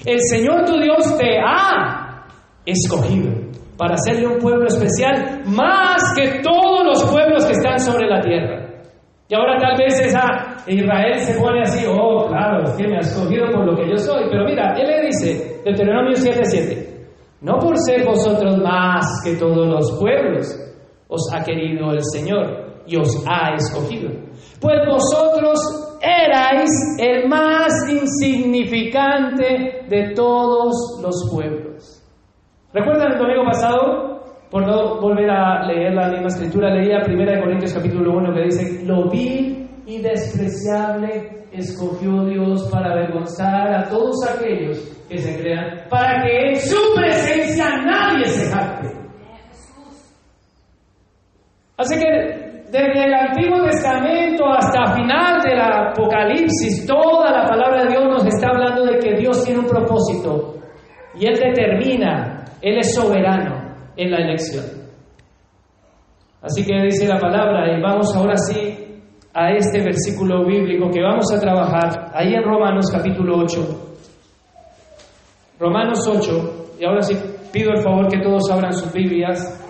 El 0.06 0.20
Señor 0.20 0.66
tu 0.66 0.78
Dios 0.78 1.18
te 1.18 1.36
ha 1.44 2.28
escogido 2.64 3.32
para 3.76 3.94
hacerle 3.94 4.28
un 4.28 4.38
pueblo 4.38 4.68
especial 4.68 5.42
más 5.46 6.14
que 6.16 6.40
todos 6.40 6.84
los 6.84 7.02
pueblos 7.10 7.44
que 7.44 7.54
están 7.54 7.80
sobre 7.80 8.06
la 8.06 8.20
tierra. 8.20 8.68
Y 9.28 9.34
ahora 9.34 9.58
tal 9.58 9.76
vez 9.76 9.98
esa 9.98 10.62
Israel 10.68 11.18
se 11.18 11.40
pone 11.40 11.62
así, 11.62 11.84
oh, 11.88 12.28
claro, 12.28 12.62
es 12.62 12.70
que 12.74 12.86
me 12.86 12.98
ha 12.98 13.00
escogido 13.00 13.50
por 13.50 13.66
lo 13.66 13.76
que 13.76 13.90
yo 13.90 13.96
soy. 13.96 14.28
Pero 14.30 14.44
mira, 14.44 14.76
él 14.78 14.86
le 14.86 15.06
dice, 15.06 15.60
Deuteronomio 15.64 16.12
7:7, 16.12 16.93
no 17.40 17.58
por 17.58 17.76
ser 17.78 18.06
vosotros 18.06 18.56
más 18.58 19.06
que 19.24 19.36
todos 19.36 19.66
los 19.66 19.98
pueblos, 19.98 20.46
os 21.08 21.32
ha 21.34 21.42
querido 21.42 21.90
el 21.90 22.02
Señor 22.02 22.82
y 22.86 22.96
os 22.96 23.24
ha 23.26 23.54
escogido. 23.54 24.10
Pues 24.60 24.76
vosotros 24.86 25.58
erais 26.00 26.70
el 26.98 27.28
más 27.28 27.72
insignificante 27.88 29.84
de 29.88 30.12
todos 30.14 31.00
los 31.02 31.30
pueblos. 31.32 32.02
¿Recuerdan 32.72 33.12
el 33.12 33.18
domingo 33.18 33.44
pasado? 33.44 34.14
Por 34.50 34.66
no 34.66 35.00
volver 35.00 35.30
a 35.30 35.66
leer 35.66 35.94
la 35.94 36.08
misma 36.10 36.28
escritura, 36.28 36.74
leía 36.74 37.02
1 37.06 37.40
Corintios 37.42 37.74
capítulo 37.74 38.16
1 38.18 38.34
que 38.34 38.42
dice, 38.42 38.84
lo 38.84 39.10
vil 39.10 39.68
y 39.86 40.00
despreciable 40.00 41.43
escogió 41.54 42.24
Dios 42.24 42.68
para 42.70 42.92
avergonzar 42.92 43.72
a 43.72 43.88
todos 43.88 44.16
aquellos 44.28 44.78
que 45.08 45.18
se 45.18 45.38
crean, 45.40 45.88
para 45.88 46.22
que 46.22 46.50
en 46.50 46.56
su 46.56 46.76
presencia 46.94 47.66
nadie 47.84 48.26
se 48.26 48.50
jacte. 48.50 48.88
Así 51.76 51.96
que 51.98 52.44
desde 52.70 53.04
el 53.04 53.14
Antiguo 53.14 53.62
Testamento 53.64 54.44
hasta 54.48 54.94
final 54.94 55.40
del 55.42 55.60
Apocalipsis, 55.60 56.86
toda 56.86 57.30
la 57.30 57.46
palabra 57.46 57.84
de 57.84 57.90
Dios 57.90 58.04
nos 58.04 58.26
está 58.26 58.48
hablando 58.48 58.84
de 58.84 58.98
que 58.98 59.14
Dios 59.16 59.44
tiene 59.44 59.60
un 59.60 59.66
propósito 59.66 60.56
y 61.14 61.26
Él 61.26 61.38
determina, 61.38 62.44
Él 62.60 62.78
es 62.78 62.94
soberano 62.94 63.76
en 63.96 64.10
la 64.10 64.18
elección. 64.18 64.64
Así 66.42 66.64
que 66.64 66.82
dice 66.82 67.08
la 67.08 67.18
palabra, 67.18 67.76
y 67.76 67.80
vamos 67.80 68.14
ahora 68.14 68.36
sí 68.36 68.83
a 69.34 69.50
este 69.50 69.82
versículo 69.82 70.46
bíblico 70.46 70.88
que 70.90 71.02
vamos 71.02 71.32
a 71.32 71.40
trabajar 71.40 72.12
ahí 72.14 72.34
en 72.34 72.44
Romanos 72.44 72.86
capítulo 72.90 73.38
8. 73.38 73.90
Romanos 75.58 76.06
8, 76.06 76.76
y 76.78 76.84
ahora 76.84 77.02
sí 77.02 77.16
pido 77.52 77.70
el 77.72 77.82
favor 77.82 78.08
que 78.08 78.20
todos 78.20 78.48
abran 78.50 78.72
sus 78.72 78.92
Biblias. 78.92 79.60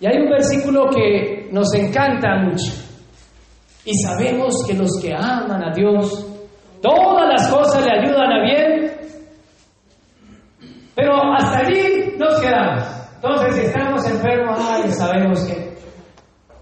Y 0.00 0.06
hay 0.06 0.16
un 0.18 0.30
versículo 0.30 0.88
que 0.88 1.48
nos 1.52 1.72
encanta 1.74 2.36
mucho. 2.36 2.72
Y 3.84 3.94
sabemos 3.98 4.64
que 4.66 4.74
los 4.74 4.90
que 5.00 5.14
aman 5.14 5.64
a 5.64 5.72
Dios, 5.74 6.26
todas 6.80 7.28
las 7.28 7.50
cosas 7.50 7.84
le 7.84 7.92
ayudan 7.92 8.32
a 8.32 8.42
bien. 8.42 8.92
Pero 10.94 11.12
hasta 11.34 11.58
allí 11.58 12.14
nos 12.18 12.40
quedamos. 12.40 12.84
Entonces, 13.16 13.54
si 13.54 13.60
estamos 13.66 14.10
enfermos, 14.10 14.58
sabemos 14.96 15.44
que 15.44 15.75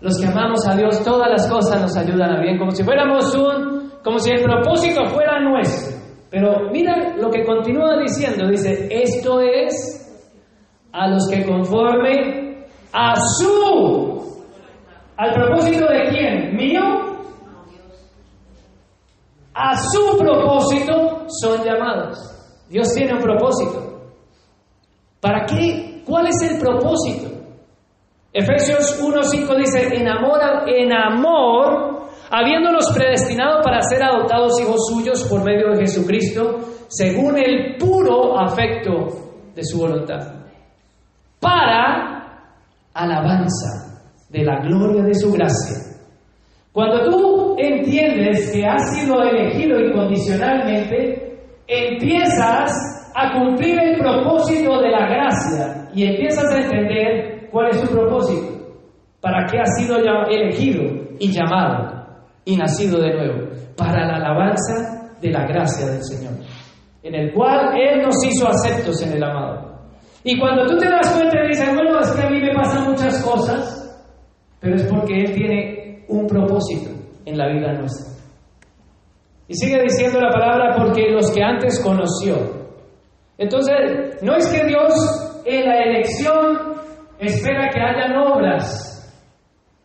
los 0.00 0.18
que 0.18 0.26
amamos 0.26 0.66
a 0.68 0.76
Dios, 0.76 1.02
todas 1.02 1.28
las 1.30 1.48
cosas 1.50 1.80
nos 1.80 1.96
ayudan 1.96 2.36
a 2.36 2.40
bien, 2.40 2.58
como 2.58 2.70
si 2.70 2.82
fuéramos 2.82 3.34
un, 3.34 3.92
como 4.02 4.18
si 4.18 4.30
el 4.32 4.42
propósito 4.42 5.04
fuera 5.06 5.40
nuestro. 5.40 5.98
Pero 6.30 6.70
mira 6.70 7.16
lo 7.16 7.30
que 7.30 7.44
continúa 7.44 7.98
diciendo, 7.98 8.48
dice, 8.48 8.88
esto 8.90 9.40
es 9.40 10.00
a 10.92 11.08
los 11.08 11.28
que 11.28 11.44
conforme 11.44 12.66
a 12.92 13.14
su, 13.16 14.44
al 15.16 15.32
propósito 15.32 15.86
de 15.86 16.08
quién, 16.10 16.56
mío, 16.56 16.82
a 19.54 19.76
su 19.76 20.18
propósito 20.18 21.26
son 21.28 21.64
llamados. 21.64 22.18
Dios 22.68 22.92
tiene 22.94 23.14
un 23.14 23.22
propósito. 23.22 24.10
¿Para 25.20 25.44
qué? 25.46 26.02
¿Cuál 26.04 26.26
es 26.26 26.50
el 26.50 26.58
propósito? 26.58 27.33
Efesios 28.36 29.00
1.5 29.00 29.56
dice, 29.58 29.94
en 29.94 30.08
amor, 30.08 30.40
en 30.66 30.92
amor, 30.92 32.08
habiéndolos 32.32 32.90
predestinado 32.92 33.62
para 33.62 33.80
ser 33.82 34.02
adoptados 34.02 34.60
hijos 34.60 34.88
suyos 34.88 35.22
por 35.30 35.44
medio 35.44 35.70
de 35.70 35.82
Jesucristo, 35.82 36.58
según 36.88 37.38
el 37.38 37.76
puro 37.78 38.36
afecto 38.36 39.52
de 39.54 39.62
su 39.62 39.78
voluntad. 39.78 40.34
Para 41.38 42.50
alabanza 42.92 44.02
de 44.30 44.42
la 44.42 44.58
gloria 44.62 45.04
de 45.04 45.14
su 45.14 45.32
gracia. 45.32 45.94
Cuando 46.72 47.08
tú 47.08 47.54
entiendes 47.56 48.50
que 48.50 48.66
has 48.66 48.96
sido 48.96 49.22
elegido 49.22 49.78
incondicionalmente, 49.78 51.38
empiezas 51.68 53.12
a 53.14 53.32
cumplir 53.32 53.78
el 53.78 53.96
propósito 53.96 54.80
de 54.80 54.90
la 54.90 55.06
gracia 55.06 55.88
y 55.94 56.04
empiezas 56.04 56.52
a 56.52 56.62
entender 56.62 57.33
cuál 57.54 57.70
es 57.70 57.80
tu 57.80 57.86
propósito, 57.86 58.52
para 59.20 59.46
qué 59.46 59.60
has 59.60 59.78
sido 59.78 59.96
elegido 59.96 60.82
y 61.20 61.30
llamado 61.30 62.04
y 62.44 62.56
nacido 62.56 63.00
de 63.00 63.14
nuevo, 63.14 63.48
para 63.76 64.04
la 64.04 64.16
alabanza 64.16 65.14
de 65.20 65.30
la 65.30 65.46
gracia 65.46 65.86
del 65.86 66.02
Señor, 66.02 66.34
en 67.04 67.14
el 67.14 67.32
cual 67.32 67.72
Él 67.80 68.02
nos 68.02 68.16
hizo 68.26 68.48
aceptos 68.48 69.00
en 69.02 69.12
el 69.12 69.22
amado. 69.22 69.72
Y 70.24 70.38
cuando 70.38 70.66
tú 70.66 70.76
te 70.78 70.88
das 70.88 71.14
cuenta 71.14 71.44
y 71.44 71.48
dices, 71.48 71.72
bueno, 71.74 72.00
es 72.00 72.10
que 72.10 72.22
a 72.22 72.28
mí 72.28 72.40
me 72.40 72.52
pasan 72.54 72.90
muchas 72.90 73.22
cosas, 73.22 74.04
pero 74.58 74.74
es 74.74 74.82
porque 74.84 75.20
Él 75.20 75.32
tiene 75.32 76.04
un 76.08 76.26
propósito 76.26 76.90
en 77.24 77.38
la 77.38 77.52
vida 77.52 77.72
nuestra. 77.74 78.14
Y 79.46 79.54
sigue 79.54 79.80
diciendo 79.80 80.20
la 80.20 80.30
palabra 80.30 80.74
porque 80.76 81.08
los 81.10 81.30
que 81.30 81.42
antes 81.42 81.80
conoció. 81.84 82.34
Entonces, 83.38 84.22
no 84.22 84.34
es 84.34 84.48
que 84.48 84.66
Dios 84.66 85.42
en 85.44 85.66
la 85.66 85.82
elección 85.82 86.73
espera 87.26 87.68
que 87.70 87.80
hayan 87.80 88.16
obras, 88.16 88.94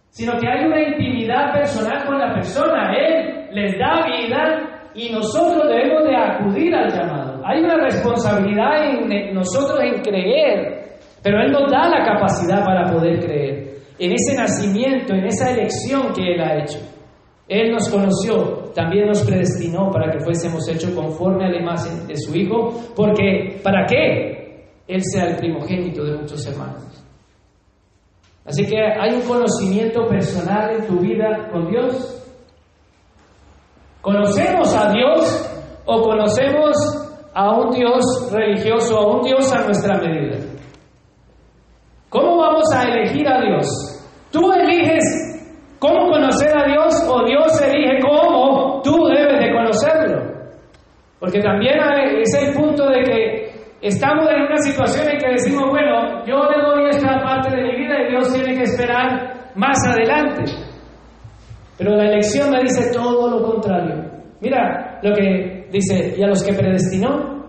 sino 0.10 0.34
que 0.40 0.48
hay 0.48 0.66
una 0.66 0.82
intimidad 0.82 1.54
personal 1.54 2.06
con 2.06 2.20
la 2.20 2.34
persona. 2.34 2.94
Él 2.96 3.50
les 3.52 3.78
da 3.78 4.06
vida 4.06 4.70
y 4.94 5.12
nosotros 5.12 5.68
debemos 5.68 6.04
de 6.04 6.16
acudir 6.16 6.76
al 6.76 6.92
llamado. 6.92 7.42
Hay 7.46 7.64
una 7.64 7.78
responsabilidad 7.78 8.92
en 8.92 9.34
nosotros 9.34 9.80
en 9.82 10.02
creer, 10.02 10.98
pero 11.24 11.42
Él 11.42 11.52
nos 11.52 11.72
da 11.72 11.90
la 11.90 12.04
capacidad 12.04 12.64
para 12.66 12.92
poder 12.92 13.20
creer. 13.20 13.70
En 13.98 14.14
ese 14.14 14.36
nacimiento, 14.36 15.14
en 15.14 15.26
esa 15.26 15.52
elección 15.52 16.14
que 16.14 16.34
Él 16.34 16.42
ha 16.42 16.64
hecho. 16.64 16.80
Él 17.48 17.72
nos 17.72 17.90
conoció, 17.90 18.72
también 18.76 19.08
nos 19.08 19.24
predestinó 19.24 19.90
para 19.90 20.12
que 20.12 20.20
fuésemos 20.20 20.70
hechos 20.70 20.92
conforme 20.92 21.46
a 21.46 21.50
la 21.50 21.60
imagen 21.60 22.08
de 22.08 22.16
su 22.16 22.36
Hijo, 22.36 22.70
porque 22.96 23.60
¿para 23.64 23.86
qué? 23.88 24.40
Él 24.88 25.02
sea 25.04 25.30
el 25.30 25.38
primogénito 25.38 26.04
de 26.04 26.18
muchos 26.18 26.46
hermanos. 26.46 26.99
Así 28.50 28.66
que 28.66 28.78
hay 28.82 29.14
un 29.14 29.22
conocimiento 29.22 30.08
personal 30.08 30.72
en 30.72 30.88
tu 30.88 31.00
vida 31.00 31.50
con 31.52 31.70
Dios. 31.70 32.16
¿Conocemos 34.02 34.76
a 34.76 34.92
Dios 34.92 35.50
o 35.86 36.02
conocemos 36.02 36.76
a 37.34 37.52
un 37.52 37.72
Dios 37.72 38.04
religioso, 38.32 38.98
a 38.98 39.16
un 39.16 39.22
Dios 39.24 39.54
a 39.54 39.64
nuestra 39.64 39.98
medida. 39.98 40.38
¿Cómo 42.10 42.38
vamos 42.38 42.64
a 42.76 42.84
elegir 42.84 43.28
a 43.28 43.40
Dios? 43.42 43.68
Tú 44.32 44.52
eliges 44.52 45.04
cómo 45.80 46.10
conocer 46.12 46.52
a 46.58 46.66
Dios 46.66 46.94
o 47.08 47.24
Dios 47.26 47.62
elige 47.62 48.00
cómo 48.02 48.82
tú 48.84 49.06
debes 49.06 49.40
de 49.40 49.54
conocerlo. 49.54 50.40
Porque 51.20 51.40
también 51.40 51.78
es 52.20 52.34
el 52.34 52.54
punto 52.54 52.88
de 52.90 53.04
que 53.04 53.39
estamos 53.82 54.28
en 54.30 54.42
una 54.42 54.58
situación 54.58 55.10
en 55.10 55.18
que 55.18 55.30
decimos, 55.30 55.70
bueno, 55.70 56.26
yo 56.26 56.38
le 56.50 56.62
doy 56.62 56.90
esta 56.90 57.20
parte 57.24 57.56
de 57.56 57.64
mi 57.64 57.76
vida 57.78 58.02
y 58.02 58.12
Dios 58.12 58.34
tiene 58.34 58.56
que 58.56 58.64
esperar 58.64 59.52
más 59.56 59.78
adelante. 59.88 60.44
Pero 61.78 61.96
la 61.96 62.10
elección 62.10 62.52
me 62.52 62.62
dice 62.62 62.92
todo 62.94 63.30
lo 63.30 63.52
contrario. 63.52 64.10
Mira 64.42 65.00
lo 65.02 65.14
que 65.16 65.68
dice, 65.72 66.16
y 66.18 66.24
a 66.24 66.28
los 66.28 66.44
que 66.44 66.54
predestinó, 66.54 67.40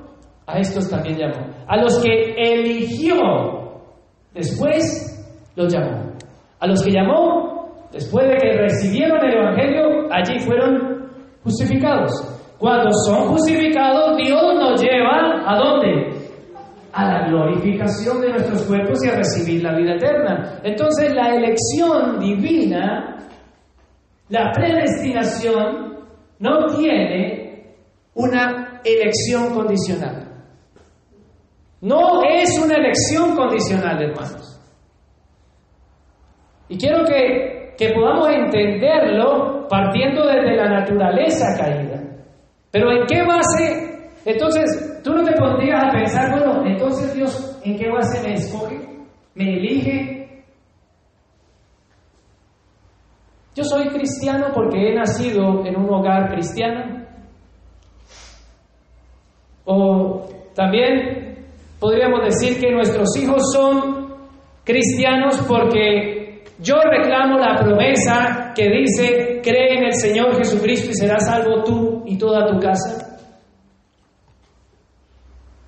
a 0.47 0.59
estos 0.59 0.89
también 0.89 1.18
llamó. 1.18 1.47
A 1.66 1.76
los 1.76 2.03
que 2.03 2.35
eligió, 2.37 3.16
después 4.33 5.16
los 5.57 5.72
llamó. 5.72 6.12
A 6.61 6.66
los 6.66 6.83
que 6.83 6.91
llamó, 6.91 7.89
después 7.93 8.28
de 8.28 8.37
que 8.37 8.53
recibieron 8.59 9.24
el 9.24 9.35
Evangelio, 9.35 10.12
allí 10.12 10.39
fueron 10.41 11.11
justificados. 11.43 12.11
Cuando 12.59 12.91
son 13.07 13.28
justificados, 13.28 14.16
Dios 14.18 14.55
nos 14.55 14.83
lleva 14.83 15.43
a 15.47 15.57
dónde? 15.57 16.20
A 16.93 17.05
la 17.05 17.28
glorificación 17.28 18.20
de 18.20 18.30
nuestros 18.30 18.62
cuerpos 18.62 19.05
y 19.05 19.09
a 19.09 19.16
recibir 19.16 19.62
la 19.62 19.76
vida 19.76 19.95
eterna. 19.95 20.61
Entonces 20.64 21.14
la 21.14 21.34
elección 21.34 22.18
divina, 22.18 23.28
la 24.28 24.51
predestinación, 24.53 25.91
no 26.41 26.66
tiene 26.76 27.76
una 28.14 28.80
elección 28.84 29.55
condicional. 29.55 30.26
No 31.82 32.22
es 32.24 32.59
una 32.59 32.74
elección 32.76 33.36
condicional, 33.36 34.03
hermanos. 34.03 34.61
Y 36.68 36.76
quiero 36.78 37.05
que, 37.05 37.74
que 37.76 37.93
podamos 37.93 38.28
entenderlo 38.28 39.66
partiendo 39.68 40.26
desde 40.26 40.57
la 40.57 40.68
naturaleza 40.68 41.47
caída. 41.59 42.01
Pero 42.70 42.93
¿en 42.93 43.07
qué 43.07 43.22
base? 43.22 43.89
Entonces, 44.31 45.01
tú 45.03 45.12
no 45.12 45.24
te 45.24 45.33
pondrías 45.33 45.83
a 45.83 45.91
pensar, 45.91 46.31
bueno, 46.31 46.64
entonces 46.66 47.14
Dios, 47.14 47.59
¿en 47.64 47.76
qué 47.76 47.89
base 47.91 48.22
me 48.26 48.35
escoge? 48.35 48.78
¿Me 49.35 49.57
elige? 49.57 50.45
Yo 53.55 53.64
soy 53.64 53.89
cristiano 53.89 54.49
porque 54.55 54.91
he 54.91 54.95
nacido 54.95 55.64
en 55.66 55.76
un 55.76 55.93
hogar 55.93 56.33
cristiano. 56.33 57.05
O 59.64 60.28
también 60.55 61.47
podríamos 61.81 62.24
decir 62.24 62.61
que 62.61 62.70
nuestros 62.70 63.16
hijos 63.16 63.43
son 63.53 64.14
cristianos 64.64 65.41
porque 65.49 66.45
yo 66.61 66.76
reclamo 66.76 67.39
la 67.39 67.57
promesa 67.57 68.53
que 68.55 68.68
dice, 68.68 69.41
cree 69.43 69.78
en 69.78 69.85
el 69.85 69.95
Señor 69.95 70.37
Jesucristo 70.37 70.91
y 70.91 70.95
serás 70.95 71.26
salvo 71.26 71.64
tú 71.64 72.03
y 72.07 72.16
toda 72.16 72.47
tu 72.47 72.61
casa. 72.61 73.10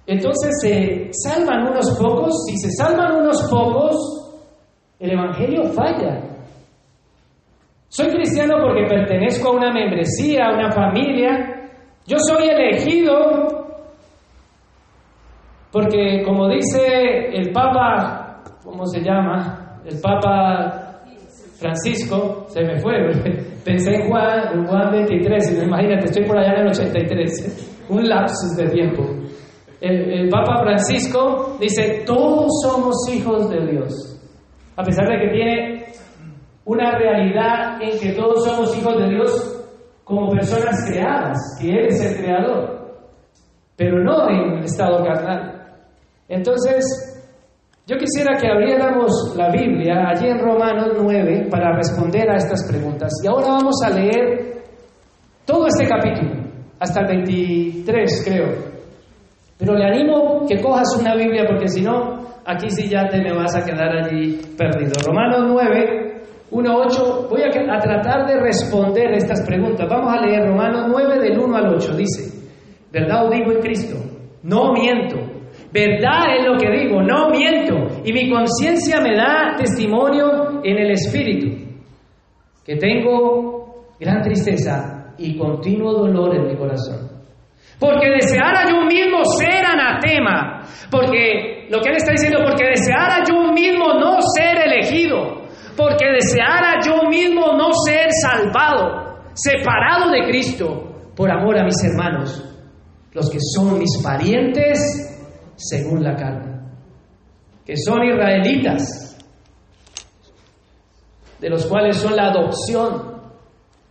Entonces 0.07 0.51
se 0.61 1.11
salvan 1.13 1.69
unos 1.69 1.99
pocos, 1.99 2.45
si 2.47 2.57
se 2.59 2.71
salvan 2.73 3.21
unos 3.21 3.43
pocos, 3.49 3.97
el 4.99 5.13
Evangelio 5.13 5.65
falla. 5.73 6.21
Soy 7.89 8.09
cristiano 8.09 8.55
porque 8.63 8.87
pertenezco 8.89 9.49
a 9.49 9.57
una 9.57 9.73
membresía, 9.73 10.47
a 10.47 10.55
una 10.55 10.73
familia. 10.73 11.71
Yo 12.07 12.17
soy 12.19 12.49
elegido 12.49 13.63
porque 15.73 16.23
como 16.23 16.49
dice 16.49 17.31
el 17.33 17.51
Papa, 17.51 18.43
¿cómo 18.63 18.85
se 18.87 19.01
llama? 19.01 19.81
El 19.85 19.99
Papa 20.01 21.01
Francisco, 21.59 22.45
se 22.49 22.63
me 22.63 22.79
fue, 22.79 22.93
pensé 23.65 23.95
en 23.95 24.09
Juan, 24.09 24.59
en 24.59 24.67
Juan 24.67 24.93
23, 24.93 25.65
imagínate, 25.65 26.05
estoy 26.05 26.25
por 26.27 26.39
allá 26.39 26.53
en 26.55 26.61
el 26.61 26.69
83, 26.69 27.87
un 27.89 28.07
lapsus 28.07 28.57
de 28.57 28.69
tiempo. 28.69 29.03
El, 29.83 30.29
Papa 30.29 30.63
Francisco 30.63 31.57
dice, 31.59 32.05
todos 32.07 32.47
somos 32.63 32.95
hijos 33.13 33.51
de 33.51 33.67
Dios, 33.67 33.93
a 34.77 34.85
pesar 34.85 35.09
de 35.09 35.19
que 35.19 35.33
tiene 35.33 35.85
una 36.65 36.97
realidad 36.97 37.83
en 37.83 37.99
que 37.99 38.13
todos 38.13 38.45
somos 38.45 38.79
hijos 38.79 38.97
de 38.97 39.09
Dios 39.09 39.65
como 40.05 40.31
personas 40.31 40.89
creadas, 40.89 41.37
que 41.61 41.69
Él 41.69 41.87
es 41.89 42.01
el 42.01 42.23
creador, 42.23 42.97
pero 43.77 43.99
no 44.05 44.31
en 44.31 44.63
estado 44.63 45.05
carnal. 45.05 45.75
Entonces, 46.29 46.85
yo 47.85 47.97
quisiera 47.97 48.39
que 48.41 48.47
abriéramos 48.47 49.35
la 49.37 49.51
Biblia 49.51 50.07
allí 50.11 50.29
en 50.29 50.39
Romanos 50.39 50.93
9 50.97 51.49
para 51.51 51.75
responder 51.75 52.31
a 52.31 52.37
estas 52.37 52.71
preguntas. 52.71 53.11
Y 53.25 53.27
ahora 53.27 53.49
vamos 53.49 53.75
a 53.85 53.91
leer 53.91 54.63
todo 55.45 55.67
este 55.67 55.89
capítulo, 55.89 56.45
hasta 56.79 57.01
el 57.01 57.07
23 57.09 58.25
creo. 58.25 58.72
Pero 59.63 59.79
le 59.79 59.85
animo 59.85 60.45
que 60.45 60.61
cojas 60.61 60.89
una 60.99 61.15
Biblia 61.15 61.45
porque 61.47 61.69
si 61.69 61.83
no, 61.83 62.19
aquí 62.45 62.69
sí 62.69 62.89
ya 62.89 63.07
te 63.07 63.23
me 63.23 63.33
vas 63.33 63.55
a 63.55 63.65
quedar 63.65 63.97
allí 63.97 64.41
perdido. 64.59 64.91
Romanos 65.07 65.45
9, 65.47 66.23
1, 66.51 66.77
8, 66.77 67.29
voy 67.31 67.43
a, 67.43 67.77
a 67.77 67.79
tratar 67.79 68.27
de 68.27 68.41
responder 68.41 69.13
estas 69.13 69.47
preguntas. 69.47 69.89
Vamos 69.89 70.13
a 70.13 70.27
leer 70.27 70.49
Romanos 70.49 70.87
9 70.91 71.21
del 71.21 71.39
1 71.39 71.57
al 71.57 71.77
8. 71.77 71.95
Dice, 71.95 72.43
¿verdad 72.91 73.25
o 73.25 73.31
digo 73.31 73.53
en 73.53 73.61
Cristo? 73.61 73.99
No 74.43 74.73
miento. 74.73 75.19
Verdad 75.73 76.37
es 76.37 76.45
lo 76.45 76.59
que 76.59 76.69
digo, 76.69 77.01
no 77.01 77.31
miento. 77.31 78.03
Y 78.05 78.13
mi 78.13 78.29
conciencia 78.29 79.01
me 79.01 79.17
da 79.17 79.55
testimonio 79.57 80.61
en 80.65 80.77
el 80.77 80.91
Espíritu, 80.91 81.57
que 82.65 82.75
tengo 82.79 83.87
gran 84.01 84.23
tristeza 84.23 85.15
y 85.19 85.39
continuo 85.39 85.93
dolor 85.93 86.35
en 86.35 86.49
mi 86.49 86.57
corazón. 86.57 87.12
Porque 87.79 88.11
deseara 88.11 88.69
yo 88.69 88.83
mismo 88.83 89.25
ser 89.25 89.65
anatema, 89.65 90.63
porque 90.91 91.67
lo 91.69 91.81
que 91.81 91.91
él 91.91 91.97
está 91.97 92.13
diciendo, 92.13 92.39
porque 92.45 92.67
deseara 92.69 93.25
yo 93.29 93.53
mismo 93.53 93.95
no 93.95 94.19
ser 94.37 94.59
elegido, 94.59 95.43
porque 95.77 96.07
deseara 96.13 96.81
yo 96.85 97.09
mismo 97.09 97.53
no 97.57 97.73
ser 97.87 98.09
salvado, 98.23 99.19
separado 99.35 100.11
de 100.11 100.29
Cristo, 100.29 101.11
por 101.17 101.31
amor 101.31 101.59
a 101.59 101.65
mis 101.65 101.83
hermanos, 101.85 102.45
los 103.13 103.31
que 103.31 103.39
son 103.41 103.79
mis 103.79 104.03
parientes 104.03 104.79
según 105.57 106.03
la 106.03 106.15
carne, 106.15 106.61
que 107.65 107.77
son 107.77 108.03
israelitas, 108.05 109.17
de 111.41 111.51
los 111.51 111.67
cuales 111.67 111.97
son 111.97 112.17
la 112.17 112.29
adopción, 112.29 113.12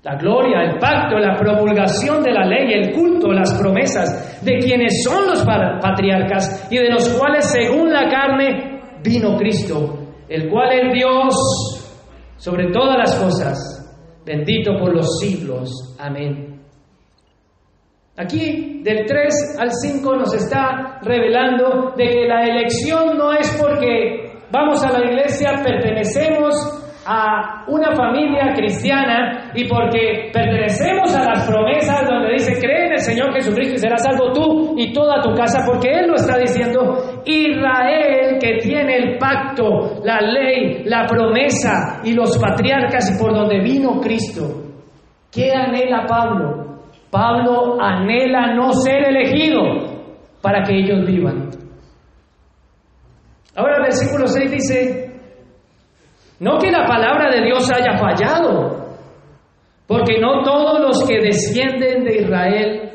la 0.03 0.15
gloria, 0.15 0.63
el 0.63 0.79
pacto, 0.79 1.17
la 1.19 1.35
promulgación 1.35 2.23
de 2.23 2.31
la 2.31 2.45
ley, 2.45 2.73
el 2.73 2.91
culto, 2.91 3.31
las 3.31 3.53
promesas, 3.59 4.41
de 4.43 4.57
quienes 4.57 5.03
son 5.03 5.27
los 5.27 5.45
patriarcas 5.45 6.67
y 6.71 6.77
de 6.77 6.89
los 6.89 7.07
cuales 7.09 7.45
según 7.51 7.91
la 7.91 8.09
carne 8.09 8.81
vino 9.03 9.37
Cristo, 9.37 9.99
el 10.27 10.49
cual 10.49 10.71
es 10.71 10.93
Dios 10.93 11.35
sobre 12.37 12.71
todas 12.71 12.97
las 12.97 13.15
cosas, 13.15 14.23
bendito 14.25 14.75
por 14.79 14.95
los 14.95 15.19
siglos. 15.19 15.95
Amén. 15.99 16.61
Aquí 18.17 18.81
del 18.83 19.05
3 19.05 19.57
al 19.59 19.69
5 19.71 20.15
nos 20.15 20.33
está 20.33 20.99
revelando 21.03 21.93
de 21.95 22.07
que 22.07 22.27
la 22.27 22.43
elección 22.43 23.17
no 23.17 23.31
es 23.33 23.55
porque 23.61 24.47
vamos 24.51 24.83
a 24.83 24.91
la 24.91 25.05
iglesia, 25.05 25.61
pertenecemos 25.63 26.80
a 27.05 27.65
una 27.67 27.95
familia 27.95 28.53
cristiana 28.55 29.51
y 29.55 29.67
porque 29.67 30.29
pertenecemos 30.31 31.15
a 31.15 31.23
las 31.23 31.47
promesas 31.47 32.07
donde 32.07 32.33
dice 32.33 32.59
cree 32.59 32.85
en 32.85 32.91
el 32.93 32.99
Señor 32.99 33.33
Jesucristo 33.33 33.75
y 33.75 33.79
serás 33.79 34.03
salvo 34.03 34.31
tú 34.31 34.75
y 34.77 34.93
toda 34.93 35.21
tu 35.21 35.33
casa, 35.33 35.63
porque 35.65 35.89
Él 35.89 36.07
lo 36.07 36.15
está 36.15 36.37
diciendo, 36.37 37.21
Israel 37.25 38.37
que 38.39 38.57
tiene 38.61 38.97
el 38.97 39.17
pacto, 39.17 40.01
la 40.03 40.21
ley, 40.21 40.83
la 40.85 41.05
promesa 41.05 42.01
y 42.03 42.13
los 42.13 42.37
patriarcas 42.37 43.15
y 43.15 43.21
por 43.21 43.33
donde 43.33 43.59
vino 43.59 43.99
Cristo. 43.99 44.43
¿Qué 45.31 45.51
anhela 45.51 46.05
Pablo? 46.07 46.81
Pablo 47.09 47.81
anhela 47.81 48.53
no 48.53 48.73
ser 48.73 49.09
elegido 49.09 49.61
para 50.41 50.63
que 50.63 50.77
ellos 50.77 51.05
vivan. 51.05 51.49
Ahora 53.55 53.77
el 53.77 53.83
versículo 53.83 54.27
6 54.27 54.51
dice, 54.51 55.10
no 56.41 56.57
que 56.57 56.71
la 56.71 56.87
palabra 56.87 57.29
de 57.29 57.45
Dios 57.45 57.69
haya 57.71 57.99
fallado, 57.99 58.97
porque 59.85 60.19
no 60.19 60.41
todos 60.41 60.79
los 60.79 61.07
que 61.07 61.19
descienden 61.21 62.03
de 62.03 62.17
Israel 62.17 62.91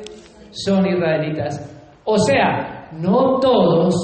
son 0.51 0.85
israelitas. 0.85 1.73
O 2.05 2.19
sea, 2.19 2.89
no 2.93 3.39
todos 3.39 3.95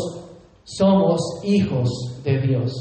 somos 0.62 1.40
hijos 1.42 2.22
de 2.22 2.38
Dios. 2.38 2.72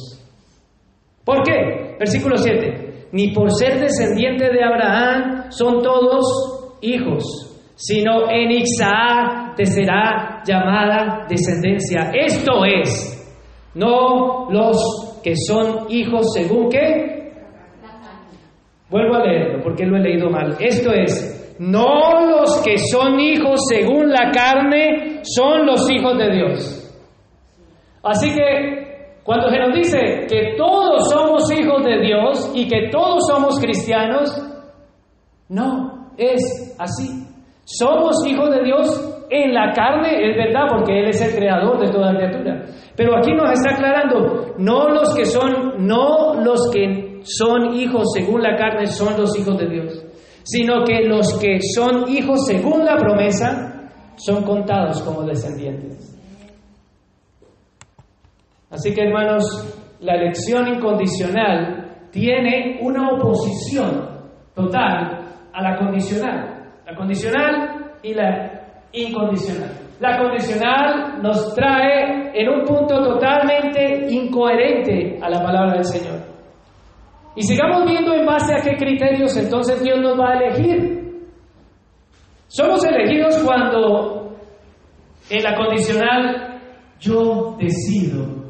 ¿Por 1.25 1.41
qué? 1.41 1.95
Versículo 1.97 2.37
7. 2.37 3.07
Ni 3.11 3.33
por 3.33 3.51
ser 3.51 3.79
descendiente 3.79 4.45
de 4.51 4.63
Abraham 4.63 5.45
son 5.49 5.81
todos 5.81 6.77
hijos, 6.81 7.23
sino 7.73 8.29
en 8.29 8.51
Isaac 8.51 9.55
te 9.55 9.65
será 9.65 10.43
llamada 10.45 11.25
descendencia. 11.27 12.11
Esto 12.13 12.65
es, 12.65 13.33
no 13.73 14.47
los 14.51 15.10
que 15.23 15.35
son 15.35 15.85
hijos 15.89 16.33
según 16.33 16.69
qué. 16.69 17.31
Vuelvo 18.89 19.15
a 19.15 19.25
leerlo 19.25 19.63
porque 19.63 19.85
lo 19.85 19.97
he 19.97 20.01
leído 20.01 20.29
mal. 20.29 20.57
Esto 20.59 20.91
es, 20.91 21.55
no 21.59 22.25
los 22.29 22.61
que 22.63 22.77
son 22.77 23.19
hijos 23.19 23.61
según 23.69 24.09
la 24.09 24.31
carne 24.31 25.21
son 25.23 25.65
los 25.65 25.89
hijos 25.89 26.17
de 26.17 26.31
Dios. 26.31 26.77
Así 28.03 28.33
que 28.33 29.17
cuando 29.23 29.49
se 29.49 29.59
nos 29.59 29.75
dice 29.75 30.25
que 30.27 30.55
todos 30.57 31.09
somos 31.09 31.51
hijos 31.51 31.83
de 31.85 31.99
Dios 31.99 32.51
y 32.55 32.67
que 32.67 32.89
todos 32.89 33.27
somos 33.27 33.59
cristianos, 33.59 34.35
no, 35.47 36.11
es 36.17 36.75
así. 36.79 37.27
Somos 37.63 38.25
hijos 38.25 38.49
de 38.49 38.63
Dios 38.63 39.10
en 39.31 39.53
la 39.53 39.71
carne, 39.71 40.29
es 40.29 40.35
verdad, 40.35 40.65
porque 40.69 40.99
Él 40.99 41.07
es 41.07 41.21
el 41.21 41.33
creador 41.33 41.79
de 41.79 41.89
toda 41.89 42.13
criatura. 42.13 42.65
Pero 42.97 43.17
aquí 43.17 43.31
nos 43.33 43.49
está 43.51 43.75
aclarando, 43.75 44.55
no 44.57 44.89
los 44.89 45.15
que 45.15 45.25
son, 45.25 45.87
no 45.87 46.35
los 46.35 46.69
que 46.69 47.21
son 47.23 47.73
hijos 47.73 48.11
según 48.13 48.41
la 48.41 48.57
carne 48.57 48.87
son 48.87 49.17
los 49.17 49.37
hijos 49.39 49.57
de 49.57 49.69
Dios, 49.69 50.05
sino 50.43 50.83
que 50.83 51.07
los 51.07 51.39
que 51.39 51.59
son 51.73 52.09
hijos 52.09 52.45
según 52.45 52.83
la 52.83 52.97
promesa 52.97 53.89
son 54.17 54.43
contados 54.43 55.01
como 55.01 55.23
descendientes. 55.23 56.13
Así 58.69 58.93
que 58.93 59.03
hermanos, 59.03 59.43
la 60.01 60.15
elección 60.15 60.67
incondicional 60.67 62.09
tiene 62.11 62.79
una 62.81 63.11
oposición 63.11 64.09
total 64.53 65.21
a 65.53 65.61
la 65.61 65.77
condicional. 65.77 66.73
La 66.85 66.95
condicional 66.95 67.93
y 68.03 68.13
la 68.13 68.50
incondicional. 68.93 69.71
La 69.99 70.17
condicional 70.17 71.21
nos 71.21 71.53
trae 71.53 72.31
en 72.33 72.49
un 72.49 72.65
punto 72.65 73.03
totalmente 73.03 74.07
incoherente 74.09 75.19
a 75.21 75.29
la 75.29 75.43
palabra 75.43 75.73
del 75.73 75.85
Señor. 75.85 76.19
Y 77.35 77.43
sigamos 77.43 77.85
viendo 77.85 78.13
en 78.13 78.25
base 78.25 78.53
a 78.53 78.61
qué 78.61 78.75
criterios 78.75 79.37
entonces 79.37 79.83
Dios 79.83 79.99
nos 79.99 80.19
va 80.19 80.31
a 80.31 80.37
elegir. 80.37 81.01
Somos 82.47 82.83
elegidos 82.83 83.41
cuando 83.45 84.35
en 85.29 85.43
la 85.43 85.55
condicional 85.55 86.61
yo 86.99 87.55
decido 87.57 88.41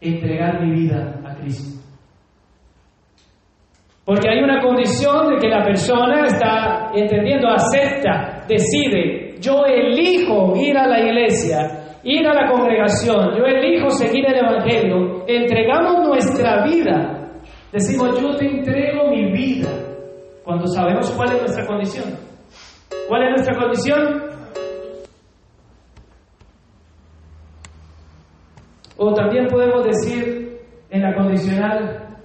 entregar 0.00 0.60
mi 0.60 0.72
vida 0.72 1.20
a 1.24 1.34
Cristo. 1.36 1.80
Porque 4.04 4.28
hay 4.28 4.42
una 4.42 4.60
condición 4.60 5.28
de 5.28 5.36
que 5.38 5.48
la 5.48 5.62
persona 5.62 6.24
está 6.24 6.90
entendiendo, 6.94 7.48
acepta, 7.48 8.44
decide, 8.48 9.29
yo 9.40 9.64
elijo 9.66 10.54
ir 10.56 10.76
a 10.76 10.86
la 10.86 11.00
iglesia, 11.00 11.98
ir 12.02 12.26
a 12.26 12.34
la 12.34 12.50
congregación, 12.50 13.36
yo 13.36 13.44
elijo 13.44 13.90
seguir 13.90 14.26
el 14.26 14.36
Evangelio, 14.36 15.24
entregamos 15.26 16.08
nuestra 16.08 16.64
vida, 16.64 17.30
decimos, 17.72 18.20
yo 18.20 18.36
te 18.36 18.46
entrego 18.46 19.10
mi 19.10 19.32
vida, 19.32 19.70
cuando 20.44 20.66
sabemos 20.66 21.10
cuál 21.12 21.32
es 21.36 21.40
nuestra 21.40 21.66
condición. 21.66 22.30
¿Cuál 23.08 23.22
es 23.24 23.30
nuestra 23.30 23.56
condición? 23.56 24.30
O 28.96 29.14
también 29.14 29.46
podemos 29.46 29.84
decir 29.84 30.60
en 30.90 31.02
la 31.02 31.14
condicional, 31.14 32.18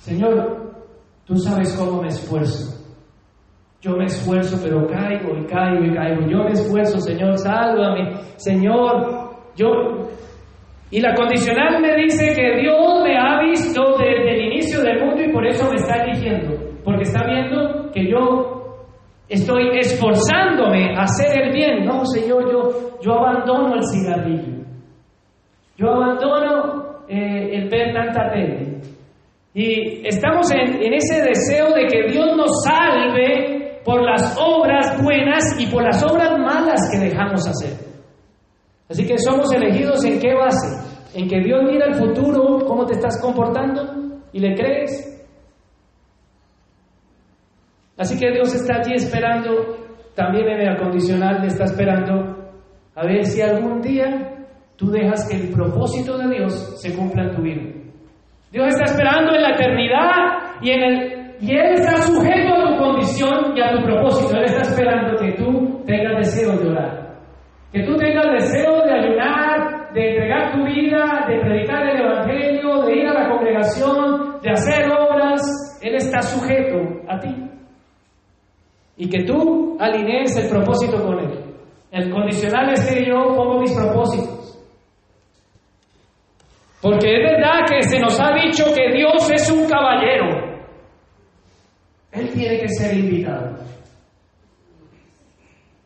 Señor, 0.00 0.72
tú 1.24 1.36
sabes 1.36 1.74
cómo 1.76 2.00
me 2.00 2.08
esfuerzo. 2.08 2.83
Yo 3.84 3.96
me 3.98 4.06
esfuerzo, 4.06 4.58
pero 4.62 4.86
caigo 4.86 5.36
y 5.36 5.44
caigo 5.44 5.84
y 5.84 5.94
caigo. 5.94 6.26
Yo 6.26 6.38
me 6.44 6.52
esfuerzo, 6.52 6.98
Señor, 7.00 7.36
sálvame. 7.36 8.14
Señor, 8.36 9.30
yo... 9.54 9.68
Y 10.90 11.00
la 11.00 11.12
condicional 11.12 11.82
me 11.82 11.94
dice 11.96 12.32
que 12.34 12.62
Dios 12.62 13.02
me 13.04 13.18
ha 13.18 13.40
visto 13.42 13.98
desde 13.98 14.36
el 14.36 14.52
inicio 14.52 14.80
del 14.80 15.04
mundo 15.04 15.22
y 15.22 15.32
por 15.32 15.46
eso 15.46 15.68
me 15.68 15.76
está 15.76 16.02
eligiendo. 16.02 16.56
Porque 16.82 17.02
está 17.02 17.26
viendo 17.26 17.90
que 17.92 18.08
yo 18.08 18.54
Estoy 19.28 19.78
esforzándome 19.78 20.94
a 20.96 21.02
hacer 21.02 21.44
el 21.44 21.52
bien. 21.52 21.84
No, 21.86 22.04
Señor, 22.04 22.50
yo, 22.52 23.00
yo 23.00 23.12
abandono 23.14 23.74
el 23.74 23.82
cigarrillo. 23.82 24.64
Yo 25.78 25.90
abandono 25.90 27.04
eh, 27.08 27.56
el 27.56 27.68
ver 27.70 27.94
tanta 27.94 28.30
tele. 28.30 28.80
Y 29.54 30.06
estamos 30.06 30.50
en, 30.52 30.82
en 30.82 30.94
ese 30.94 31.22
deseo 31.22 31.74
de 31.74 31.86
que 31.86 32.12
Dios 32.12 32.36
nos 32.36 32.64
salve 32.64 33.63
por 33.84 34.02
las 34.02 34.36
obras 34.38 35.02
buenas 35.02 35.60
y 35.60 35.66
por 35.66 35.82
las 35.82 36.02
obras 36.02 36.38
malas 36.38 36.80
que 36.90 36.98
dejamos 36.98 37.46
hacer. 37.46 37.76
Así 38.88 39.06
que 39.06 39.18
somos 39.18 39.52
elegidos 39.52 40.04
en 40.04 40.18
qué 40.18 40.34
base? 40.34 40.94
En 41.14 41.28
que 41.28 41.40
Dios 41.40 41.62
mira 41.64 41.86
el 41.86 41.94
futuro, 41.94 42.64
cómo 42.66 42.86
te 42.86 42.94
estás 42.94 43.20
comportando 43.20 44.22
y 44.32 44.40
le 44.40 44.54
crees. 44.54 45.10
Así 47.96 48.18
que 48.18 48.32
Dios 48.32 48.52
está 48.54 48.76
allí 48.78 48.94
esperando, 48.94 49.76
también 50.14 50.48
en 50.48 50.68
el 50.68 50.76
condicional 50.76 51.40
le 51.40 51.48
está 51.48 51.64
esperando 51.64 52.52
a 52.94 53.04
ver 53.04 53.24
si 53.24 53.40
algún 53.40 53.80
día 53.80 54.46
tú 54.76 54.90
dejas 54.90 55.28
que 55.28 55.36
el 55.36 55.48
propósito 55.50 56.18
de 56.18 56.36
Dios 56.36 56.80
se 56.80 56.94
cumpla 56.94 57.24
en 57.24 57.36
tu 57.36 57.42
vida. 57.42 57.62
Dios 58.50 58.68
está 58.68 58.84
esperando 58.84 59.34
en 59.34 59.42
la 59.42 59.50
eternidad 59.50 60.60
y, 60.60 60.70
en 60.70 60.82
el, 60.82 61.36
y 61.40 61.50
Él 61.52 61.72
está 61.74 62.02
sujeto 62.02 62.43
y 63.54 63.60
a 63.60 63.72
tu 63.72 63.82
propósito. 63.84 64.36
Él 64.36 64.44
está 64.44 64.62
esperando 64.62 65.16
que 65.18 65.32
tú 65.32 65.82
tengas 65.86 66.16
deseo 66.18 66.56
de 66.56 66.70
orar, 66.70 67.18
que 67.72 67.82
tú 67.82 67.96
tengas 67.96 68.32
deseo 68.32 68.84
de 68.84 68.92
ayunar, 68.92 69.92
de 69.92 70.08
entregar 70.10 70.52
tu 70.52 70.64
vida, 70.64 71.26
de 71.28 71.40
predicar 71.40 71.88
el 71.88 72.00
Evangelio, 72.00 72.82
de 72.82 72.96
ir 72.96 73.06
a 73.06 73.14
la 73.14 73.28
congregación, 73.28 74.40
de 74.42 74.50
hacer 74.50 74.90
obras. 74.90 75.42
Él 75.82 75.94
está 75.96 76.22
sujeto 76.22 76.76
a 77.08 77.18
ti 77.18 77.44
y 78.96 79.08
que 79.08 79.24
tú 79.24 79.76
alinees 79.80 80.36
el 80.36 80.48
propósito 80.48 81.02
con 81.04 81.18
Él. 81.18 81.44
El 81.90 82.10
condicional 82.10 82.72
es 82.72 82.86
que 82.88 83.06
yo 83.06 83.34
pongo 83.34 83.60
mis 83.60 83.72
propósitos. 83.72 84.58
Porque 86.80 87.14
es 87.14 87.30
verdad 87.30 87.64
que 87.68 87.82
se 87.82 87.98
nos 87.98 88.18
ha 88.20 88.32
dicho 88.34 88.64
que 88.74 88.92
Dios 88.92 89.30
es 89.30 89.50
un 89.50 89.68
caballero. 89.68 90.53
Él 92.14 92.30
tiene 92.30 92.60
que 92.60 92.68
ser 92.68 92.96
invitado. 92.96 93.56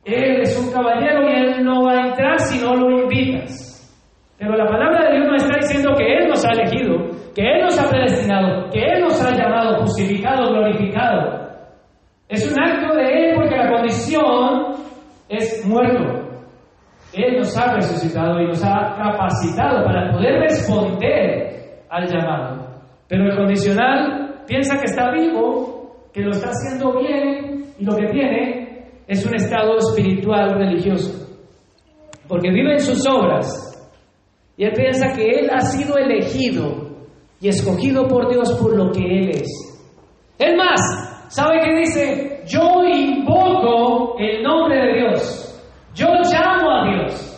Él 0.05 0.41
es 0.41 0.59
un 0.59 0.73
caballero 0.73 1.29
y 1.29 1.33
Él 1.33 1.65
no 1.65 1.85
va 1.85 1.93
a 1.93 2.09
entrar 2.09 2.39
si 2.39 2.61
no 2.65 2.75
lo 2.75 3.03
invitas. 3.03 3.69
Pero 4.39 4.57
la 4.57 4.67
palabra 4.67 5.11
de 5.11 5.17
Dios 5.17 5.27
nos 5.27 5.43
está 5.43 5.57
diciendo 5.57 5.95
que 5.97 6.17
Él 6.17 6.29
nos 6.29 6.45
ha 6.45 6.53
elegido, 6.53 6.97
que 7.35 7.43
Él 7.43 7.63
nos 7.63 7.79
ha 7.79 7.91
predestinado, 7.91 8.71
que 8.71 8.81
Él 8.81 9.01
nos 9.01 9.21
ha 9.23 9.35
llamado, 9.35 9.81
justificado, 9.81 10.53
glorificado, 10.53 11.49
es 12.29 12.53
un 12.53 12.63
acto 12.63 12.95
de 12.95 13.05
Él 13.05 13.35
porque 13.35 13.57
la 13.57 13.71
condición 13.71 14.75
es 15.29 15.65
muerto. 15.67 16.29
Él 17.15 17.39
nos 17.39 17.57
ha 17.57 17.75
resucitado 17.75 18.41
y 18.41 18.47
nos 18.47 18.63
ha 18.63 18.97
capacitado 18.97 19.83
para 19.85 20.13
poder 20.13 20.41
responder 20.41 21.85
al 21.89 22.07
llamado. 22.07 22.67
Pero 23.09 23.25
el 23.25 23.37
condicional 23.37 24.45
piensa 24.47 24.77
que 24.79 24.85
está 24.85 25.11
vivo, 25.11 25.78
que 26.19 26.25
lo 26.25 26.33
está 26.33 26.49
haciendo 26.49 26.99
bien 26.99 27.65
y 27.79 27.85
lo 27.85 27.97
que 27.97 28.07
tiene 28.09 28.89
es 29.07 29.25
un 29.25 29.35
estado 29.35 29.77
espiritual 29.79 30.55
religioso. 30.55 31.29
Porque 32.27 32.51
vive 32.51 32.75
en 32.75 32.81
sus 32.81 33.07
obras 33.09 33.47
y 34.57 34.65
él 34.65 34.73
piensa 34.75 35.13
que 35.15 35.25
él 35.25 35.51
ha 35.53 35.61
sido 35.61 35.97
elegido 35.97 36.89
y 37.41 37.49
escogido 37.49 38.07
por 38.09 38.29
Dios 38.31 38.53
por 38.61 38.77
lo 38.77 38.91
que 38.91 39.01
él 39.01 39.31
es. 39.31 39.49
Es 40.39 40.57
más, 40.57 41.09
¿Sabe 41.29 41.61
qué 41.63 41.79
dice? 41.81 42.41
Yo 42.47 42.83
invoco 42.85 44.17
el 44.19 44.43
nombre 44.43 44.77
de 44.77 44.95
Dios. 44.95 45.63
Yo 45.95 46.07
llamo 46.07 46.71
a 46.71 46.91
Dios. 46.91 47.35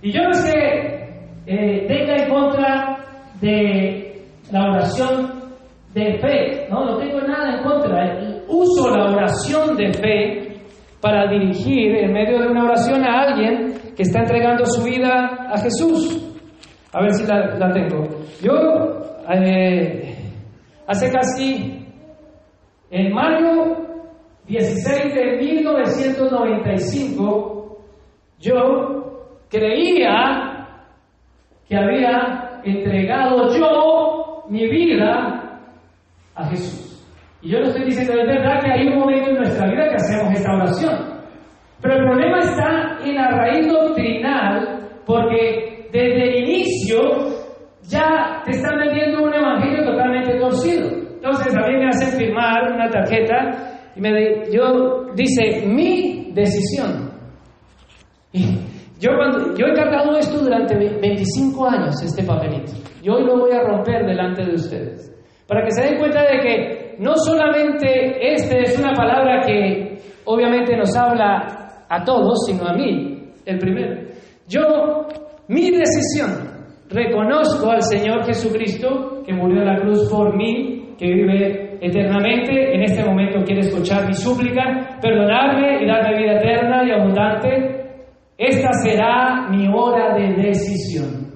Y 0.00 0.10
yo 0.10 0.22
no 0.22 0.30
es 0.30 0.44
que 0.44 1.10
eh, 1.46 1.86
tenga 1.86 2.16
en 2.16 2.30
contra 2.30 2.96
de 3.42 4.24
la 4.50 4.70
oración 4.72 5.39
de 5.94 6.18
fe. 6.18 6.66
No, 6.70 6.84
no 6.84 6.98
tengo 6.98 7.20
nada 7.20 7.56
en 7.56 7.62
contra. 7.62 8.18
Uso 8.48 8.96
la 8.96 9.12
oración 9.12 9.76
de 9.76 9.92
fe 9.92 10.50
para 11.00 11.30
dirigir 11.30 11.94
en 11.96 12.12
medio 12.12 12.40
de 12.40 12.48
una 12.48 12.64
oración 12.64 13.04
a 13.04 13.20
alguien 13.22 13.74
que 13.96 14.02
está 14.02 14.18
entregando 14.20 14.66
su 14.66 14.84
vida 14.84 15.48
a 15.50 15.58
Jesús. 15.58 16.26
A 16.92 17.00
ver 17.02 17.12
si 17.12 17.26
la, 17.26 17.72
tengo. 17.72 18.06
Yo 18.42 18.52
eh, 19.32 20.14
hace 20.86 21.10
casi 21.10 21.86
en 22.90 23.14
mayo 23.14 23.78
16 24.46 25.14
de 25.14 25.36
1995, 25.36 27.78
yo 28.40 29.30
creía 29.48 30.66
que 31.68 31.76
había 31.76 32.60
entregado 32.64 33.56
yo 33.56 34.42
mi 34.48 34.68
vida 34.68 35.49
a 36.40 36.48
Jesús. 36.50 37.06
Y 37.42 37.50
yo 37.50 37.60
no 37.60 37.66
estoy 37.66 37.84
diciendo, 37.84 38.12
es 38.14 38.26
verdad 38.26 38.60
que 38.62 38.70
hay 38.70 38.88
un 38.88 38.98
momento 38.98 39.30
en 39.30 39.36
nuestra 39.36 39.66
vida 39.66 39.88
que 39.88 39.96
hacemos 39.96 40.34
esta 40.34 40.54
oración. 40.54 41.20
Pero 41.80 41.94
el 41.94 42.04
problema 42.04 42.38
está 42.40 42.98
en 43.02 43.14
la 43.14 43.30
raíz 43.30 43.68
doctrinal, 43.68 44.88
porque 45.06 45.88
desde 45.92 46.28
el 46.28 46.44
inicio 46.44 47.00
ya 47.88 48.42
te 48.44 48.52
están 48.52 48.78
vendiendo 48.78 49.22
un 49.22 49.34
evangelio 49.34 49.84
totalmente 49.84 50.38
torcido. 50.38 50.88
Entonces 51.14 51.56
a 51.56 51.66
mí 51.66 51.76
me 51.76 51.88
hacen 51.88 52.18
firmar 52.18 52.72
una 52.72 52.88
tarjeta 52.88 53.80
y 53.96 54.00
me 54.00 54.50
yo 54.52 55.06
dice 55.14 55.66
mi 55.66 56.30
decisión. 56.32 57.10
Y 58.32 58.58
yo, 59.00 59.10
cuando, 59.16 59.54
yo 59.56 59.66
he 59.66 59.74
cargado 59.74 60.16
esto 60.18 60.38
durante 60.38 60.76
25 60.76 61.68
años, 61.68 62.02
este 62.02 62.22
papelito. 62.22 62.72
Y 63.02 63.08
hoy 63.08 63.24
lo 63.24 63.38
voy 63.38 63.52
a 63.52 63.62
romper 63.62 64.06
delante 64.06 64.44
de 64.44 64.54
ustedes. 64.54 65.10
Para 65.50 65.64
que 65.64 65.72
se 65.72 65.82
den 65.82 65.98
cuenta 65.98 66.22
de 66.22 66.38
que 66.38 66.94
no 67.00 67.16
solamente 67.16 68.34
este 68.34 68.60
es 68.60 68.78
una 68.78 68.92
palabra 68.92 69.40
que 69.44 69.98
obviamente 70.24 70.76
nos 70.76 70.96
habla 70.96 71.84
a 71.88 72.04
todos, 72.04 72.46
sino 72.46 72.68
a 72.68 72.72
mí, 72.72 73.32
el 73.44 73.58
primero. 73.58 74.00
Yo, 74.46 75.08
mi 75.48 75.72
decisión, 75.72 76.54
reconozco 76.88 77.68
al 77.68 77.82
Señor 77.82 78.24
Jesucristo 78.26 79.24
que 79.26 79.34
murió 79.34 79.62
en 79.62 79.66
la 79.66 79.80
cruz 79.80 80.08
por 80.08 80.36
mí 80.36 80.94
que 80.96 81.06
vive 81.06 81.78
eternamente, 81.80 82.72
en 82.72 82.84
este 82.84 83.02
momento 83.04 83.42
quiere 83.44 83.62
escuchar 83.62 84.06
mi 84.06 84.14
súplica, 84.14 85.00
perdonarme 85.02 85.82
y 85.82 85.86
darme 85.88 86.16
vida 86.16 86.34
eterna 86.34 86.84
y 86.86 86.92
abundante. 86.92 88.04
Esta 88.38 88.68
será 88.84 89.48
mi 89.50 89.66
hora 89.66 90.14
de 90.14 90.32
decisión. 90.44 91.32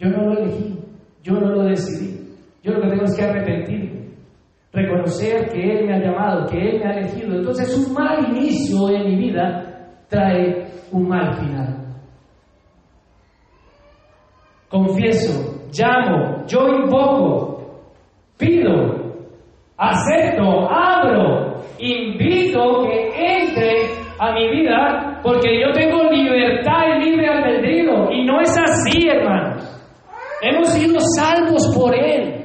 Yo 0.00 0.08
no 0.08 0.24
lo 0.24 0.38
elegí, 0.40 0.76
yo 1.22 1.34
no 1.34 1.50
lo 1.50 1.62
decidí. 1.62 2.19
Yo 2.62 2.72
lo 2.72 2.82
que 2.82 2.88
tengo 2.88 3.04
es 3.04 3.16
que 3.16 3.24
arrepentirme, 3.24 4.10
reconocer 4.72 5.48
que 5.48 5.60
Él 5.60 5.86
me 5.86 5.94
ha 5.94 5.98
llamado, 5.98 6.46
que 6.46 6.58
Él 6.58 6.80
me 6.80 6.86
ha 6.86 6.98
elegido. 6.98 7.36
Entonces 7.36 7.76
un 7.76 7.94
mal 7.94 8.36
inicio 8.36 8.88
en 8.90 9.04
mi 9.04 9.16
vida 9.16 9.96
trae 10.08 10.66
un 10.92 11.08
mal 11.08 11.32
final. 11.34 11.80
confieso, 14.70 15.66
llamo, 15.76 16.46
yo 16.46 16.68
invoco, 16.68 17.82
pido, 18.38 19.26
acepto, 19.76 20.70
abro, 20.70 21.56
invito 21.78 22.84
que 22.84 23.10
entre 23.16 23.90
a 24.18 24.32
mi 24.32 24.48
vida 24.50 25.20
porque 25.22 25.60
yo 25.60 25.72
tengo 25.72 26.04
libertad 26.10 26.96
y 26.96 27.04
libre 27.04 27.28
albedrío. 27.28 28.10
Y 28.10 28.24
no 28.24 28.40
es 28.40 28.56
así, 28.56 29.08
hermanos. 29.08 29.66
Hemos 30.40 30.68
sido 30.68 30.98
salvos 31.16 31.74
por 31.74 31.94
Él. 31.94 32.39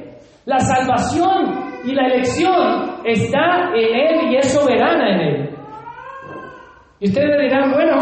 La 0.46 0.60
salvación 0.60 1.82
y 1.84 1.92
la 1.92 2.06
elección 2.06 3.00
está 3.04 3.72
en 3.74 3.94
Él 3.94 4.30
y 4.30 4.36
es 4.36 4.52
soberana 4.52 5.14
en 5.14 5.20
Él. 5.20 5.50
Y 7.00 7.08
ustedes 7.08 7.38
dirán, 7.42 7.72
bueno, 7.72 7.96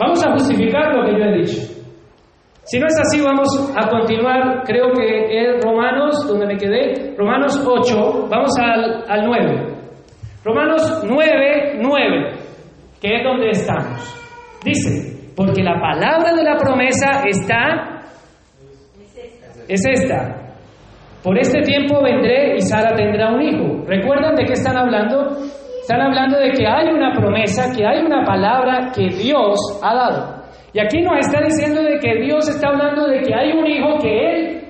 vamos 0.00 0.26
a 0.26 0.32
justificar 0.32 0.94
lo 0.94 1.04
que 1.04 1.18
yo 1.18 1.24
he 1.24 1.38
dicho. 1.38 1.60
Si 2.64 2.78
no 2.78 2.86
es 2.86 2.98
así, 2.98 3.22
vamos 3.22 3.74
a 3.76 3.88
continuar, 3.88 4.62
creo 4.64 4.90
que 4.92 5.38
es 5.38 5.62
Romanos, 5.62 6.26
donde 6.26 6.46
me 6.46 6.56
quedé, 6.56 7.14
Romanos 7.16 7.62
8, 7.62 8.28
vamos 8.30 8.50
al, 8.58 9.04
al 9.08 9.26
9. 9.26 9.76
Romanos 10.44 11.04
9, 11.06 11.78
9, 11.78 12.30
que 13.00 13.16
es 13.16 13.22
donde 13.22 13.50
estamos. 13.50 14.00
Dice, 14.64 15.30
porque 15.36 15.62
la 15.62 15.78
palabra 15.78 16.32
de 16.34 16.42
la 16.42 16.56
promesa 16.56 17.22
está, 17.26 18.00
es 19.68 19.84
esta. 19.84 20.41
Por 21.22 21.38
este 21.38 21.60
tiempo 21.62 22.02
vendré 22.02 22.56
y 22.56 22.60
Sara 22.60 22.94
tendrá 22.96 23.32
un 23.32 23.42
hijo. 23.42 23.84
¿Recuerdan 23.86 24.34
de 24.34 24.44
qué 24.44 24.54
están 24.54 24.76
hablando? 24.76 25.36
Están 25.80 26.00
hablando 26.00 26.38
de 26.38 26.50
que 26.50 26.66
hay 26.66 26.88
una 26.88 27.12
promesa, 27.12 27.72
que 27.76 27.86
hay 27.86 28.04
una 28.04 28.24
palabra 28.24 28.90
que 28.94 29.08
Dios 29.08 29.58
ha 29.82 29.94
dado. 29.94 30.42
Y 30.72 30.80
aquí 30.80 31.00
nos 31.02 31.18
está 31.18 31.40
diciendo 31.44 31.82
de 31.82 31.98
que 31.98 32.22
Dios 32.22 32.48
está 32.48 32.68
hablando 32.68 33.06
de 33.06 33.20
que 33.20 33.34
hay 33.34 33.52
un 33.52 33.66
hijo 33.66 33.98
que 34.00 34.30
Él 34.30 34.62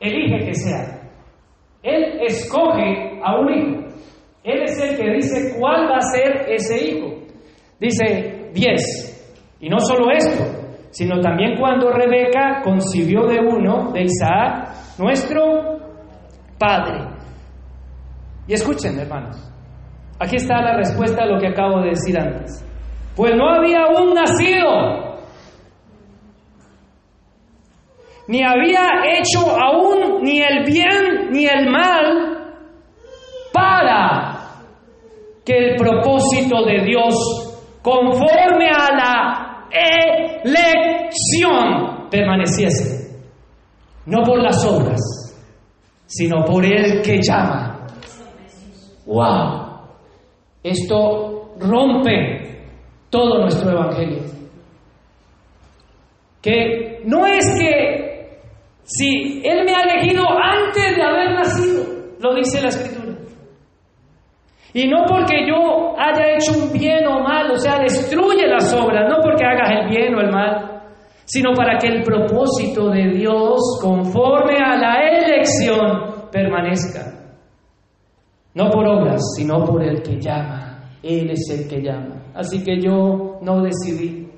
elige 0.00 0.46
que 0.46 0.54
sea. 0.54 1.00
Él 1.82 2.20
escoge 2.22 3.20
a 3.22 3.38
un 3.38 3.52
hijo. 3.52 3.84
Él 4.42 4.62
es 4.62 4.80
el 4.80 4.96
que 4.96 5.10
dice 5.12 5.56
cuál 5.58 5.88
va 5.90 5.98
a 5.98 6.00
ser 6.00 6.46
ese 6.48 6.84
hijo. 6.84 7.14
Dice 7.78 8.50
10. 8.52 9.58
Y 9.60 9.68
no 9.68 9.78
solo 9.78 10.10
esto, 10.10 10.44
sino 10.90 11.20
también 11.20 11.56
cuando 11.58 11.90
Rebeca 11.90 12.60
concibió 12.62 13.26
de 13.26 13.40
uno, 13.40 13.92
de 13.92 14.02
Isaac, 14.02 14.73
nuestro 14.98 15.78
padre. 16.58 17.08
Y 18.46 18.54
escuchen, 18.54 18.98
hermanos, 18.98 19.54
Aquí 20.18 20.36
está 20.36 20.62
la 20.62 20.76
respuesta 20.76 21.24
a 21.24 21.26
lo 21.26 21.40
que 21.40 21.48
acabo 21.48 21.80
de 21.80 21.90
decir 21.90 22.16
antes. 22.18 22.64
Pues 23.16 23.34
no 23.36 23.48
había 23.48 23.82
aún 23.82 24.14
nacido, 24.14 25.18
ni 28.28 28.42
había 28.42 29.02
hecho 29.18 29.40
aún 29.50 30.22
ni 30.22 30.40
el 30.40 30.64
bien 30.64 31.30
ni 31.30 31.46
el 31.46 31.68
mal 31.70 32.54
para 33.52 34.40
que 35.44 35.52
el 35.56 35.76
propósito 35.76 36.64
de 36.64 36.84
Dios, 36.84 37.14
conforme 37.82 38.70
a 38.70 38.94
la 38.96 39.68
elección, 40.42 42.08
permaneciese. 42.10 42.93
No 44.06 44.22
por 44.22 44.42
las 44.42 44.64
obras, 44.66 45.00
sino 46.06 46.44
por 46.44 46.64
el 46.64 47.02
que 47.02 47.20
llama. 47.22 47.86
¡Wow! 49.06 49.64
Esto 50.62 51.54
rompe 51.58 52.66
todo 53.10 53.40
nuestro 53.40 53.70
evangelio. 53.70 54.22
Que 56.42 57.02
no 57.04 57.26
es 57.26 57.46
que 57.58 58.38
si 58.84 59.42
Él 59.44 59.64
me 59.64 59.74
ha 59.74 59.82
elegido 59.82 60.24
antes 60.28 60.96
de 60.96 61.02
haber 61.02 61.32
nacido, 61.34 61.84
lo 62.20 62.34
dice 62.34 62.60
la 62.60 62.68
Escritura. 62.68 63.14
Y 64.74 64.88
no 64.88 65.04
porque 65.06 65.46
yo 65.46 65.94
haya 65.96 66.34
hecho 66.34 66.52
un 66.58 66.72
bien 66.72 67.06
o 67.06 67.20
mal, 67.20 67.50
o 67.50 67.56
sea, 67.56 67.78
destruye 67.78 68.46
las 68.48 68.74
obras, 68.74 69.08
no 69.08 69.20
porque 69.22 69.44
hagas 69.44 69.70
el 69.70 69.88
bien 69.88 70.14
o 70.16 70.20
el 70.20 70.30
mal, 70.30 70.73
sino 71.24 71.52
para 71.54 71.78
que 71.78 71.88
el 71.88 72.02
propósito 72.02 72.90
de 72.90 73.08
Dios, 73.10 73.78
conforme 73.80 74.56
a 74.56 74.76
la 74.76 75.00
elección, 75.00 76.28
permanezca. 76.30 77.12
No 78.54 78.70
por 78.70 78.86
obras, 78.86 79.20
sino 79.36 79.64
por 79.64 79.82
el 79.82 80.02
que 80.02 80.20
llama. 80.20 80.90
Él 81.02 81.30
es 81.30 81.50
el 81.50 81.68
que 81.68 81.82
llama. 81.82 82.22
Así 82.34 82.62
que 82.62 82.80
yo 82.80 83.38
no 83.42 83.62
decidí. 83.62 84.28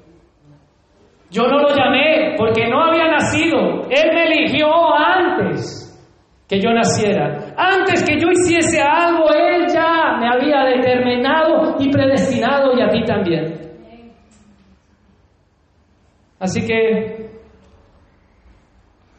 Yo 1.30 1.42
no 1.48 1.58
lo 1.58 1.68
llamé 1.68 2.34
porque 2.38 2.68
no 2.68 2.82
había 2.82 3.10
nacido. 3.10 3.82
Él 3.90 4.10
me 4.14 4.24
eligió 4.24 4.68
antes 4.94 5.82
que 6.48 6.60
yo 6.60 6.70
naciera. 6.70 7.54
Antes 7.56 8.04
que 8.04 8.18
yo 8.18 8.28
hiciese 8.30 8.80
algo, 8.80 9.26
Él 9.32 9.66
ya 9.72 10.16
me 10.18 10.28
había 10.28 10.64
determinado 10.64 11.76
y 11.78 11.90
predestinado 11.90 12.72
y 12.76 12.82
a 12.82 12.88
ti 12.88 13.02
también. 13.04 13.65
Así 16.38 16.60
que, 16.66 17.30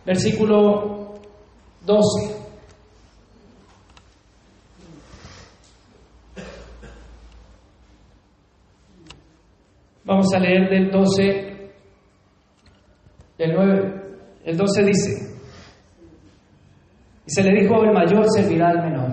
versículo 0.05 1.15
12. 1.85 2.47
Vamos 10.05 10.33
a 10.33 10.39
leer 10.39 10.69
del 10.69 10.91
12, 10.91 11.71
del 13.37 13.53
9. 13.53 13.97
El 14.45 14.57
12 14.57 14.83
dice, 14.83 15.27
y 17.25 17.31
se 17.31 17.43
le 17.43 17.61
dijo 17.61 17.83
el 17.83 17.91
mayor 17.91 18.25
servirá 18.33 18.69
al 18.69 18.83
menor. 18.83 19.11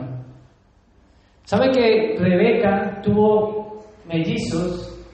¿Sabe 1.45 1.71
que 1.73 2.17
Rebeca 2.17 3.01
tuvo 3.03 3.85
mellizos 4.07 5.05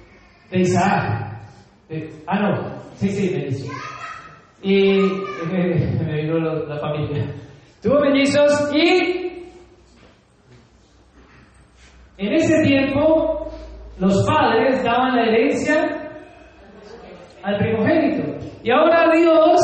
de 0.51 0.61
Isaac? 0.61 1.31
ah, 2.27 2.39
no, 2.39 2.70
sí, 3.01 3.09
sí, 3.09 3.35
mellizos. 3.35 3.71
Y 4.63 5.01
me 6.05 6.23
vino 6.23 6.39
la 6.39 6.79
familia. 6.79 7.35
Tuvo 7.83 7.99
mellizos 8.01 8.71
y 8.75 9.47
en 12.19 12.33
ese 12.35 12.63
tiempo 12.63 13.51
los 13.99 14.27
padres 14.27 14.85
daban 14.85 15.17
la 15.17 15.23
herencia 15.23 16.11
al 17.43 17.57
primogénito. 17.57 18.39
Y 18.63 18.71
ahora 18.71 19.11
Dios 19.17 19.61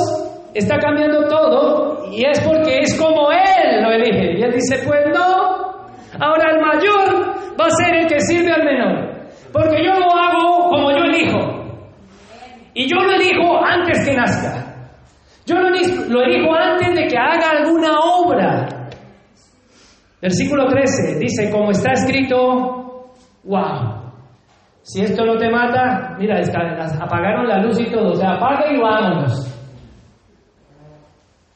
está 0.55 0.79
cambiando 0.79 1.29
todo 1.29 2.11
y 2.11 2.25
es 2.25 2.41
porque 2.41 2.79
es 2.79 2.99
como 2.99 3.31
Él 3.31 3.83
lo 3.83 3.91
elige. 3.93 4.39
Y 4.39 4.43
Él 4.43 4.53
dice, 4.53 4.83
pues 4.87 5.05
no, 5.15 5.91
ahora 6.19 6.53
el 6.53 6.61
mayor 6.63 7.37
va 7.61 7.67
a 7.67 7.71
ser 7.71 7.95
el 7.97 8.07
que 8.07 8.21
sirve 8.21 8.51
al 8.51 8.65
menor. 8.65 9.29
Porque 9.53 9.85
yo 9.85 9.93
lo 9.93 10.11
hago 10.11 10.71
como 10.71 10.91
yo 10.91 11.05
elijo. 11.05 11.56
Y 12.79 12.87
yo 12.87 12.97
lo 12.97 13.11
elijo 13.11 13.65
antes 13.65 14.07
que 14.07 14.15
nazca. 14.15 14.91
Yo 15.47 15.57
lo 15.57 15.71
lo 15.71 16.23
elijo 16.23 16.55
antes 16.55 16.95
de 16.95 17.07
que 17.07 17.17
haga 17.17 17.53
alguna 17.53 17.89
obra. 17.99 18.91
Versículo 20.21 20.67
13 20.67 21.19
dice, 21.19 21.51
como 21.51 21.71
está 21.71 21.93
escrito, 21.93 23.15
wow, 23.45 24.13
si 24.83 25.01
esto 25.01 25.25
no 25.25 25.39
te 25.39 25.49
mata, 25.49 26.17
mira, 26.19 26.39
apagaron 27.01 27.49
la 27.49 27.63
luz 27.63 27.81
y 27.81 27.91
todo, 27.91 28.11
o 28.11 28.15
sea, 28.15 28.33
apaga 28.33 28.71
y 28.71 28.79
vámonos. 28.79 29.59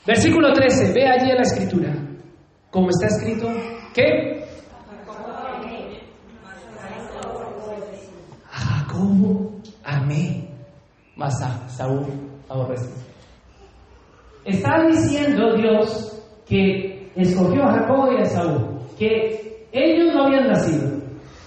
Versículo 0.07 0.55
13, 0.55 0.95
ve 0.95 1.07
allí 1.07 1.31
en 1.33 1.37
la 1.37 1.43
escritura, 1.43 1.93
como 2.71 2.89
está 2.89 3.09
escrito, 3.09 3.47
¿qué? 3.93 4.40
Mas 11.21 11.43
a 11.43 11.69
Saúl 11.69 12.07
aborrecí. 12.49 12.89
Está 14.47 14.87
diciendo 14.87 15.55
Dios 15.55 16.17
que 16.49 17.11
escogió 17.15 17.63
a 17.65 17.73
Jacobo 17.75 18.11
y 18.11 18.23
a 18.23 18.25
Saúl, 18.25 18.79
que 18.99 19.67
ellos 19.71 20.15
no 20.15 20.25
habían 20.25 20.49
nacido, 20.49 20.99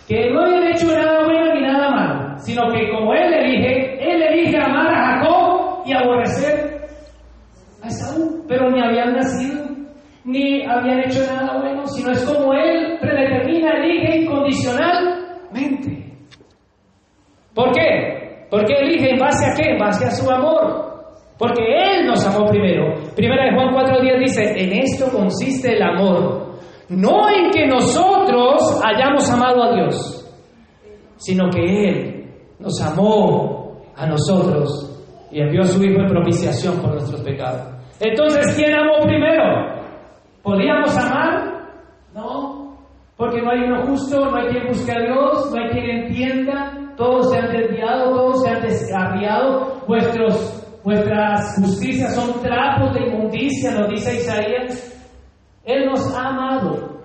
que 0.07 0.29
no 0.29 0.41
habían 0.41 0.67
hecho 0.67 0.85
nada 0.85 1.25
bueno 1.25 1.55
ni 1.55 1.61
nada 1.61 1.89
malo, 1.89 2.37
sino 2.37 2.71
que 2.71 2.87
como 2.91 3.15
él 3.15 3.33
elige, 3.33 3.97
él 3.99 4.21
elige 4.21 4.57
amar 4.61 4.93
a 4.93 5.19
Jacob 5.19 5.81
y 5.87 5.93
aborrecer 5.93 6.85
a 7.81 7.87
Esaú, 7.87 8.45
pero 8.47 8.69
ni 8.69 8.79
habían 8.79 9.13
nacido, 9.13 9.65
ni 10.23 10.63
habían 10.67 10.99
hecho 10.99 11.25
nada 11.25 11.59
bueno, 11.59 11.87
sino 11.87 12.11
es 12.11 12.23
como 12.25 12.53
él 12.53 12.99
predetermina, 13.01 13.71
elige 13.71 14.17
incondicionalmente. 14.21 16.13
¿Por 17.55 17.71
qué? 17.71 18.22
Porque 18.53 18.75
elige 18.75 19.09
en 19.09 19.17
base 19.17 19.47
a 19.47 19.55
qué? 19.55 19.75
Base 19.79 20.05
a 20.05 20.11
su 20.11 20.29
amor. 20.29 21.15
Porque 21.39 21.63
Él 21.63 22.05
nos 22.05 22.23
amó 22.23 22.45
primero. 22.45 22.93
Primera 23.15 23.45
de 23.45 23.55
Juan 23.55 23.73
4.10 23.73 24.19
dice, 24.19 24.43
en 24.63 24.73
esto 24.73 25.07
consiste 25.11 25.75
el 25.75 25.81
amor, 25.81 26.59
no 26.87 27.29
en 27.29 27.49
que 27.49 27.65
nosotros 27.65 28.79
hayamos 28.85 29.27
amado 29.31 29.63
a 29.63 29.73
Dios, 29.73 30.31
sino 31.15 31.49
que 31.49 31.89
Él 31.89 32.31
nos 32.59 32.79
amó 32.79 33.81
a 33.95 34.05
nosotros 34.05 35.03
y 35.31 35.41
envió 35.41 35.61
a 35.61 35.65
su 35.65 35.83
Hijo 35.83 36.01
en 36.01 36.07
propiciación 36.09 36.79
por 36.79 36.91
nuestros 36.91 37.21
pecados. 37.21 37.73
Entonces, 37.99 38.55
¿quién 38.55 38.75
amó 38.75 38.99
primero? 39.01 39.43
¿Podíamos 40.43 40.95
amar? 40.95 41.71
No, 42.13 42.77
porque 43.17 43.41
no 43.41 43.49
hay 43.49 43.63
uno 43.63 43.87
justo, 43.87 44.29
no 44.29 44.37
hay 44.37 44.49
quien 44.49 44.67
busque 44.67 44.91
a 44.91 44.99
Dios, 44.99 45.51
no 45.51 45.59
hay 45.59 45.69
quien 45.71 45.89
entienda, 45.89 46.82
todos 46.95 47.29
se 47.31 47.37
han 47.37 47.51
desviado, 47.51 48.11
todos 48.13 48.43
se 48.43 48.49
han 48.49 48.61
descarriado, 48.61 49.83
vuestros, 49.87 50.63
vuestras 50.83 51.55
justicias 51.59 52.15
son 52.15 52.41
trapos 52.41 52.93
de 52.93 53.07
inmundicia, 53.07 53.71
nos 53.71 53.89
dice 53.89 54.15
Isaías. 54.15 54.89
Él 55.65 55.85
nos 55.85 56.15
ha 56.15 56.27
amado 56.27 56.99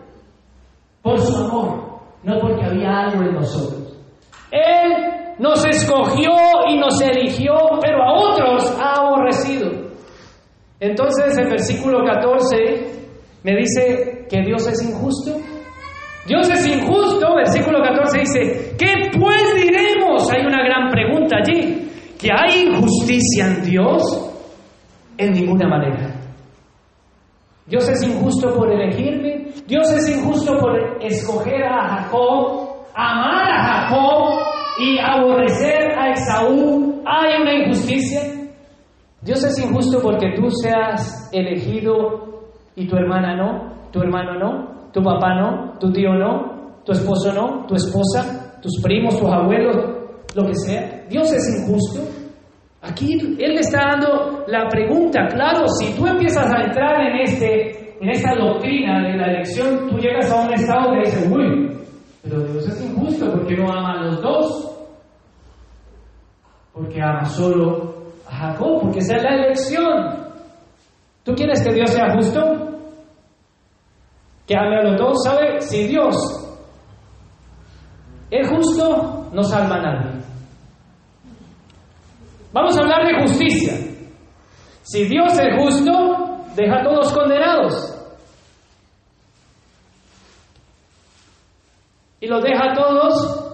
por 1.03 1.21
su 1.21 1.37
amor, 1.37 2.01
no 2.23 2.39
porque 2.41 2.65
había 2.65 2.91
algo 2.91 3.23
en 3.23 3.35
nosotros. 3.35 3.99
Él 4.51 5.35
nos 5.39 5.65
escogió 5.65 6.33
y 6.69 6.79
nos 6.79 7.01
eligió, 7.01 7.55
pero 7.81 8.03
a 8.03 8.13
otros 8.15 8.77
ha 8.81 8.95
aborrecido. 9.01 9.71
Entonces 10.81 11.37
el 11.39 11.49
versículo 11.49 12.05
14 12.05 12.57
me 13.43 13.57
dice 13.57 14.27
que 14.29 14.43
Dios 14.43 14.67
es 14.67 14.83
injusto. 14.83 15.37
Dios 16.29 16.47
es 16.51 16.67
injusto, 16.67 17.35
versículo 17.35 17.81
14 17.83 18.19
dice, 18.19 18.77
¿qué 18.79 19.11
pues 19.19 19.55
diremos? 19.57 20.31
Hay 20.31 20.45
una 20.45 20.63
gran 20.63 20.91
pregunta 20.91 21.39
allí, 21.39 21.89
que 22.21 22.29
hay 22.31 22.69
injusticia 22.69 23.47
en 23.47 23.65
Dios 23.65 24.03
en 25.17 25.33
ninguna 25.33 25.67
manera. 25.67 26.15
Dios 27.67 27.89
es 27.89 28.03
injusto 28.07 28.55
por 28.55 28.71
elegirme, 28.71 29.47
Dios 29.67 29.91
es 29.91 30.17
injusto 30.17 30.59
por 30.59 31.03
escoger 31.03 31.65
a 31.65 31.89
Jacob, 31.89 32.77
amar 32.95 33.51
a 33.51 33.63
Jacob 33.65 34.39
y 34.81 34.99
aborrecer 34.99 35.99
a 35.99 36.11
Esaú. 36.13 37.03
Hay 37.07 37.41
una 37.41 37.55
injusticia. 37.55 38.21
Dios 39.23 39.43
es 39.45 39.59
injusto 39.59 40.01
porque 40.03 40.35
tú 40.37 40.51
seas 40.51 41.31
elegido 41.33 42.51
y 42.77 42.87
tu 42.87 42.97
hermana 42.97 43.35
no, 43.35 43.91
tu 43.91 44.01
hermano 44.01 44.39
no, 44.39 44.78
tu 44.93 45.03
papá 45.03 45.35
no, 45.35 45.79
tu 45.79 45.93
tío 45.93 46.15
no, 46.15 46.83
tu 46.85 46.93
esposo 46.93 47.33
no, 47.33 47.67
tu 47.67 47.75
esposa, 47.75 48.59
tus 48.63 48.81
primos, 48.83 49.19
tus 49.19 49.31
abuelos, 49.31 49.77
lo 50.35 50.47
que 50.47 50.55
sea. 50.55 51.05
Dios 51.09 51.33
es 51.33 51.61
injusto. 51.61 52.01
Aquí 52.81 53.37
Él 53.39 53.55
le 53.55 53.61
está 53.61 53.81
dando 53.91 54.45
la 54.47 54.69
pregunta, 54.69 55.27
claro, 55.29 55.67
si 55.69 55.93
tú 55.95 56.07
empiezas 56.07 56.51
a 56.53 56.63
entrar 56.65 57.01
en, 57.01 57.21
este, 57.23 57.99
en 58.01 58.11
esta 58.11 58.35
doctrina 58.35 59.03
de 59.03 59.17
la 59.17 59.27
elección, 59.33 59.89
tú 59.89 59.97
llegas 59.99 60.31
a 60.31 60.47
un 60.47 60.53
estado 60.55 60.93
que 60.93 61.11
dice, 61.11 61.29
uy, 61.29 61.77
pero 62.23 62.41
Dios 62.45 62.69
es 62.69 62.85
injusto 62.85 63.31
porque 63.33 63.57
no 63.57 63.71
ama 63.71 63.99
a 63.99 64.05
los 64.05 64.23
dos, 64.23 64.77
porque 66.73 67.03
ama 67.03 67.25
solo 67.25 67.95
a 68.29 68.35
Jacob, 68.35 68.83
porque 68.83 69.01
esa 69.01 69.17
es 69.17 69.23
la 69.25 69.35
elección. 69.35 70.29
¿Tú 71.25 71.35
quieres 71.35 71.63
que 71.63 71.75
Dios 71.75 71.91
sea 71.91 72.15
justo? 72.15 72.78
Que 74.49 74.57
ame 74.57 74.79
a 74.79 74.83
los 74.83 74.97
dos, 74.97 75.23
¿sabe? 75.23 75.61
Si 75.61 75.87
Dios 75.87 76.17
es 78.31 78.49
justo, 78.49 79.29
no 79.33 79.43
salva 79.43 79.77
a 79.77 79.83
nadie. 79.83 80.23
Vamos 82.53 82.77
a 82.77 82.81
hablar 82.81 83.07
de 83.07 83.21
justicia. 83.21 83.75
Si 84.83 85.05
Dios 85.05 85.39
es 85.39 85.63
justo, 85.63 85.93
deja 86.57 86.81
a 86.81 86.83
todos 86.83 87.13
condenados. 87.13 87.95
Y 92.21 92.27
los 92.27 92.43
deja 92.43 92.73
a 92.73 92.75
todos 92.75 93.49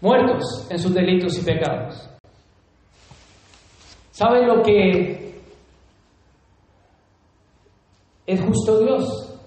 muertos 0.00 0.66
en 0.70 0.78
sus 0.78 0.94
delitos 0.94 1.36
y 1.38 1.44
pecados. 1.44 2.08
¿Sabe 4.12 4.46
lo 4.46 4.62
que 4.62 5.21
es 8.32 8.40
justo 8.42 8.80
Dios? 8.80 9.40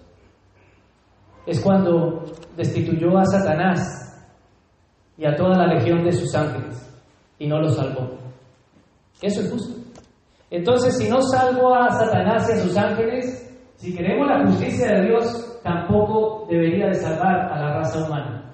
Es 1.45 1.61
cuando 1.61 2.25
destituyó 2.55 3.17
a 3.17 3.25
Satanás 3.25 3.79
y 5.17 5.25
a 5.25 5.36
toda 5.36 5.57
la 5.57 5.73
legión 5.73 6.03
de 6.03 6.11
sus 6.11 6.33
ángeles 6.36 6.81
y 7.38 7.47
no 7.47 7.59
lo 7.59 7.69
salvó. 7.69 8.17
Eso 9.21 9.41
es 9.41 9.51
justo. 9.51 9.81
Entonces, 10.49 10.97
si 10.97 11.09
no 11.09 11.21
salvó 11.21 11.75
a 11.75 11.89
Satanás 11.89 12.49
y 12.49 12.53
a 12.53 12.61
sus 12.61 12.77
ángeles, 12.77 13.45
si 13.75 13.95
queremos 13.95 14.27
la 14.27 14.45
justicia 14.45 14.88
de 14.88 15.07
Dios, 15.07 15.59
tampoco 15.63 16.45
debería 16.49 16.88
de 16.88 16.93
salvar 16.93 17.51
a 17.51 17.59
la 17.59 17.73
raza 17.77 18.05
humana, 18.05 18.53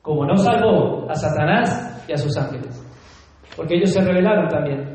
como 0.00 0.24
no 0.24 0.36
salvó 0.36 1.10
a 1.10 1.14
Satanás 1.14 2.04
y 2.08 2.12
a 2.12 2.16
sus 2.16 2.36
ángeles, 2.36 2.82
porque 3.56 3.76
ellos 3.76 3.92
se 3.92 4.00
rebelaron 4.00 4.48
también. 4.48 4.91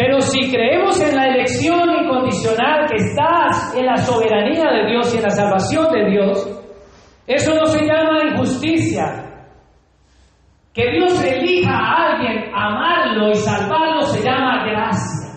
Pero 0.00 0.18
si 0.22 0.50
creemos 0.50 0.98
en 0.98 1.14
la 1.14 1.26
elección 1.26 1.86
incondicional 1.90 2.86
que 2.88 2.96
está 2.96 3.50
en 3.76 3.84
la 3.84 3.98
soberanía 3.98 4.64
de 4.70 4.86
Dios 4.92 5.12
y 5.12 5.18
en 5.18 5.24
la 5.24 5.28
salvación 5.28 5.92
de 5.92 6.10
Dios, 6.10 6.62
eso 7.26 7.54
no 7.54 7.66
se 7.66 7.84
llama 7.84 8.30
injusticia. 8.32 9.44
Que 10.72 10.90
Dios 10.92 11.22
elija 11.22 11.70
a 11.70 12.12
alguien, 12.12 12.50
amarlo 12.54 13.28
y 13.28 13.34
salvarlo 13.34 14.00
se 14.06 14.22
llama 14.22 14.64
gracia. 14.64 15.34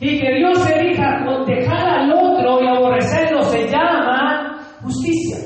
Y 0.00 0.20
que 0.20 0.34
Dios 0.34 0.68
elija 0.68 1.24
dejar 1.46 2.00
al 2.00 2.12
otro 2.12 2.60
y 2.60 2.66
aborrecerlo 2.66 3.42
se 3.44 3.68
llama 3.68 4.58
justicia. 4.82 5.38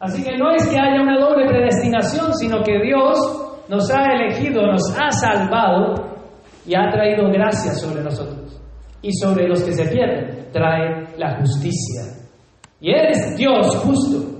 Así 0.00 0.22
que 0.22 0.36
no 0.36 0.50
es 0.50 0.68
que 0.68 0.78
haya 0.78 1.00
una 1.00 1.18
doble 1.18 1.46
predestinación, 1.46 2.34
sino 2.34 2.62
que 2.62 2.78
Dios 2.82 3.43
nos 3.74 3.90
ha 3.90 4.12
elegido, 4.12 4.66
nos 4.66 4.82
ha 4.98 5.10
salvado 5.10 5.94
y 6.66 6.74
ha 6.74 6.90
traído 6.90 7.28
gracia 7.30 7.72
sobre 7.72 8.02
nosotros. 8.02 8.60
Y 9.02 9.12
sobre 9.12 9.48
los 9.48 9.62
que 9.62 9.72
se 9.72 9.86
pierden 9.86 10.50
trae 10.52 11.08
la 11.18 11.36
justicia. 11.38 12.02
Y 12.80 12.90
Él 12.90 13.08
es 13.10 13.36
Dios 13.36 13.76
justo. 13.76 14.34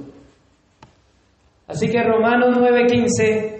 Así 1.67 1.89
que 1.89 2.03
Romanos 2.03 2.57
9:15 2.57 3.55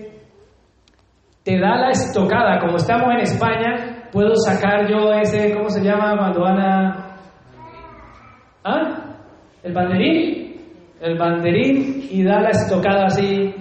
te 1.43 1.59
da 1.59 1.77
la 1.77 1.91
estocada. 1.91 2.59
Como 2.61 2.77
estamos 2.77 3.13
en 3.13 3.21
España, 3.21 4.09
puedo 4.13 4.35
sacar 4.37 4.89
yo 4.89 5.13
ese, 5.13 5.53
¿cómo 5.55 5.69
se 5.69 5.83
llama? 5.83 6.17
Cuando. 6.17 6.45
¿Ah? 8.65 9.17
¿El 9.63 9.73
banderín? 9.75 10.55
El 11.01 11.19
banderín 11.19 12.07
y 12.11 12.23
da 12.23 12.41
la 12.41 12.51
estocada 12.51 13.07
así 13.07 13.55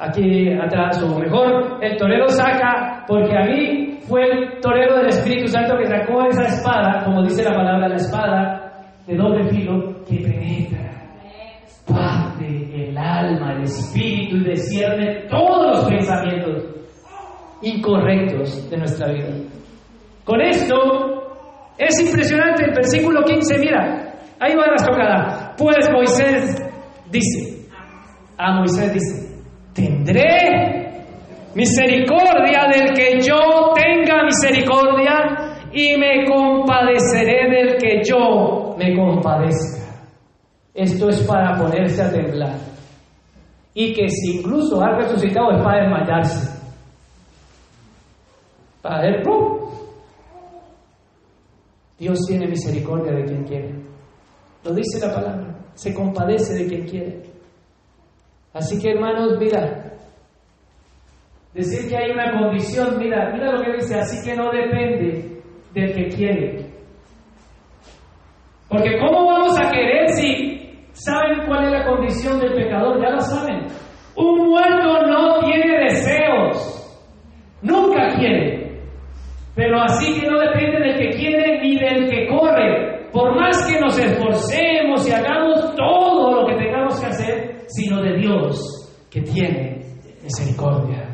aquí 0.00 0.52
atrás, 0.54 1.02
o 1.02 1.18
mejor, 1.18 1.78
el 1.82 1.96
torero 1.96 2.28
saca, 2.28 3.04
porque 3.06 3.36
a 3.36 3.44
mí 3.44 3.98
fue 4.08 4.22
el 4.22 4.60
torero 4.60 4.96
del 4.96 5.08
Espíritu 5.08 5.48
Santo 5.48 5.76
que 5.76 5.86
sacó 5.86 6.24
esa 6.26 6.44
espada, 6.44 7.04
como 7.04 7.22
dice 7.22 7.44
la 7.44 7.54
palabra, 7.54 7.88
la 7.88 7.96
espada 7.96 8.72
de 9.06 9.16
doble 9.16 9.48
filo 9.50 10.04
que 10.08 10.16
penetra, 10.16 10.90
parte 11.86 12.46
el 12.74 12.96
alma, 12.96 13.52
el 13.54 13.62
espíritu 13.62 14.36
y 14.36 14.44
descierne 14.44 15.26
todos 15.28 15.76
los 15.76 15.84
pensamientos 15.88 16.64
incorrectos 17.62 18.70
de 18.70 18.76
nuestra 18.78 19.12
vida. 19.12 19.28
Con 20.24 20.40
esto 20.40 20.76
es 21.76 22.00
impresionante 22.00 22.64
el 22.64 22.74
versículo 22.74 23.22
15, 23.22 23.58
mira, 23.58 24.14
ahí 24.38 24.54
va 24.54 24.66
la 24.66 24.74
estocada. 24.76 25.54
Pues 25.58 25.90
Moisés 25.92 26.56
dice, 27.10 27.68
a 28.38 28.52
Moisés 28.54 28.94
dice, 28.94 29.29
tendré 29.80 30.90
misericordia 31.54 32.66
del 32.72 32.92
que 32.94 33.20
yo 33.20 33.72
tenga 33.74 34.24
misericordia 34.24 35.56
y 35.72 35.96
me 35.96 36.24
compadeceré 36.26 37.50
del 37.50 37.76
que 37.76 38.02
yo 38.04 38.74
me 38.76 38.96
compadezca. 38.96 39.80
Esto 40.74 41.08
es 41.08 41.20
para 41.22 41.56
ponerse 41.56 42.02
a 42.02 42.12
temblar. 42.12 42.56
Y 43.74 43.92
que 43.92 44.08
si 44.08 44.38
incluso 44.38 44.82
ha 44.82 44.96
resucitado 44.96 45.52
es 45.52 45.62
para 45.62 45.82
desmayarse. 45.82 46.60
Para 48.82 49.02
ver, 49.02 49.22
Dios 51.98 52.18
tiene 52.26 52.48
misericordia 52.48 53.12
de 53.12 53.24
quien 53.24 53.44
quiere. 53.44 53.74
Lo 54.64 54.72
dice 54.74 55.06
la 55.06 55.14
palabra. 55.14 55.58
Se 55.74 55.94
compadece 55.94 56.54
de 56.54 56.66
quien 56.66 56.84
quiere. 56.86 57.29
Así 58.52 58.80
que 58.80 58.90
hermanos, 58.90 59.38
mira, 59.38 59.92
decir 61.54 61.88
que 61.88 61.96
hay 61.96 62.10
una 62.10 62.32
condición, 62.38 62.98
mira, 62.98 63.30
mira 63.32 63.52
lo 63.52 63.62
que 63.62 63.72
dice, 63.74 63.98
así 63.98 64.28
que 64.28 64.36
no 64.36 64.50
depende 64.50 65.42
del 65.72 65.94
que 65.94 66.08
quiere. 66.08 66.70
Porque 68.68 68.98
¿cómo 68.98 69.26
vamos 69.26 69.58
a 69.58 69.70
querer 69.70 70.08
si 70.10 70.86
saben 70.92 71.46
cuál 71.46 71.66
es 71.66 71.72
la 71.72 71.86
condición 71.86 72.40
del 72.40 72.54
pecador? 72.54 73.00
Ya 73.02 73.10
lo 73.10 73.20
saben. 73.20 73.66
Un 74.16 74.48
muerto 74.48 75.06
no 75.06 75.40
tiene 75.40 75.84
deseos, 75.84 77.00
nunca 77.62 78.08
quiere. 78.16 78.80
Pero 79.54 79.82
así 79.82 80.20
que 80.20 80.28
no 80.28 80.38
depende 80.38 80.78
del 80.78 80.98
que 80.98 81.18
quiere 81.18 81.60
ni 81.60 81.78
del 81.78 82.08
que 82.08 82.28
corre. 82.28 83.08
Por 83.12 83.34
más 83.34 83.66
que 83.66 83.80
nos 83.80 83.98
esforcemos 83.98 85.08
y 85.08 85.12
hagamos 85.12 85.74
todo 85.74 86.40
lo 86.40 86.46
que 86.46 86.54
tengamos 86.54 86.69
sino 87.70 88.02
de 88.02 88.16
Dios 88.18 88.58
que 89.10 89.22
tiene 89.22 89.84
misericordia. 90.22 91.12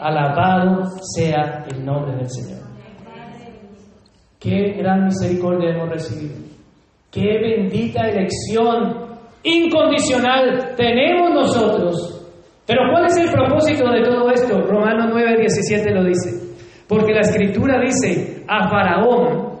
Alabado 0.00 0.84
sea 1.14 1.64
el 1.70 1.84
nombre 1.84 2.16
del 2.16 2.28
Señor. 2.28 2.64
Qué 4.38 4.74
gran 4.76 5.06
misericordia 5.06 5.70
hemos 5.70 5.88
recibido. 5.88 6.34
Qué 7.10 7.38
bendita 7.40 8.08
elección 8.08 9.04
incondicional 9.42 10.74
tenemos 10.76 11.30
nosotros. 11.32 12.26
Pero 12.66 12.80
¿cuál 12.90 13.06
es 13.06 13.16
el 13.18 13.30
propósito 13.30 13.90
de 13.90 14.02
todo 14.02 14.30
esto? 14.30 14.60
Romanos 14.62 15.10
9, 15.12 15.36
17 15.38 15.90
lo 15.94 16.04
dice. 16.04 16.54
Porque 16.88 17.14
la 17.14 17.20
escritura 17.20 17.78
dice 17.80 18.44
a 18.48 18.68
Faraón, 18.68 19.54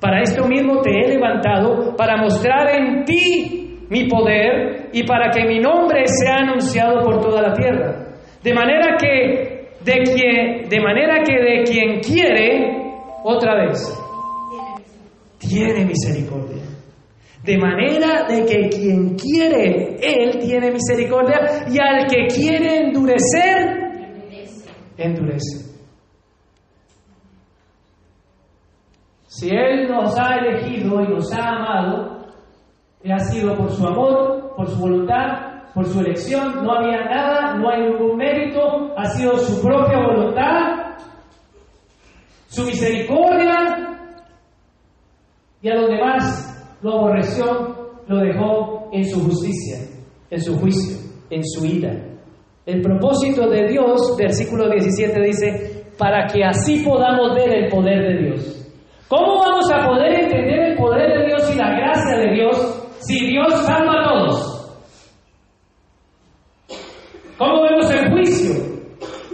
para 0.00 0.20
esto 0.20 0.46
mismo 0.46 0.80
te 0.80 0.90
he 0.90 1.14
levantado, 1.14 1.96
para 1.96 2.16
mostrar 2.16 2.68
en 2.78 3.04
ti 3.04 3.63
mi 3.90 4.08
poder 4.08 4.90
y 4.92 5.04
para 5.04 5.30
que 5.30 5.44
mi 5.46 5.58
nombre 5.58 6.06
sea 6.06 6.36
anunciado 6.38 7.02
por 7.02 7.20
toda 7.20 7.42
la 7.42 7.52
tierra. 7.52 8.04
De 8.42 8.52
manera 8.52 8.96
que 8.98 9.54
de 9.84 10.02
quien, 10.02 10.68
de 10.68 10.80
manera 10.80 11.22
que 11.22 11.34
de 11.34 11.62
quien 11.64 12.00
quiere, 12.00 12.84
otra 13.22 13.66
vez, 13.66 13.78
tiene 15.38 15.84
misericordia. 15.84 16.62
De 17.42 17.58
manera 17.58 18.26
de 18.26 18.46
que 18.46 18.68
quien 18.70 19.16
quiere, 19.16 19.96
Él 20.00 20.38
tiene 20.38 20.70
misericordia 20.70 21.66
y 21.70 21.78
al 21.78 22.06
que 22.06 22.26
quiere 22.26 22.86
endurecer, 22.86 23.84
endurece. 24.96 25.74
Si 29.26 29.50
Él 29.50 29.88
nos 29.88 30.16
ha 30.18 30.36
elegido 30.36 31.02
y 31.02 31.08
nos 31.08 31.32
ha 31.34 31.48
amado, 31.48 32.13
ha 33.12 33.18
sido 33.18 33.54
por 33.54 33.70
su 33.70 33.86
amor, 33.86 34.54
por 34.56 34.68
su 34.68 34.78
voluntad, 34.78 35.54
por 35.74 35.84
su 35.86 36.00
elección, 36.00 36.64
no 36.64 36.72
había 36.72 37.04
nada, 37.04 37.54
no 37.56 37.68
hay 37.68 37.82
ningún 37.82 38.16
mérito, 38.16 38.92
ha 38.96 39.04
sido 39.06 39.36
su 39.36 39.60
propia 39.60 39.98
voluntad, 39.98 40.96
su 42.46 42.64
misericordia, 42.64 43.94
y 45.60 45.68
a 45.68 45.74
los 45.74 45.88
demás 45.88 46.78
lo 46.82 46.92
aborreció, 46.92 47.44
lo 48.06 48.18
dejó 48.18 48.88
en 48.92 49.04
su 49.04 49.24
justicia, 49.24 49.78
en 50.30 50.40
su 50.40 50.56
juicio, 50.58 50.96
en 51.30 51.42
su 51.44 51.64
ira. 51.64 51.92
El 52.66 52.80
propósito 52.80 53.48
de 53.48 53.68
Dios, 53.68 54.14
versículo 54.16 54.68
17 54.70 55.20
dice, 55.20 55.84
para 55.98 56.26
que 56.26 56.44
así 56.44 56.84
podamos 56.84 57.34
ver 57.34 57.52
el 57.52 57.68
poder 57.70 58.00
de 58.02 58.22
Dios. 58.24 58.72
¿Cómo 59.08 59.38
vamos 59.38 59.70
a 59.72 59.86
poder 59.86 60.24
entender 60.24 60.70
el 60.70 60.76
poder 60.76 61.18
de 61.18 61.26
Dios 61.26 61.54
y 61.54 61.58
la 61.58 61.70
gracia 61.70 62.18
de 62.18 62.32
Dios 62.32 62.83
si 63.06 63.26
Dios 63.26 63.52
salva 63.66 64.00
a 64.00 64.04
todos? 64.08 64.54
¿Cómo 67.38 67.62
vemos 67.62 67.90
el 67.90 68.10
juicio 68.10 68.54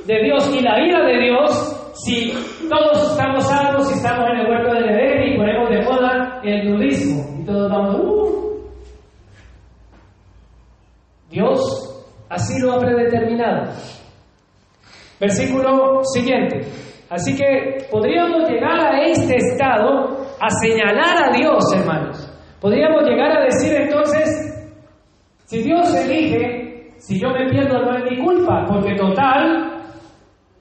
de 0.07 0.23
Dios 0.25 0.51
y 0.55 0.61
la 0.61 0.81
ira 0.81 1.05
de 1.07 1.19
Dios 1.19 1.93
si 1.95 2.33
todos 2.69 3.11
estamos 3.13 3.47
salvos 3.47 3.91
y 3.91 3.95
estamos 3.95 4.27
en 4.31 4.41
el 4.41 4.51
huerto 4.51 4.75
del 4.75 4.89
Edén 4.89 5.33
y 5.33 5.37
ponemos 5.37 5.69
de 5.69 5.83
moda 5.83 6.41
el 6.43 6.71
nudismo 6.71 7.41
y 7.41 7.45
todos 7.45 7.71
vamos, 7.71 7.97
uh"? 8.01 8.41
Dios 11.31 12.05
así 12.29 12.61
lo 12.61 12.73
ha 12.73 12.79
predeterminado. 12.79 13.73
Versículo 15.21 16.01
siguiente. 16.05 16.61
Así 17.11 17.37
que 17.37 17.87
podríamos 17.91 18.49
llegar 18.49 18.81
a 18.81 19.03
este 19.03 19.37
estado 19.37 20.17
a 20.41 20.49
señalar 20.63 21.29
a 21.29 21.37
Dios, 21.37 21.63
hermanos. 21.75 22.30
Podríamos 22.61 23.05
llegar 23.05 23.39
a 23.39 23.45
decir 23.45 23.75
entonces, 23.75 24.51
si 25.45 25.63
Dios 25.63 25.95
elige, 25.95 26.95
si 26.99 27.19
yo 27.19 27.31
me 27.31 27.49
pierdo 27.49 27.81
no 27.81 27.97
es 27.97 28.05
mi 28.11 28.23
culpa, 28.23 28.67
porque 28.69 28.95
total, 28.95 29.83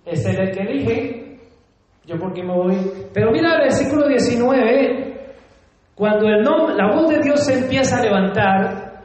es 0.06 0.26
el 0.26 0.52
que 0.52 0.62
elige, 0.62 1.40
yo 2.06 2.18
porque 2.18 2.42
me 2.42 2.56
voy. 2.56 2.78
Pero 3.14 3.32
mira 3.32 3.56
el 3.56 3.64
versículo 3.64 4.08
19, 4.08 5.10
cuando 5.94 6.30
el 6.30 6.42
nombre, 6.42 6.76
la 6.76 6.96
voz 6.96 7.10
de 7.10 7.20
Dios 7.20 7.46
se 7.46 7.60
empieza 7.60 8.00
a 8.00 8.04
levantar, 8.04 9.04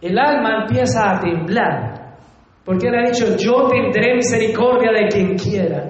el 0.00 0.18
alma 0.18 0.64
empieza 0.64 1.12
a 1.12 1.20
temblar, 1.20 2.16
porque 2.64 2.88
Él 2.88 2.94
ha 2.96 3.08
dicho, 3.08 3.36
yo 3.36 3.68
tendré 3.68 4.16
misericordia 4.16 4.90
de 4.90 5.08
quien 5.08 5.36
quiera. 5.36 5.88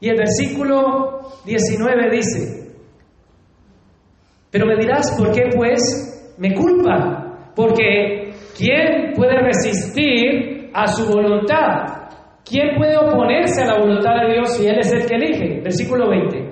Y 0.00 0.10
el 0.10 0.16
versículo 0.16 1.20
19 1.46 2.10
dice, 2.10 2.57
pero 4.50 4.66
me 4.66 4.76
dirás, 4.76 5.14
¿por 5.18 5.30
qué 5.32 5.42
pues 5.54 6.34
me 6.38 6.54
culpa? 6.54 7.50
Porque 7.54 8.32
¿quién 8.56 9.12
puede 9.14 9.40
resistir 9.40 10.70
a 10.72 10.86
su 10.86 11.06
voluntad? 11.06 11.98
¿Quién 12.44 12.76
puede 12.76 12.96
oponerse 12.96 13.62
a 13.62 13.66
la 13.66 13.78
voluntad 13.78 14.14
de 14.22 14.34
Dios 14.34 14.56
si 14.56 14.66
Él 14.66 14.78
es 14.78 14.92
el 14.92 15.06
que 15.06 15.14
elige? 15.16 15.60
Versículo 15.60 16.08
20. 16.08 16.48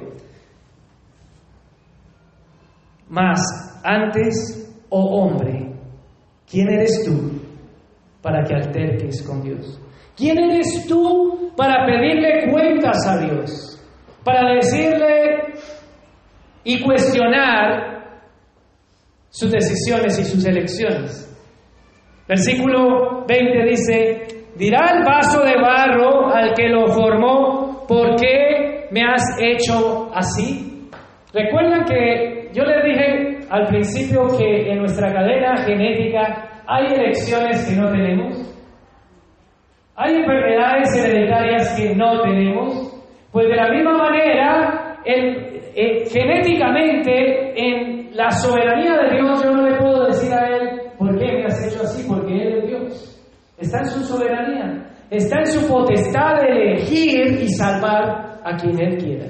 Mas 3.09 3.41
antes, 3.83 4.85
oh 4.91 5.23
hombre, 5.23 5.73
¿quién 6.51 6.69
eres 6.69 7.03
tú 7.05 7.41
para 8.21 8.43
que 8.43 8.55
alterques 8.55 9.23
con 9.23 9.43
Dios? 9.43 9.81
¿Quién 10.17 10.39
eres 10.39 10.87
tú 10.89 11.53
para 11.57 11.87
pedirle 11.87 12.51
cuentas 12.51 13.07
a 13.07 13.19
Dios? 13.19 13.81
Para 14.25 14.55
decirle 14.55 15.55
y 16.67 16.83
cuestionar 16.83 18.19
sus 19.29 19.53
decisiones 19.53 20.19
y 20.19 20.25
sus 20.25 20.45
elecciones. 20.45 21.23
Versículo 22.27 23.25
20 23.25 23.65
dice, 23.71 24.27
dirá 24.57 24.91
el 24.97 25.05
vaso 25.05 25.45
de 25.45 25.55
barro 25.63 26.27
al 26.27 26.55
que 26.55 26.69
lo 26.69 26.89
formó, 26.89 27.87
¿por 27.87 28.17
qué 28.17 28.89
me 28.91 29.01
has 29.05 29.23
hecho 29.41 30.11
así? 30.13 30.91
Recuerdan 31.33 31.85
que 31.85 32.51
yo 32.53 32.65
les 32.65 32.85
dije 32.85 33.47
al 33.49 33.67
principio 33.69 34.27
que 34.37 34.69
en 34.69 34.79
nuestra 34.79 35.13
cadena 35.13 35.57
genética 35.59 36.65
hay 36.67 36.87
elecciones 36.95 37.65
que 37.65 37.77
no 37.77 37.93
tenemos. 37.93 38.43
Hay 39.95 40.17
enfermedades 40.17 40.97
hereditarias 40.97 41.77
que 41.77 41.95
no 41.95 42.23
tenemos, 42.23 42.93
pues 43.31 43.47
de 43.47 43.55
la 43.55 43.71
misma 43.71 43.97
manera, 43.99 44.97
genéticamente, 45.77 47.53
en 47.55 48.17
la 48.17 48.31
soberanía 48.31 48.97
de 48.97 49.17
Dios, 49.17 49.45
yo 49.45 49.51
no 49.51 49.69
le 49.69 49.77
puedo 49.79 50.07
decir 50.07 50.33
a 50.33 50.47
Él, 50.49 50.81
¿por 50.99 51.19
qué 51.19 51.33
me 51.33 51.45
has 51.45 51.67
hecho 51.67 51.83
así? 51.83 52.07
Porque 52.09 52.33
Él 52.33 52.59
es 52.59 52.67
Dios. 52.67 53.23
Está 53.59 53.81
en 53.81 53.87
su 53.87 54.01
soberanía, 54.01 54.91
está 55.11 55.41
en 55.41 55.47
su 55.47 55.69
potestad 55.69 56.41
de 56.41 56.49
elegir 56.49 57.43
y 57.43 57.49
salvar 57.49 58.41
a 58.43 58.57
quien 58.57 58.81
Él 58.81 58.97
quiera. 58.97 59.27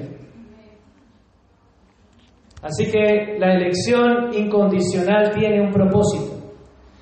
Así 2.61 2.89
que 2.91 3.37
la 3.39 3.53
elección 3.53 4.33
incondicional 4.33 5.31
tiene 5.31 5.61
un 5.61 5.71
propósito. 5.71 6.33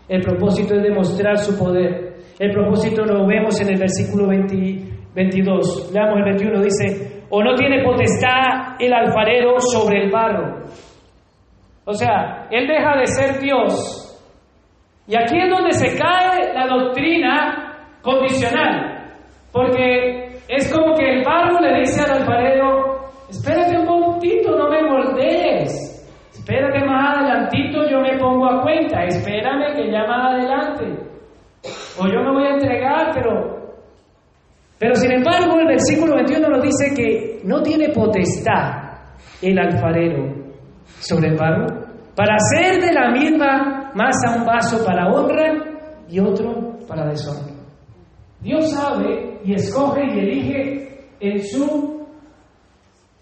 El 0.08 0.22
propósito 0.22 0.76
es 0.76 0.84
demostrar 0.84 1.38
su 1.38 1.58
poder. 1.58 2.18
El 2.38 2.52
propósito 2.52 3.04
lo 3.06 3.26
vemos 3.26 3.60
en 3.62 3.70
el 3.74 3.80
versículo 3.80 4.28
22. 4.28 5.92
Leamos 5.94 6.18
el 6.18 6.24
21, 6.24 6.62
dice, 6.62 7.15
o 7.30 7.44
no 7.44 7.56
tiene 7.56 7.84
potestad 7.84 8.76
el 8.80 8.94
alfarero 8.94 9.60
sobre 9.60 10.04
el 10.04 10.12
barro. 10.12 10.64
O 11.86 11.94
sea, 11.94 12.48
él 12.50 12.68
deja 12.68 12.98
de 12.98 13.06
ser 13.08 13.40
Dios. 13.40 14.02
Y 15.08 15.16
aquí 15.16 15.38
es 15.40 15.50
donde 15.50 15.72
se 15.74 15.98
cae 15.98 16.54
la 16.54 16.68
doctrina 16.68 17.78
condicional. 18.02 19.14
Porque 19.52 20.40
es 20.48 20.74
como 20.74 20.96
que 20.96 21.18
el 21.18 21.24
barro 21.24 21.60
le 21.60 21.80
dice 21.80 22.02
al 22.04 22.22
alfarero, 22.22 23.10
espérate 23.30 23.78
un 23.78 23.86
poquito, 23.86 24.58
no 24.58 24.70
me 24.70 24.82
moldees. 24.82 25.82
Espérate 26.32 26.86
más 26.86 27.18
adelantito, 27.18 27.88
yo 27.90 28.00
me 28.00 28.18
pongo 28.18 28.46
a 28.48 28.62
cuenta. 28.62 29.04
Espérame 29.04 29.76
que 29.76 29.92
ya 29.92 30.06
más 30.06 30.34
adelante 30.34 31.06
o 32.00 32.08
yo 32.08 32.22
me 32.22 32.32
voy 32.32 32.48
a 32.48 32.54
entregar, 32.56 33.12
pero... 33.14 33.55
Pero 34.78 34.96
sin 34.96 35.12
embargo 35.12 35.60
el 35.60 35.68
versículo 35.68 36.16
21 36.16 36.50
nos 36.50 36.62
dice 36.62 36.94
que 36.96 37.42
no 37.44 37.62
tiene 37.62 37.90
potestad 37.90 38.86
el 39.42 39.58
alfarero 39.58 40.34
sobre 41.00 41.30
el 41.30 41.38
barro 41.38 41.68
para 42.16 42.36
hacer 42.36 42.82
de 42.82 42.94
la 42.94 43.12
misma 43.12 43.92
masa 43.94 44.38
un 44.38 44.46
vaso 44.46 44.86
para 44.86 45.08
honra 45.08 45.54
y 46.10 46.20
otro 46.20 46.78
para 46.88 47.08
deshonra. 47.08 47.54
Dios 48.42 48.72
sabe 48.72 49.40
y 49.44 49.54
escoge 49.54 50.02
y 50.06 50.20
elige 50.20 51.08
en 51.20 51.42
su 51.42 52.06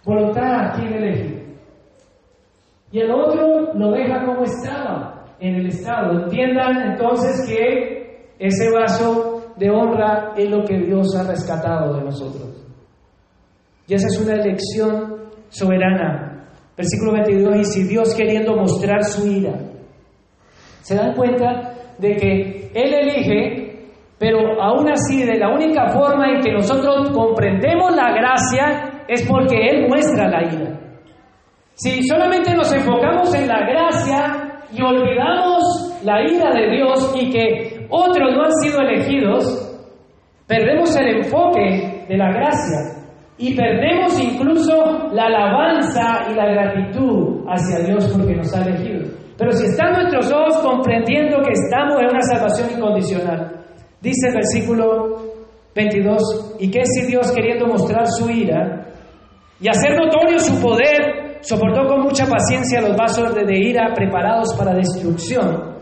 voluntad 0.03 0.65
a 0.65 0.71
quien 0.71 0.93
elige. 0.93 1.43
Y 2.91 2.99
el 2.99 3.11
otro 3.11 3.73
lo 3.73 3.91
deja 3.91 4.25
como 4.25 4.43
estaba, 4.43 5.25
en 5.39 5.55
el 5.55 5.67
estado. 5.67 6.23
Entiendan 6.23 6.91
entonces 6.91 7.47
que 7.47 8.27
ese 8.39 8.71
vaso 8.71 9.32
de 9.57 9.69
honra 9.69 10.33
es 10.35 10.49
lo 10.49 10.63
que 10.63 10.77
Dios 10.77 11.15
ha 11.15 11.23
rescatado 11.29 11.95
de 11.95 12.03
nosotros. 12.03 12.65
Y 13.87 13.93
esa 13.93 14.07
es 14.07 14.19
una 14.19 14.35
elección 14.35 15.29
soberana. 15.49 16.47
Versículo 16.75 17.13
22, 17.13 17.55
y 17.57 17.65
si 17.65 17.87
Dios 17.87 18.15
queriendo 18.15 18.55
mostrar 18.55 19.03
su 19.03 19.27
ira, 19.27 19.53
se 20.81 20.95
dan 20.95 21.13
cuenta 21.13 21.73
de 21.97 22.15
que 22.15 22.71
Él 22.73 22.93
elige 22.93 23.63
Pero 24.17 24.61
aún 24.61 24.89
así, 24.89 25.23
de 25.23 25.37
la 25.37 25.49
única 25.53 25.89
forma 25.89 26.29
en 26.29 26.41
que 26.41 26.53
nosotros 26.53 27.09
comprendemos 27.11 27.93
la 27.95 28.13
gracia 28.13 29.03
es 29.07 29.27
porque 29.27 29.55
Él 29.67 29.87
muestra 29.89 30.29
la 30.29 30.43
ira. 30.43 30.79
Si 31.73 32.07
solamente 32.07 32.53
nos 32.53 32.71
enfocamos 32.71 33.33
en 33.35 33.47
la 33.47 33.59
gracia 33.67 34.61
y 34.71 34.81
olvidamos 34.81 36.01
la 36.05 36.21
ira 36.21 36.51
de 36.53 36.69
Dios 36.75 37.15
y 37.19 37.29
que 37.31 37.72
otros 37.89 38.35
no 38.35 38.43
han 38.43 38.51
sido 38.61 38.79
elegidos, 38.81 39.69
perdemos 40.47 40.95
el 40.95 41.17
enfoque 41.17 42.05
de 42.07 42.17
la 42.17 42.31
gracia 42.31 42.77
y 43.37 43.55
perdemos 43.55 44.19
incluso 44.19 45.09
la 45.11 45.25
alabanza 45.25 46.27
y 46.31 46.35
la 46.35 46.45
gratitud 46.45 47.45
hacia 47.47 47.85
Dios 47.85 48.07
porque 48.15 48.35
nos 48.35 48.53
ha 48.55 48.61
elegido. 48.63 49.11
Pero 49.37 49.51
si 49.51 49.65
están 49.65 49.93
nuestros 49.93 50.31
ojos 50.31 50.57
comprendiendo 50.57 51.37
que 51.41 51.53
estamos 51.53 52.01
en 52.01 52.09
una 52.09 52.21
salvación 52.21 52.69
incondicional, 52.77 53.65
dice 54.01 54.27
el 54.27 54.35
versículo 54.35 55.17
22, 55.75 56.57
y 56.59 56.69
que 56.69 56.85
si 56.85 57.07
Dios 57.07 57.31
queriendo 57.31 57.65
mostrar 57.65 58.05
su 58.07 58.29
ira 58.29 58.87
y 59.59 59.67
hacer 59.67 59.97
notorio 59.97 60.37
su 60.37 60.61
poder, 60.61 61.39
soportó 61.41 61.87
con 61.87 62.01
mucha 62.01 62.25
paciencia 62.27 62.81
los 62.81 62.95
vasos 62.95 63.33
de 63.33 63.57
ira 63.57 63.91
preparados 63.95 64.53
para 64.55 64.75
destrucción 64.75 65.72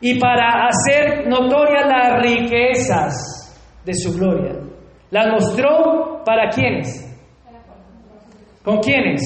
y 0.00 0.18
para 0.18 0.68
hacer 0.68 1.26
notorias 1.28 1.86
las 1.86 2.22
riquezas 2.22 3.82
de 3.84 3.94
su 3.94 4.18
gloria. 4.18 4.52
Las 5.10 5.28
mostró 5.28 6.22
para 6.24 6.50
quiénes? 6.50 7.02
¿Con 8.62 8.78
quiénes? 8.78 9.22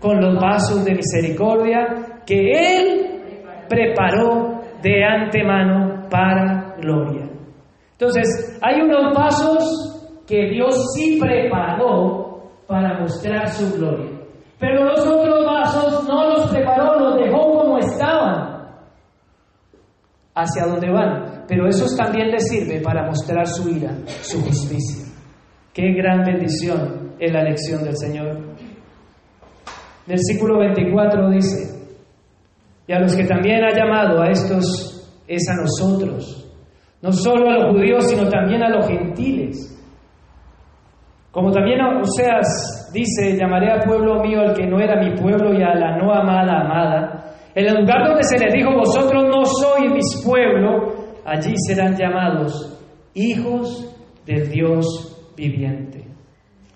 Con 0.00 0.20
los 0.20 0.40
vasos 0.40 0.84
de 0.84 0.94
misericordia 0.94 2.22
que 2.24 2.52
Él 2.52 3.06
preparó 3.68 4.60
de 4.82 5.04
antemano 5.04 6.08
para 6.08 6.76
gloria. 6.80 7.28
Entonces, 7.92 8.58
hay 8.62 8.80
unos 8.82 9.14
vasos 9.14 10.22
que 10.26 10.50
Dios 10.50 10.92
sí 10.94 11.18
preparó 11.20 12.42
para 12.66 13.00
mostrar 13.00 13.48
su 13.48 13.76
gloria. 13.78 14.10
Pero 14.58 14.84
los 14.84 15.00
otros 15.06 15.44
vasos 15.44 16.08
no 16.08 16.28
los 16.30 16.50
preparó, 16.50 16.98
los 16.98 17.18
dejó 17.18 17.52
como 17.52 17.78
estaban, 17.78 18.55
hacia 20.36 20.66
donde 20.66 20.90
van. 20.90 21.44
Pero 21.48 21.66
esos 21.66 21.96
también 21.96 22.30
les 22.30 22.48
sirve 22.48 22.80
para 22.80 23.06
mostrar 23.06 23.46
su 23.46 23.68
ira, 23.68 23.90
su 24.06 24.40
justicia. 24.42 25.06
Qué 25.72 25.92
gran 25.92 26.22
bendición 26.22 27.14
es 27.18 27.32
la 27.32 27.42
lección 27.42 27.82
del 27.82 27.96
Señor. 27.96 28.56
Versículo 30.06 30.60
24 30.60 31.30
dice, 31.30 31.76
y 32.86 32.92
a 32.92 33.00
los 33.00 33.16
que 33.16 33.24
también 33.24 33.64
ha 33.64 33.74
llamado 33.74 34.22
a 34.22 34.30
estos 34.30 35.24
es 35.26 35.42
a 35.48 35.54
nosotros, 35.54 36.48
no 37.02 37.10
solo 37.10 37.50
a 37.50 37.58
los 37.58 37.74
judíos, 37.74 38.08
sino 38.08 38.28
también 38.28 38.62
a 38.62 38.68
los 38.68 38.86
gentiles. 38.86 39.72
Como 41.32 41.50
también 41.50 41.80
Oseas 41.82 42.90
dice, 42.94 43.36
llamaré 43.36 43.72
a 43.72 43.80
pueblo 43.80 44.22
mío 44.22 44.40
al 44.40 44.54
que 44.54 44.66
no 44.66 44.80
era 44.80 45.00
mi 45.02 45.14
pueblo 45.16 45.52
y 45.52 45.62
a 45.62 45.74
la 45.74 45.96
no 45.98 46.12
amada 46.12 46.60
amada. 46.60 47.15
En 47.56 47.66
el 47.66 47.74
lugar 47.80 48.06
donde 48.06 48.22
se 48.22 48.38
les 48.38 48.52
dijo, 48.52 48.70
vosotros 48.70 49.24
no 49.24 49.42
sois 49.46 49.90
mis 49.90 50.22
pueblo, 50.22 50.92
allí 51.24 51.54
serán 51.66 51.96
llamados 51.96 52.78
hijos 53.14 53.96
del 54.26 54.50
Dios 54.50 55.32
viviente. 55.34 56.04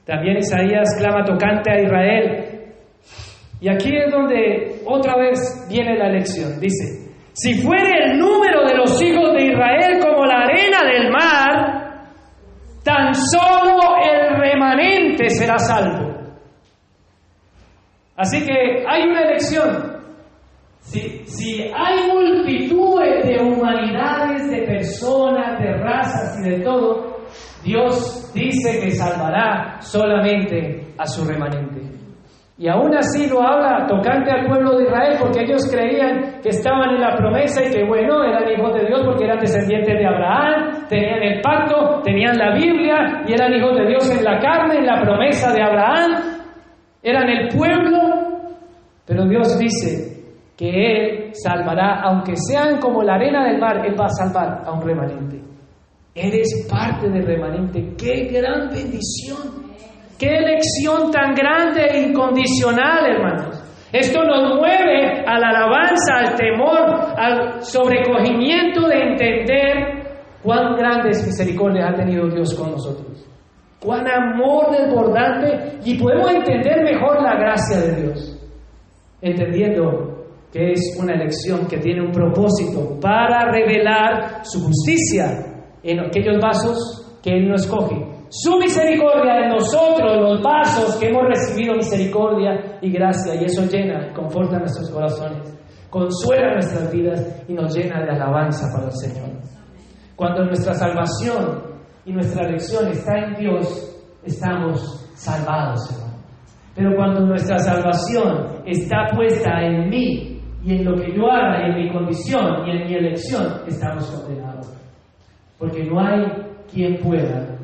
También 0.07 0.39
Isaías 0.39 0.97
clama 0.98 1.23
tocante 1.23 1.70
a 1.70 1.82
Israel, 1.82 2.73
y 3.61 3.69
aquí 3.69 3.94
es 3.94 4.11
donde 4.11 4.81
otra 4.86 5.19
vez 5.19 5.69
viene 5.69 5.98
la 5.98 6.09
lección. 6.09 6.59
Dice, 6.59 7.12
si 7.35 7.61
fuere 7.62 8.05
el 8.05 8.19
número 8.19 8.65
de 8.65 8.74
los 8.74 9.02
hijos 9.02 9.35
de 9.35 9.48
Israel 9.52 9.98
como 10.01 10.24
la 10.24 10.44
arena 10.44 10.78
del 10.82 11.12
mar, 11.12 11.81
tan 12.82 13.15
solo 13.15 13.78
el 14.02 14.40
remanente 14.40 15.28
será 15.28 15.59
salvo. 15.59 16.09
Así 18.16 18.47
que 18.47 18.82
hay 18.89 19.02
una 19.02 19.24
elección. 19.24 19.90
Si, 20.91 21.71
hay 21.73 22.11
multitudes 22.12 23.25
de 23.25 23.41
humanidades, 23.45 24.51
de 24.51 24.62
personas, 24.62 25.61
de 25.61 25.73
razas 25.75 26.37
y 26.41 26.51
de 26.51 26.61
todo, 26.65 27.19
Dios 27.62 28.33
dice 28.35 28.81
que 28.81 28.91
salvará 28.91 29.81
solamente 29.81 30.89
a 30.99 31.07
su 31.07 31.25
remanente. 31.25 31.81
Y 32.59 32.69
aún 32.69 32.95
así 32.95 33.31
lo 33.31 33.41
habla 33.41 33.87
tocante 33.87 34.33
al 34.33 34.47
pueblo 34.49 34.77
de 34.77 34.85
Israel 34.85 35.17
porque 35.21 35.45
ellos 35.45 35.62
creían 35.71 36.41
que 36.43 36.49
estaban 36.49 36.91
en 36.91 37.01
la 37.01 37.17
promesa 37.17 37.65
y 37.65 37.71
que 37.71 37.85
bueno, 37.85 38.25
eran 38.25 38.51
hijos 38.51 38.75
de 38.75 38.87
Dios 38.87 39.03
porque 39.05 39.25
eran 39.25 39.39
descendientes 39.39 39.97
de 39.97 40.07
Abraham, 40.07 40.87
tenían 40.89 41.23
el 41.23 41.41
pacto, 41.41 42.03
tenían 42.03 42.37
la 42.37 42.53
Biblia 42.55 43.23
y 43.27 43.33
eran 43.33 43.55
hijos 43.55 43.79
de 43.79 43.87
Dios 43.87 44.11
en 44.11 44.25
la 44.25 44.41
carne, 44.41 44.79
en 44.79 44.87
la 44.87 45.01
promesa 45.01 45.53
de 45.53 45.62
Abraham, 45.62 46.12
eran 47.03 47.29
el 47.31 47.49
pueblo, 47.49 47.99
pero 49.07 49.25
Dios 49.27 49.57
dice 49.59 50.20
que 50.61 50.69
Él 50.69 51.31
salvará, 51.32 52.03
aunque 52.03 52.35
sean 52.37 52.78
como 52.81 53.03
la 53.03 53.15
arena 53.15 53.47
del 53.47 53.59
mar, 53.59 53.81
Él 53.87 53.99
va 53.99 54.05
a 54.05 54.11
salvar 54.11 54.62
a 54.62 54.73
un 54.73 54.82
remanente. 54.82 55.41
Eres 56.15 56.69
parte 56.70 57.09
del 57.09 57.24
remanente, 57.24 57.95
qué 57.97 58.28
gran 58.31 58.69
bendición. 58.69 59.70
Qué 60.19 60.37
elección 60.37 61.11
tan 61.11 61.32
grande 61.32 61.87
e 61.91 62.03
incondicional, 62.03 63.07
hermanos. 63.07 63.65
Esto 63.91 64.23
nos 64.23 64.55
mueve 64.57 65.24
a 65.27 65.39
la 65.39 65.49
alabanza, 65.49 66.19
al 66.19 66.35
temor, 66.35 67.15
al 67.16 67.62
sobrecogimiento 67.62 68.87
de 68.87 69.01
entender 69.01 69.77
cuán 70.43 70.77
grandes 70.77 71.27
misericordias 71.27 71.91
ha 71.91 71.97
tenido 71.97 72.28
Dios 72.28 72.55
con 72.55 72.73
nosotros. 72.73 73.27
Cuán 73.81 74.07
amor 74.07 74.73
desbordante 74.73 75.78
y 75.87 75.99
podemos 75.99 76.31
entender 76.31 76.85
mejor 76.85 77.23
la 77.23 77.37
gracia 77.37 77.78
de 77.78 78.03
Dios, 78.03 78.39
entendiendo 79.23 80.10
que 80.52 80.72
es 80.72 80.97
una 81.01 81.14
elección 81.14 81.66
que 81.66 81.78
tiene 81.78 82.02
un 82.02 82.12
propósito 82.12 82.98
para 83.01 83.51
revelar 83.51 84.44
su 84.44 84.64
justicia 84.64 85.64
en 85.82 86.01
aquellos 86.01 86.39
vasos 86.40 87.18
que 87.22 87.31
Él 87.31 87.48
no 87.48 87.55
escoge 87.55 88.10
su 88.31 88.56
misericordia 88.59 89.40
en 89.40 89.48
nosotros, 89.48 90.16
los 90.20 90.40
vasos 90.40 90.97
que 90.98 91.09
hemos 91.09 91.24
recibido 91.27 91.74
misericordia 91.74 92.78
y 92.81 92.93
gracia, 92.93 93.35
y 93.35 93.44
eso 93.44 93.64
llena 93.64 94.12
conforta 94.14 94.56
nuestros 94.56 94.89
corazones, 94.89 95.52
consuela 95.90 96.52
nuestras 96.52 96.93
vidas 96.93 97.43
y 97.48 97.55
nos 97.55 97.74
llena 97.74 98.05
de 98.05 98.12
alabanza 98.12 98.68
para 98.72 98.86
el 98.86 98.93
Señor. 98.93 99.31
Cuando 100.14 100.44
nuestra 100.44 100.74
salvación 100.74 101.60
y 102.05 102.12
nuestra 102.12 102.47
elección 102.47 102.86
está 102.89 103.18
en 103.18 103.35
Dios, 103.35 104.01
estamos 104.22 105.10
salvados, 105.14 105.90
hermano. 105.90 106.22
Pero 106.77 106.94
cuando 106.94 107.27
nuestra 107.27 107.59
salvación 107.59 108.62
está 108.64 109.09
puesta 109.12 109.60
en 109.60 109.89
mí 109.89 110.30
y 110.62 110.77
en 110.77 110.85
lo 110.85 110.95
que 110.95 111.15
yo 111.16 111.31
haga, 111.31 111.66
en 111.66 111.77
mi 111.77 111.93
condición 111.93 112.66
y 112.66 112.70
en 112.70 112.87
mi 112.87 112.95
elección, 112.95 113.62
estamos 113.66 114.11
condenados. 114.11 114.70
Porque 115.59 115.85
no 115.85 116.01
hay 116.01 116.27
quien 116.70 116.99
pueda 116.99 117.59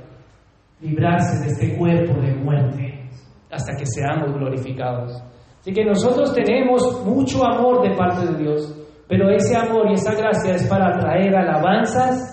librarse 0.81 1.45
de 1.45 1.53
este 1.53 1.77
cuerpo 1.77 2.21
de 2.21 2.35
muerte 2.35 3.09
hasta 3.51 3.77
que 3.77 3.87
seamos 3.87 4.33
glorificados. 4.35 5.23
Así 5.61 5.73
que 5.73 5.85
nosotros 5.85 6.33
tenemos 6.33 7.05
mucho 7.05 7.45
amor 7.45 7.83
de 7.83 7.95
parte 7.97 8.27
de 8.27 8.39
Dios, 8.43 8.75
pero 9.09 9.31
ese 9.31 9.57
amor 9.57 9.91
y 9.91 9.95
esa 9.95 10.15
gracia 10.15 10.55
es 10.55 10.67
para 10.67 10.99
traer 10.99 11.35
alabanzas 11.37 12.33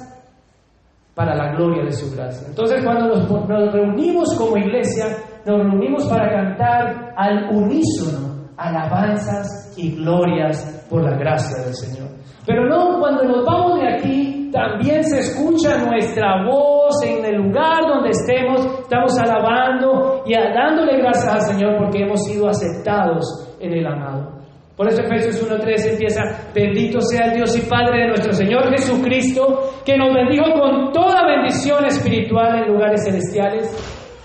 para 1.14 1.35
la 1.35 1.56
gloria 1.56 1.84
de 1.84 1.91
su 1.91 2.15
gracia. 2.15 2.48
Entonces 2.48 2.84
cuando 2.84 3.07
nos, 3.07 3.30
nos 3.30 3.73
reunimos 3.73 4.35
como 4.38 4.57
iglesia, 4.57 5.06
nos 5.45 5.60
reunimos 5.60 6.07
para 6.07 6.30
cantar 6.31 7.14
al 7.15 7.49
unísono 7.56 8.34
alabanzas 8.57 9.62
y 9.78 9.95
glorias 9.95 10.86
por 10.90 11.04
la 11.04 11.18
gracia 11.18 11.64
del 11.64 11.74
Señor. 11.74 12.10
Pero 12.45 12.68
no 12.68 13.00
cuando 13.00 13.24
nos 13.24 13.45
vamos 13.45 13.80
de 13.80 13.88
aquí 13.88 14.50
también 14.54 15.04
se 15.04 15.20
escucha 15.20 15.84
nuestra 15.84 16.45
voz 16.45 17.02
en 17.04 17.26
el 17.26 17.38
lugar 17.38 17.82
donde 17.88 18.12
estemos, 18.12 18.64
estamos 18.82 19.18
alabando 19.18 20.24
y 20.28 20.34
dándole 20.34 21.00
gracias 21.00 21.34
al 21.34 21.41
Señor 21.41 21.78
porque 21.80 22.04
hemos 22.04 22.24
sido 22.24 22.48
aceptados 22.48 23.56
en 23.60 23.74
el 23.74 23.88
amado. 23.88 24.44
Por 24.76 24.88
eso 24.88 25.02
Efesios 25.02 25.50
1.3 25.50 25.91
empieza, 25.91 26.22
bendito 26.54 27.00
sea 27.02 27.28
el 27.28 27.34
Dios 27.34 27.58
y 27.58 27.70
Padre 27.70 28.02
de 28.02 28.08
nuestro 28.10 28.34
Señor 28.34 28.70
Jesucristo, 28.70 29.72
que 29.86 29.98
nos 29.98 30.14
bendijo 30.14 30.45
con 30.60 30.91
toda 30.91 31.28
bendición 31.28 31.86
espiritual 31.86 32.60
en 32.60 32.74
lugares 32.74 33.04
celestiales, 33.06 33.72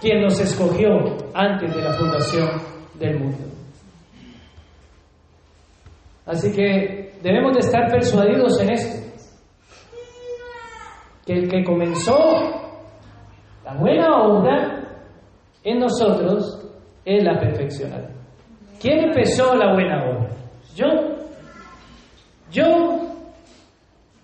quien 0.01 0.23
nos 0.23 0.41
escogió 0.41 0.89
antes 1.35 1.75
de 1.75 1.83
la 1.83 1.93
fundación 1.93 2.49
del 2.99 3.19
mundo. 3.19 3.57
Así 6.28 6.52
que 6.52 7.18
debemos 7.22 7.55
de 7.55 7.60
estar 7.60 7.90
persuadidos 7.90 8.60
en 8.60 8.70
esto 8.70 9.09
que 11.28 11.34
el 11.34 11.48
que 11.50 11.62
comenzó 11.62 12.16
la 13.64 13.74
buena 13.74 14.22
obra 14.22 14.78
en 15.62 15.78
nosotros, 15.78 16.66
es 17.05 17.22
la 17.22 17.38
perfeccionará. 17.38 18.09
¿Quién 18.80 19.00
empezó 19.00 19.55
la 19.55 19.74
buena 19.74 20.05
obra? 20.09 20.30
Yo. 20.74 20.86
Yo. 22.50 23.00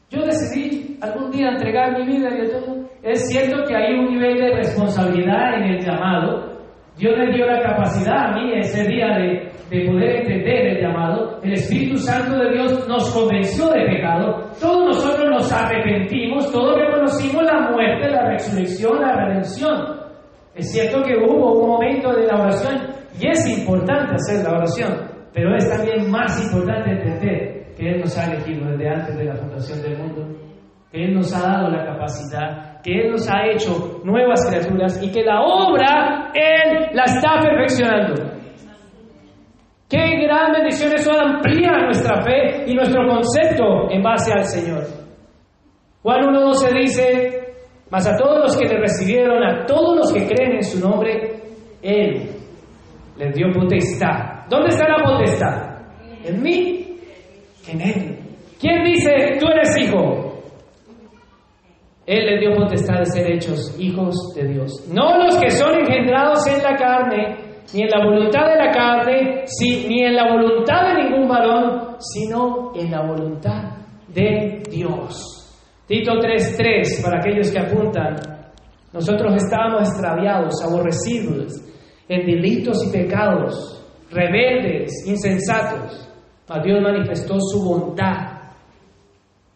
Yo 0.09 0.23
decidí 0.23 0.99
algún 1.03 1.31
día 1.31 1.51
entregar 1.51 1.99
mi 1.99 2.07
vida 2.07 2.31
y 2.31 2.49
todo. 2.49 2.89
Es 3.03 3.29
cierto 3.29 3.65
que 3.69 3.77
hay 3.77 3.99
un 3.99 4.15
nivel 4.15 4.39
de 4.39 4.57
responsabilidad 4.57 5.57
en 5.57 5.75
el 5.75 5.85
llamado. 5.85 6.54
Dios 6.97 7.19
me 7.19 7.33
dio 7.33 7.47
la 7.47 7.61
capacidad 7.61 8.29
a 8.29 8.33
mí 8.35 8.53
ese 8.55 8.87
día 8.89 9.09
de, 9.19 9.51
de 9.69 9.87
poder 9.87 10.17
entender 10.21 10.67
el 10.69 10.83
llamado. 10.83 11.41
El 11.43 11.55
Espíritu 11.55 11.97
Santo 11.97 12.39
de 12.39 12.53
Dios 12.53 12.89
nos 12.89 13.13
convenció 13.13 13.69
de 13.69 13.85
pecado. 13.85 14.51
Todos 14.61 14.87
nosotros 14.87 15.27
nos 15.29 15.53
arrepentimos, 15.53 16.53
todos 16.53 16.79
reconocimos 16.79 17.43
la 17.43 17.71
muerte, 17.71 18.11
la 18.11 18.29
resurrección, 18.31 19.01
la 19.01 19.17
redención. 19.17 20.05
Es 20.55 20.71
cierto 20.71 21.03
que 21.03 21.17
hubo 21.17 21.61
un 21.61 21.69
momento 21.69 22.13
de 22.13 22.27
la 22.27 22.41
oración 22.41 22.77
y 23.21 23.29
es 23.29 23.59
importante 23.59 24.15
hacer 24.15 24.45
la 24.45 24.59
oración, 24.59 24.93
pero 25.33 25.55
es 25.57 25.69
también 25.69 26.09
más 26.11 26.45
importante 26.45 26.91
entender 26.91 27.75
que 27.77 27.91
Él 27.91 28.01
nos 28.01 28.17
ha 28.17 28.33
elegido 28.33 28.71
desde 28.71 28.89
antes 28.89 29.17
de 29.17 29.25
la 29.25 29.35
fundación 29.35 29.83
del 29.83 29.99
mundo, 29.99 30.29
que 30.93 31.05
Él 31.05 31.15
nos 31.15 31.35
ha 31.35 31.43
dado 31.43 31.71
la 31.71 31.85
capacidad, 31.85 32.74
que 32.85 33.01
Él 33.01 33.13
nos 33.13 33.27
ha 33.31 33.47
hecho 33.47 34.01
nuevas 34.05 34.47
criaturas 34.47 35.03
y 35.03 35.11
que 35.11 35.23
la 35.23 35.41
obra 35.41 36.31
Él 36.35 36.91
la 36.93 37.05
está 37.05 37.41
perfeccionando. 37.41 38.35
Qué 39.89 40.27
gran 40.27 40.53
bendición 40.53 40.93
eso 40.93 41.13
amplía 41.13 41.73
nuestra 41.85 42.23
fe 42.23 42.65
y 42.67 42.75
nuestro 42.75 43.07
concepto 43.07 43.91
en 43.91 44.03
base 44.03 44.33
al 44.33 44.45
Señor. 44.45 44.83
Juan 46.03 46.21
1.12 46.27 46.81
dice, 46.81 47.55
mas 47.91 48.07
a 48.07 48.17
todos 48.17 48.39
los 48.41 48.57
que 48.57 48.67
le 48.67 48.79
recibieron, 48.79 49.43
a 49.43 49.65
todos 49.65 49.97
los 49.97 50.13
que 50.13 50.27
creen 50.27 50.57
en 50.57 50.63
su 50.63 50.79
nombre, 50.87 51.43
Él 51.81 52.29
les 53.17 53.35
dio 53.35 53.47
potestad. 53.53 54.47
¿Dónde 54.51 54.69
está 54.69 54.87
la 54.89 55.03
potestad? 55.03 55.79
En 56.25 56.43
mí, 56.43 56.99
en 57.69 57.81
Él. 57.81 58.19
¿Quién 58.61 58.85
dice, 58.85 59.39
tú 59.39 59.47
eres 59.47 59.77
hijo? 59.79 60.24
Él 62.07 62.27
les 62.27 62.41
dio 62.41 62.55
potestad 62.55 62.99
de 62.99 63.07
ser 63.07 63.31
hechos 63.31 63.75
hijos 63.79 64.15
de 64.35 64.49
Dios. 64.49 64.87
No 64.93 65.17
los 65.19 65.39
que 65.39 65.51
son 65.51 65.75
engendrados 65.75 66.47
en 66.47 66.63
la 66.63 66.77
carne, 66.77 67.37
ni 67.73 67.83
en 67.83 67.89
la 67.89 68.05
voluntad 68.05 68.47
de 68.47 68.57
la 68.57 68.71
carne, 68.71 69.45
ni 69.89 70.03
en 70.03 70.15
la 70.15 70.33
voluntad 70.33 70.89
de 70.89 71.03
ningún 71.03 71.29
varón, 71.29 71.97
sino 71.99 72.73
en 72.75 72.91
la 72.91 73.07
voluntad 73.07 73.63
de 74.09 74.63
Dios. 74.71 75.41
Tito 75.87 76.13
3:3, 76.19 77.03
para 77.03 77.19
aquellos 77.19 77.51
que 77.51 77.59
apuntan, 77.59 78.17
nosotros 78.93 79.35
estábamos 79.35 79.89
extraviados, 79.89 80.63
aborrecidos, 80.63 81.53
en 82.09 82.27
delitos 82.27 82.87
y 82.87 82.93
pecados, 82.93 83.83
rebeldes, 84.11 84.93
insensatos, 85.07 86.09
mas 86.49 86.63
Dios 86.63 86.81
manifestó 86.83 87.41
su 87.41 87.65
bondad, 87.65 88.53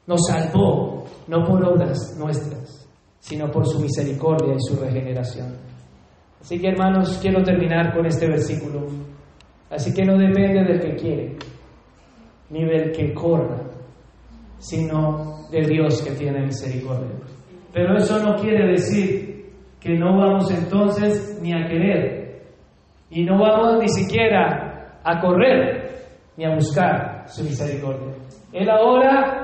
nos 0.07 0.27
salvó, 0.27 0.98
no 1.29 1.45
por 1.45 1.65
obras 1.65 2.17
nuestras, 2.19 2.89
sino 3.21 3.51
por 3.51 3.67
su 3.67 3.81
misericordia 3.81 4.55
y 4.55 4.61
su 4.61 4.83
regeneración. 4.83 5.57
Así 6.41 6.59
que 6.59 6.69
hermanos, 6.69 7.19
quiero 7.21 7.43
terminar 7.43 7.95
con 7.95 8.07
este 8.07 8.27
versículo. 8.27 8.87
Así 9.71 9.93
que 9.93 10.05
no 10.05 10.17
depende 10.17 10.65
del 10.65 10.81
que 10.81 10.97
quiere, 10.97 11.37
ni 12.51 12.65
del 12.65 12.91
que 12.93 13.13
corra, 13.13 13.63
sino 14.59 15.49
de 15.51 15.61
Dios 15.67 16.03
que 16.03 16.13
tiene 16.13 16.47
misericordia. 16.47 17.17
Pero 17.73 17.97
eso 17.97 18.19
no 18.23 18.37
quiere 18.37 18.67
decir 18.73 19.53
que 19.79 19.95
no 19.95 20.17
vamos 20.17 20.51
entonces 20.51 21.39
ni 21.43 21.53
a 21.53 21.69
querer, 21.69 22.43
y 23.11 23.25
no 23.25 23.39
vamos 23.39 23.79
ni 23.81 23.89
siquiera 23.89 25.01
a 25.05 25.21
correr, 25.21 26.07
ni 26.37 26.45
a 26.45 26.55
buscar 26.55 27.25
su 27.27 27.45
misericordia. 27.45 28.15
Él 28.53 28.69
ahora, 28.71 29.38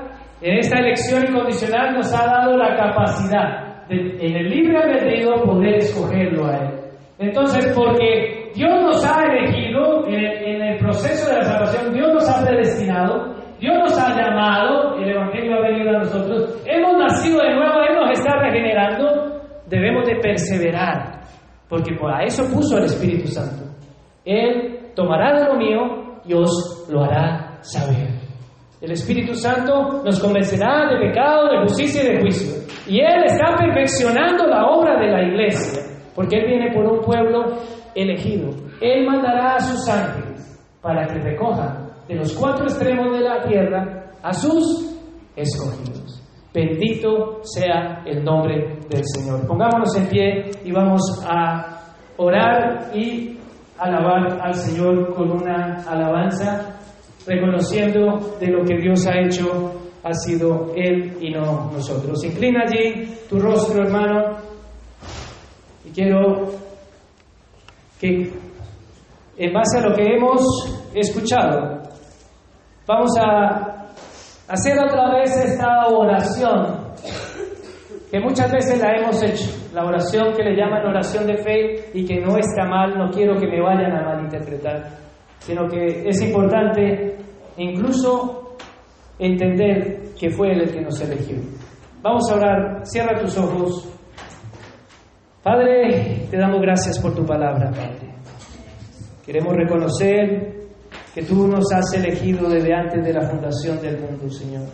en 0.45 0.59
esta 0.59 0.77
elección 0.77 1.25
incondicional, 1.27 1.95
nos 1.95 2.13
ha 2.13 2.23
dado 2.23 2.55
la 2.55 2.75
capacidad 2.75 3.87
de, 3.87 3.95
en 4.19 4.35
el 4.35 4.47
libre 4.47 4.77
albedrío, 4.77 5.43
poder 5.43 5.77
escogerlo 5.77 6.45
a 6.45 6.57
Él. 6.57 6.69
Entonces, 7.17 7.73
porque 7.75 8.51
Dios 8.53 8.69
nos 8.79 9.03
ha 9.03 9.23
elegido 9.23 10.05
en 10.05 10.13
el, 10.13 10.43
en 10.43 10.61
el 10.61 10.77
proceso 10.77 11.31
de 11.31 11.37
la 11.37 11.45
salvación, 11.45 11.91
Dios 11.91 12.13
nos 12.13 12.29
ha 12.29 12.45
predestinado, 12.45 13.33
Dios 13.59 13.75
nos 13.75 13.97
ha 13.97 14.15
llamado, 14.15 14.99
el 14.99 15.09
Evangelio 15.09 15.55
ha 15.55 15.61
venido 15.61 15.89
a 15.89 15.99
nosotros, 15.99 16.61
hemos 16.67 16.95
nacido 16.95 17.41
de 17.41 17.55
nuevo, 17.55 17.81
Él 17.81 17.95
nos 17.95 18.11
está 18.11 18.37
regenerando, 18.37 19.41
debemos 19.67 20.07
de 20.07 20.15
perseverar, 20.17 21.21
porque 21.67 21.97
a 22.07 22.23
eso 22.23 22.43
puso 22.53 22.77
el 22.77 22.83
Espíritu 22.83 23.27
Santo. 23.29 23.63
Él 24.23 24.91
tomará 24.95 25.39
de 25.39 25.45
lo 25.45 25.55
mío 25.55 26.21
y 26.23 26.35
os 26.35 26.87
lo 26.87 27.03
hará 27.03 27.57
saber. 27.61 28.24
El 28.81 28.91
Espíritu 28.91 29.33
Santo 29.33 30.03
nos 30.03 30.19
convencerá 30.19 30.89
de 30.89 31.07
pecado, 31.07 31.49
de 31.49 31.61
justicia 31.61 32.03
y 32.03 32.07
de 32.07 32.21
juicio. 32.21 32.61
Y 32.87 32.99
Él 32.99 33.23
está 33.25 33.55
perfeccionando 33.57 34.45
la 34.47 34.65
obra 34.67 34.99
de 34.99 35.11
la 35.11 35.23
iglesia, 35.23 35.81
porque 36.13 36.37
Él 36.37 36.47
viene 36.47 36.73
por 36.73 36.85
un 36.85 37.01
pueblo 37.01 37.57
elegido. 37.95 38.49
Él 38.81 39.05
mandará 39.05 39.55
a 39.55 39.59
sus 39.59 39.89
ángeles 39.89 40.61
para 40.81 41.07
que 41.07 41.19
recojan 41.19 41.89
de 42.07 42.15
los 42.15 42.33
cuatro 42.33 42.65
extremos 42.65 43.11
de 43.17 43.21
la 43.21 43.43
tierra 43.43 44.11
a 44.21 44.33
sus 44.33 44.99
escogidos. 45.35 46.21
Bendito 46.53 47.39
sea 47.43 48.03
el 48.05 48.23
nombre 48.23 48.79
del 48.89 49.03
Señor. 49.03 49.45
Pongámonos 49.47 49.95
en 49.97 50.07
pie 50.07 50.51
y 50.63 50.71
vamos 50.71 51.01
a 51.27 51.93
orar 52.17 52.91
y 52.93 53.37
alabar 53.77 54.39
al 54.41 54.53
Señor 54.53 55.13
con 55.13 55.31
una 55.31 55.83
alabanza, 55.87 56.74
reconociendo 57.27 58.37
de 58.39 58.47
lo 58.47 58.63
que 58.63 58.77
Dios 58.77 59.05
ha 59.07 59.19
hecho 59.19 59.81
ha 60.03 60.13
sido 60.13 60.73
Él 60.75 61.17
y 61.19 61.31
no 61.31 61.71
nosotros. 61.71 62.23
Inclina 62.23 62.63
allí 62.67 63.15
tu 63.27 63.39
rostro, 63.39 63.83
hermano, 63.83 64.37
y 65.83 65.89
quiero 65.89 66.51
que 67.99 68.31
en 69.37 69.53
base 69.53 69.79
a 69.79 69.89
lo 69.89 69.95
que 69.95 70.03
hemos 70.03 70.43
escuchado, 70.93 71.85
Vamos 72.87 73.09
a 73.19 73.87
hacer 74.47 74.77
otra 74.77 75.11
vez 75.15 75.35
esta 75.43 75.87
oración 75.87 76.85
que 78.11 78.19
muchas 78.19 78.51
veces 78.51 78.79
la 78.79 78.95
hemos 78.95 79.23
hecho, 79.23 79.49
la 79.73 79.85
oración 79.85 80.33
que 80.37 80.43
le 80.43 80.55
llaman 80.55 80.85
oración 80.85 81.25
de 81.25 81.35
fe 81.37 81.89
y 81.95 82.05
que 82.05 82.21
no 82.21 82.37
está 82.37 82.63
mal, 82.65 82.95
no 82.95 83.09
quiero 83.09 83.39
que 83.39 83.47
me 83.47 83.59
vayan 83.59 83.91
a 83.91 84.03
malinterpretar, 84.03 84.83
sino 85.39 85.67
que 85.67 86.07
es 86.07 86.21
importante 86.21 87.14
incluso 87.57 88.55
entender 89.19 90.13
que 90.19 90.29
fue 90.29 90.51
el 90.51 90.71
que 90.71 90.81
nos 90.81 90.99
eligió. 91.01 91.37
Vamos 92.01 92.29
a 92.31 92.35
orar, 92.35 92.85
cierra 92.85 93.19
tus 93.19 93.37
ojos. 93.37 93.89
Padre, 95.41 96.27
te 96.29 96.37
damos 96.37 96.61
gracias 96.61 96.99
por 96.99 97.13
tu 97.15 97.25
palabra, 97.25 97.71
Padre. 97.71 98.13
Queremos 99.25 99.55
reconocer 99.55 100.55
que 101.13 101.23
tú 101.23 101.47
nos 101.47 101.71
has 101.71 101.93
elegido 101.93 102.49
desde 102.49 102.73
antes 102.73 103.03
de 103.03 103.13
la 103.13 103.21
fundación 103.21 103.81
del 103.81 103.99
mundo, 103.99 104.29
Señor. 104.29 104.67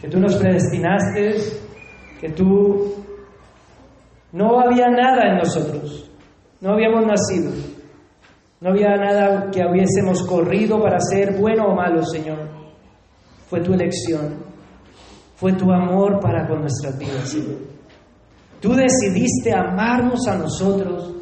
Que 0.00 0.08
tú 0.08 0.20
nos 0.20 0.36
predestinaste, 0.36 1.34
que 2.20 2.30
tú 2.30 2.94
no 4.32 4.60
había 4.60 4.88
nada 4.88 5.30
en 5.30 5.38
nosotros, 5.38 6.10
no 6.60 6.72
habíamos 6.72 7.06
nacido, 7.06 7.52
no 8.64 8.70
había 8.70 8.96
nada 8.96 9.50
que 9.50 9.60
hubiésemos 9.60 10.26
corrido 10.26 10.80
para 10.80 10.98
ser 10.98 11.38
bueno 11.38 11.66
o 11.66 11.74
malo, 11.74 12.02
Señor. 12.02 12.48
Fue 13.46 13.60
tu 13.60 13.74
elección, 13.74 14.42
fue 15.36 15.52
tu 15.52 15.70
amor 15.70 16.18
para 16.18 16.48
con 16.48 16.60
nuestras 16.60 16.98
vidas, 16.98 17.28
Señor. 17.28 17.58
Tú 18.62 18.72
decidiste 18.72 19.52
amarnos 19.52 20.26
a 20.26 20.38
nosotros 20.38 21.14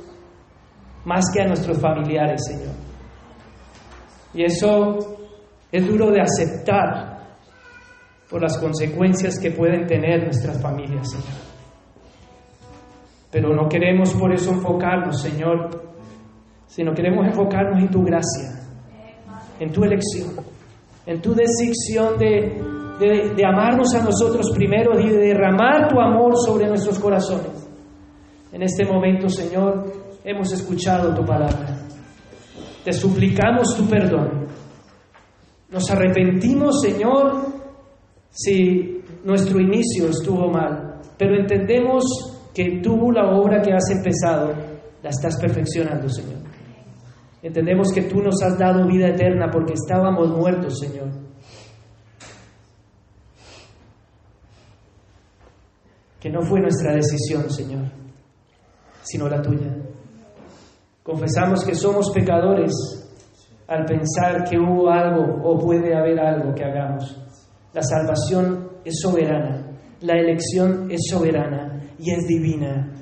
más 1.05 1.24
que 1.35 1.43
a 1.43 1.48
nuestros 1.48 1.81
familiares, 1.81 2.44
Señor. 2.47 2.77
Y 4.35 4.44
eso 4.44 5.16
es 5.73 5.85
duro 5.85 6.12
de 6.12 6.20
aceptar 6.20 7.27
por 8.31 8.40
las 8.40 8.56
consecuencias 8.56 9.36
que 9.40 9.51
pueden 9.51 9.85
tener 9.89 10.23
nuestras 10.23 10.62
familias, 10.62 11.10
Señor. 11.10 11.43
Pero 13.32 13.52
no 13.52 13.69
queremos 13.69 14.14
por 14.14 14.32
eso 14.32 14.52
enfocarnos, 14.52 15.20
Señor, 15.20 15.91
sino 16.74 16.94
queremos 16.94 17.27
enfocarnos 17.27 17.82
en 17.82 17.90
tu 17.90 18.03
gracia, 18.03 18.49
en 19.61 19.70
tu 19.70 19.85
elección, 19.85 20.31
en 21.05 21.20
tu 21.20 21.35
decisión 21.35 22.16
de, 22.19 22.62
de, 22.99 23.35
de 23.36 23.47
amarnos 23.47 23.94
a 23.94 24.03
nosotros 24.03 24.51
primero 24.55 24.99
y 24.99 25.11
de 25.11 25.19
derramar 25.19 25.89
tu 25.89 26.01
amor 26.01 26.32
sobre 26.47 26.66
nuestros 26.66 26.99
corazones. 26.99 27.69
En 28.53 28.62
este 28.62 28.86
momento, 28.86 29.28
Señor, 29.28 29.93
hemos 30.24 30.51
escuchado 30.53 31.15
tu 31.15 31.23
palabra. 31.27 31.77
Te 32.82 32.93
suplicamos 32.93 33.77
tu 33.77 33.86
perdón. 33.86 34.47
Nos 35.70 35.90
arrepentimos, 35.90 36.81
Señor, 36.81 37.49
si 38.31 39.03
nuestro 39.24 39.61
inicio 39.61 40.09
estuvo 40.09 40.51
mal, 40.51 41.01
pero 41.19 41.39
entendemos 41.39 42.03
que 42.55 42.81
tú 42.82 43.12
la 43.12 43.31
obra 43.36 43.61
que 43.61 43.74
has 43.74 43.90
empezado 43.90 44.55
la 45.03 45.11
estás 45.11 45.39
perfeccionando, 45.39 46.09
Señor. 46.09 46.52
Entendemos 47.43 47.93
que 47.93 48.02
tú 48.02 48.20
nos 48.23 48.40
has 48.43 48.56
dado 48.56 48.86
vida 48.86 49.09
eterna 49.09 49.51
porque 49.51 49.74
estábamos 49.74 50.28
muertos, 50.31 50.78
Señor. 50.78 51.23
que 56.23 56.31
no 56.31 56.40
fue 56.43 56.60
nuestra 56.60 56.94
decisión, 56.94 57.51
Señor, 57.51 57.82
sino 59.02 59.28
la 59.28 59.43
tuya. 59.43 59.77
Confesamos 61.02 61.64
que 61.64 61.74
somos 61.74 62.12
pecadores 62.12 62.73
al 63.66 63.85
pensar 63.85 64.48
que 64.48 64.56
hubo 64.56 64.89
algo 64.89 65.43
o 65.43 65.59
puede 65.59 65.93
haber 65.97 66.20
algo 66.20 66.55
que 66.55 66.62
hagamos. 66.62 67.20
La 67.73 67.82
salvación 67.82 68.69
es 68.85 69.01
soberana, 69.01 69.66
la 70.01 70.14
elección 70.16 70.89
es 70.93 71.01
soberana 71.10 71.82
y 71.98 72.12
es 72.12 72.24
divina. 72.28 72.94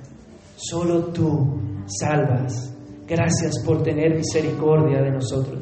Solo 0.56 1.12
tú 1.12 1.60
salvas. 1.84 2.69
Gracias 3.10 3.54
por 3.66 3.82
tener 3.82 4.14
misericordia 4.14 5.02
de 5.02 5.10
nosotros. 5.10 5.58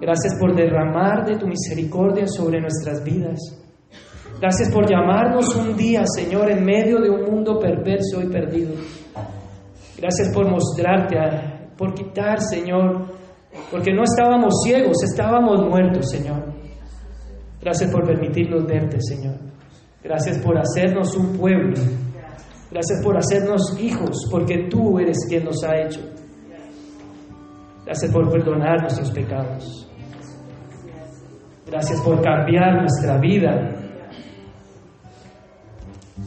Gracias 0.00 0.34
por 0.40 0.56
derramar 0.56 1.26
de 1.26 1.36
tu 1.36 1.46
misericordia 1.46 2.26
sobre 2.26 2.58
nuestras 2.58 3.04
vidas. 3.04 3.38
Gracias 4.40 4.72
por 4.72 4.88
llamarnos 4.88 5.54
un 5.54 5.76
día, 5.76 6.04
Señor, 6.06 6.50
en 6.50 6.64
medio 6.64 7.02
de 7.02 7.10
un 7.10 7.30
mundo 7.30 7.58
perverso 7.58 8.22
y 8.22 8.30
perdido. 8.30 8.72
Gracias 9.98 10.32
por 10.32 10.50
mostrarte, 10.50 11.18
por 11.76 11.92
quitar, 11.92 12.40
Señor, 12.40 13.08
porque 13.70 13.92
no 13.92 14.02
estábamos 14.02 14.54
ciegos, 14.64 15.02
estábamos 15.04 15.68
muertos, 15.68 16.10
Señor. 16.10 16.50
Gracias 17.60 17.90
por 17.92 18.06
permitirnos 18.06 18.64
verte, 18.64 18.96
Señor. 19.02 19.34
Gracias 20.02 20.38
por 20.38 20.56
hacernos 20.56 21.14
un 21.14 21.36
pueblo. 21.36 21.74
Gracias 22.70 23.04
por 23.04 23.18
hacernos 23.18 23.78
hijos, 23.78 24.26
porque 24.30 24.66
tú 24.70 24.98
eres 24.98 25.18
quien 25.28 25.44
nos 25.44 25.62
ha 25.62 25.76
hecho. 25.78 26.11
Gracias 27.84 28.12
por 28.12 28.30
perdonar 28.30 28.80
nuestros 28.80 29.10
pecados. 29.10 29.88
Gracias 31.66 32.00
por 32.02 32.22
cambiar 32.22 32.80
nuestra 32.80 33.18
vida 33.18 33.82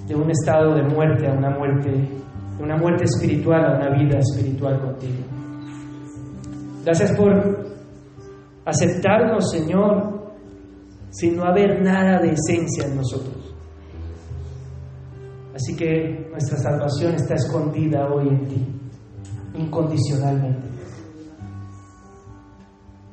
de 0.07 0.15
un 0.15 0.29
estado 0.29 0.75
de 0.75 0.83
muerte 0.83 1.27
a 1.27 1.33
una 1.33 1.49
muerte, 1.49 1.91
de 1.91 2.63
una 2.63 2.77
muerte 2.77 3.05
espiritual 3.05 3.65
a 3.65 3.77
una 3.77 3.89
vida 3.97 4.19
espiritual 4.19 4.79
contigo. 4.81 5.23
Gracias 6.83 7.11
por 7.17 7.65
aceptarnos, 8.65 9.51
Señor, 9.51 10.33
sin 11.11 11.37
no 11.37 11.45
haber 11.45 11.81
nada 11.81 12.19
de 12.19 12.33
esencia 12.33 12.85
en 12.85 12.97
nosotros. 12.97 13.55
Así 15.55 15.75
que 15.75 16.27
nuestra 16.31 16.57
salvación 16.57 17.15
está 17.15 17.35
escondida 17.35 18.07
hoy 18.13 18.27
en 18.27 18.47
ti, 18.47 18.67
incondicionalmente. 19.55 20.74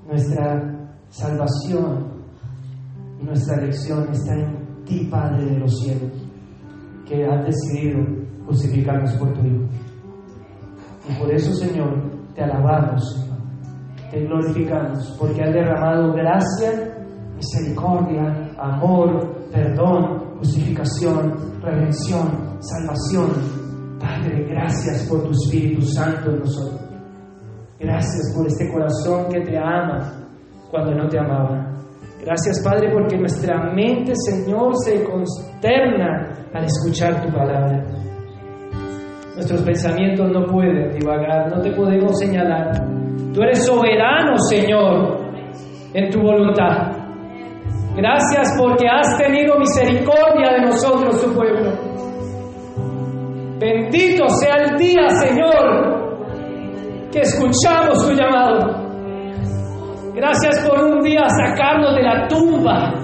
Nuestra 0.06 0.88
salvación 1.08 2.12
y 3.20 3.24
nuestra 3.24 3.62
elección 3.62 4.08
está 4.10 4.34
en 4.34 4.84
ti, 4.84 5.08
Padre 5.10 5.44
de 5.44 5.58
los 5.58 5.78
cielos 5.80 6.10
que 7.06 7.24
has 7.26 7.44
decidido 7.44 8.00
justificarnos 8.46 9.12
por 9.14 9.32
tu 9.34 9.40
Hijo. 9.40 9.64
Y 11.08 11.14
por 11.20 11.32
eso, 11.32 11.52
Señor, 11.54 12.10
te 12.34 12.42
alabamos, 12.42 13.02
te 14.10 14.20
glorificamos, 14.24 15.16
porque 15.18 15.42
has 15.42 15.52
derramado 15.52 16.12
gracia, 16.12 16.96
misericordia, 17.36 18.54
amor, 18.58 19.48
perdón, 19.52 20.36
justificación, 20.38 21.34
redención, 21.60 22.58
salvación. 22.60 23.30
Padre, 23.98 24.46
gracias 24.48 25.06
por 25.08 25.22
tu 25.22 25.30
Espíritu 25.30 25.82
Santo 25.82 26.30
en 26.30 26.38
nosotros. 26.40 26.91
Gracias 27.82 28.32
por 28.36 28.46
este 28.46 28.70
corazón 28.70 29.28
que 29.28 29.40
te 29.40 29.58
ama 29.58 30.28
cuando 30.70 30.94
no 30.94 31.08
te 31.08 31.18
amaba. 31.18 31.66
Gracias, 32.24 32.62
Padre, 32.64 32.90
porque 32.92 33.18
nuestra 33.18 33.72
mente, 33.74 34.12
Señor, 34.14 34.72
se 34.84 35.02
consterna 35.02 36.30
al 36.54 36.64
escuchar 36.64 37.20
tu 37.20 37.32
palabra. 37.32 37.84
Nuestros 39.34 39.62
pensamientos 39.62 40.30
no 40.30 40.46
pueden 40.46 40.92
divagar, 40.96 41.50
no 41.50 41.60
te 41.60 41.72
podemos 41.72 42.16
señalar. 42.16 42.70
Tú 43.34 43.42
eres 43.42 43.66
soberano, 43.66 44.38
Señor, 44.48 45.18
en 45.92 46.10
tu 46.10 46.20
voluntad. 46.20 46.92
Gracias 47.96 48.54
porque 48.56 48.86
has 48.86 49.18
tenido 49.18 49.58
misericordia 49.58 50.52
de 50.52 50.66
nosotros, 50.66 51.20
tu 51.20 51.34
pueblo. 51.34 51.72
Bendito 53.58 54.28
sea 54.28 54.56
el 54.64 54.78
día, 54.78 55.08
Señor, 55.08 56.01
que 57.12 57.20
escuchamos 57.20 58.06
tu 58.06 58.14
llamado. 58.14 58.90
Gracias 60.14 60.66
por 60.66 60.82
un 60.82 61.02
día 61.02 61.22
sacarnos 61.28 61.94
de 61.94 62.02
la 62.02 62.26
tumba 62.26 62.94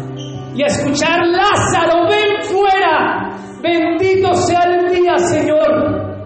y 0.55 0.63
escuchar 0.63 1.21
Lázaro, 1.27 2.09
ven 2.09 2.43
fuera. 2.43 3.31
Bendito 3.61 4.35
sea 4.35 4.63
el 4.65 4.91
día, 4.91 5.17
Señor, 5.19 6.17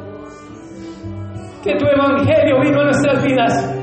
que 1.63 1.75
tu 1.77 1.87
evangelio 1.87 2.61
vino 2.63 2.81
a 2.81 2.85
nuestras 2.85 3.25
vidas. 3.25 3.75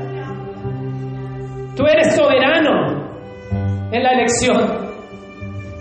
Tú 1.76 1.84
eres 1.86 2.16
soberano 2.16 3.04
en 3.92 4.02
la 4.02 4.12
elección. 4.12 4.90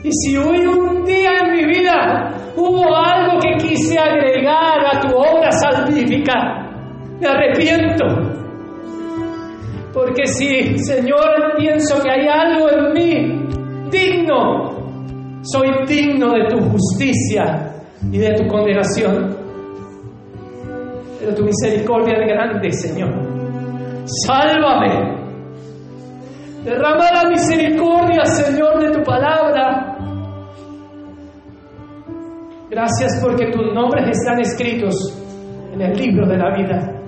Y 0.03 0.11
si 0.11 0.37
hoy 0.37 0.65
un 0.65 1.05
día 1.05 1.31
en 1.43 1.51
mi 1.51 1.65
vida 1.65 2.33
hubo 2.55 2.95
algo 2.95 3.39
que 3.39 3.67
quise 3.67 3.99
agregar 3.99 4.85
a 4.93 4.99
tu 5.01 5.15
obra 5.15 5.51
salvífica, 5.51 6.68
me 7.19 7.27
arrepiento. 7.27 8.05
Porque 9.93 10.25
si, 10.27 10.77
Señor, 10.77 11.55
pienso 11.57 12.01
que 12.01 12.09
hay 12.11 12.27
algo 12.27 12.69
en 12.69 12.93
mí 12.93 13.49
digno, 13.89 15.41
soy 15.41 15.67
digno 15.87 16.33
de 16.33 16.45
tu 16.49 16.59
justicia 16.69 17.73
y 18.11 18.17
de 18.17 18.33
tu 18.35 18.47
condenación. 18.47 19.35
Pero 21.19 21.35
tu 21.35 21.43
misericordia 21.43 22.13
es 22.17 22.27
grande, 22.27 22.71
Señor. 22.71 23.11
Sálvame. 24.25 25.19
Derrama 26.63 27.11
la 27.11 27.29
misericordia, 27.29 28.25
Señor, 28.25 28.79
de 28.79 28.91
tu 28.91 29.03
palabra. 29.03 29.97
Gracias 32.69 33.19
porque 33.21 33.47
tus 33.51 33.73
nombres 33.73 34.17
están 34.17 34.39
escritos 34.39 34.95
en 35.73 35.81
el 35.81 35.97
libro 35.97 36.27
de 36.27 36.37
la 36.37 36.55
vida. 36.55 36.98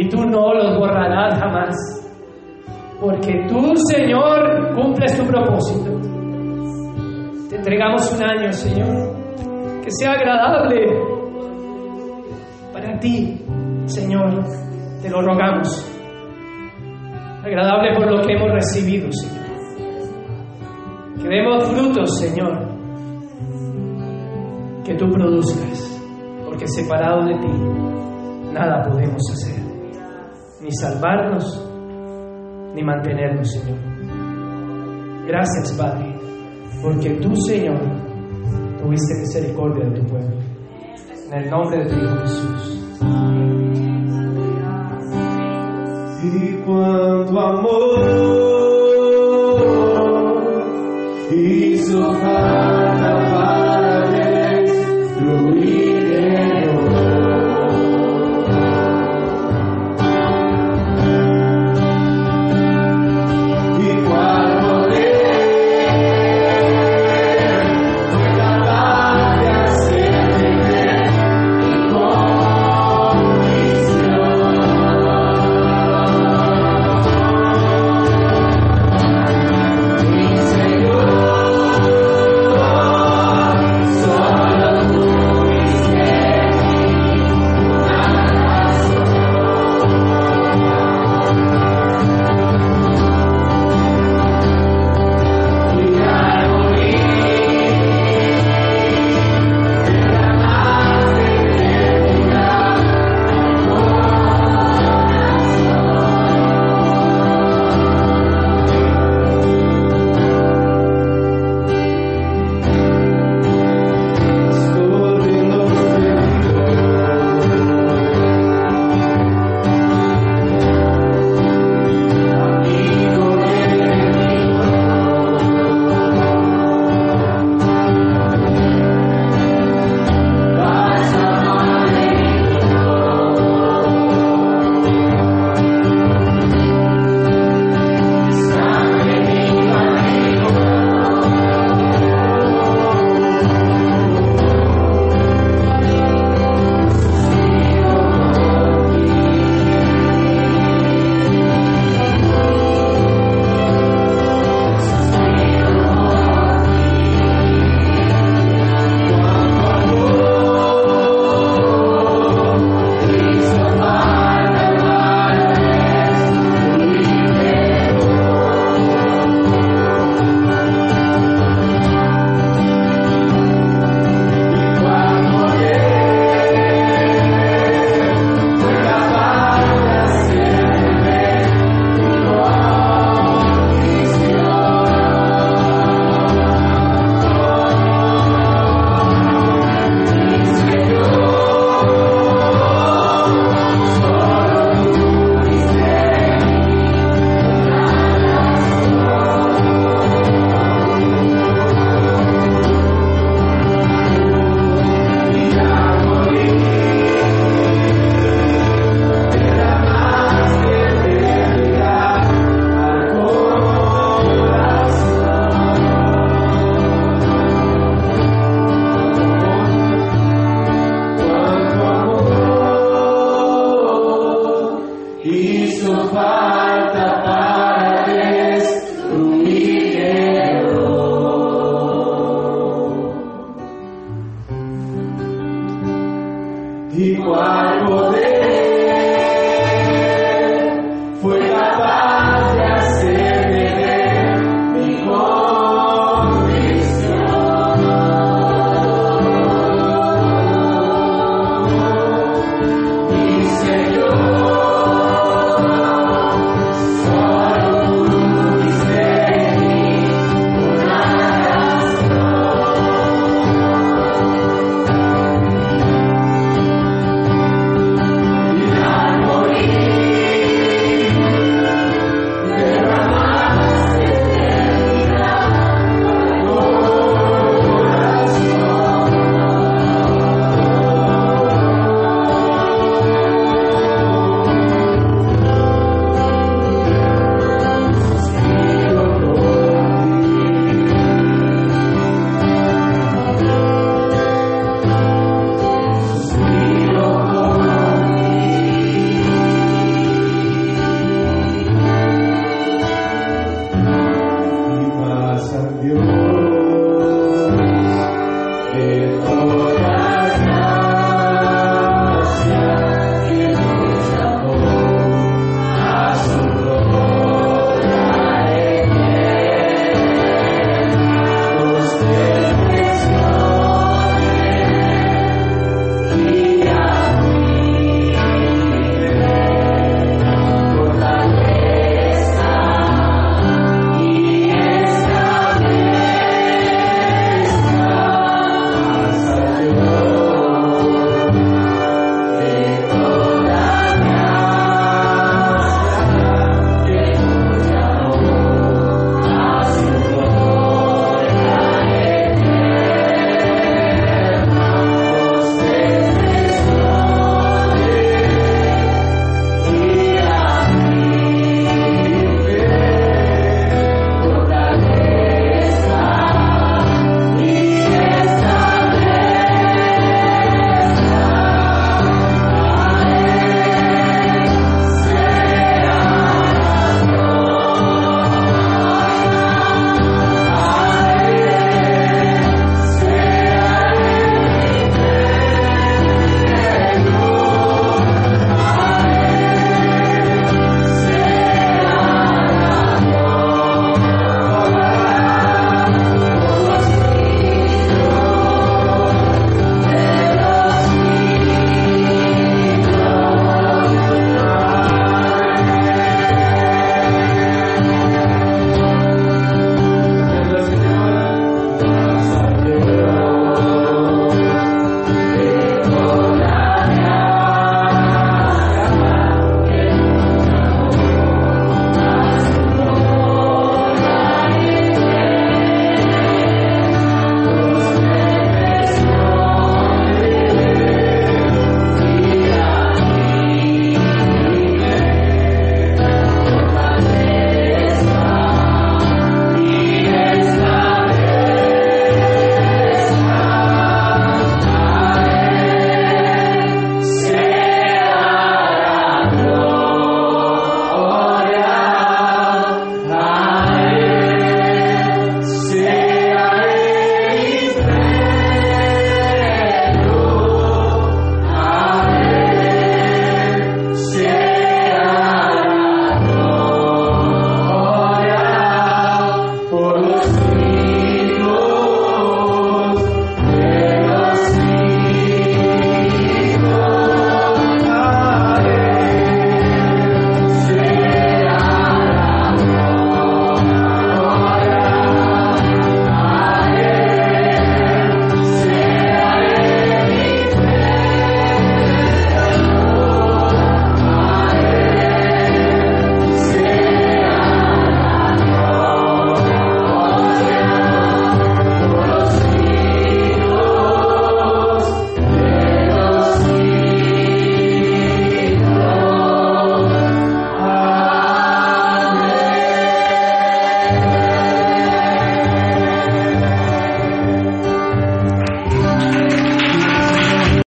Y 0.00 0.08
tú 0.08 0.24
no 0.24 0.54
los 0.54 0.78
borrarás 0.78 1.40
jamás. 1.40 1.74
Porque 3.00 3.46
tú, 3.48 3.74
Señor, 3.90 4.72
cumples 4.76 5.18
tu 5.18 5.26
propósito. 5.26 5.90
Te 7.50 7.56
entregamos 7.56 8.12
un 8.12 8.22
año, 8.22 8.52
Señor, 8.52 9.16
que 9.82 9.90
sea 9.90 10.12
agradable 10.12 10.86
para 12.72 12.96
ti, 13.00 13.44
Señor. 13.86 14.44
Te 15.02 15.10
lo 15.10 15.20
rogamos. 15.20 15.84
Agradable 17.44 17.96
por 17.96 18.08
lo 18.08 18.22
que 18.24 18.34
hemos 18.34 18.52
recibido, 18.52 19.10
Señor. 19.10 19.46
Que 21.20 21.28
demos 21.28 21.64
frutos, 21.70 22.18
Señor. 22.20 22.68
Que 24.84 24.94
tú 24.94 25.10
produzcas. 25.10 26.00
Porque 26.44 26.68
separado 26.68 27.24
de 27.24 27.34
ti, 27.34 27.48
nada 28.52 28.84
podemos 28.88 29.22
hacer. 29.32 29.67
Ni 30.68 30.74
salvarnos, 30.82 31.66
ni 32.74 32.82
mantenernos, 32.82 33.50
Señor. 33.50 33.78
Gracias, 35.26 35.72
Padre, 35.78 36.14
porque 36.82 37.08
tú, 37.22 37.34
Señor, 37.36 37.78
tuviste 38.78 39.14
misericordia 39.18 39.88
de 39.88 39.98
tu 39.98 40.06
pueblo. 40.08 40.36
En 41.32 41.38
el 41.42 41.50
nombre 41.50 41.78
de 41.78 41.86
tu 41.86 41.96
Hijo 41.96 42.16
Jesús. 42.18 42.84
Y 46.22 46.52
cuánto 46.66 47.40
amor 47.40 48.37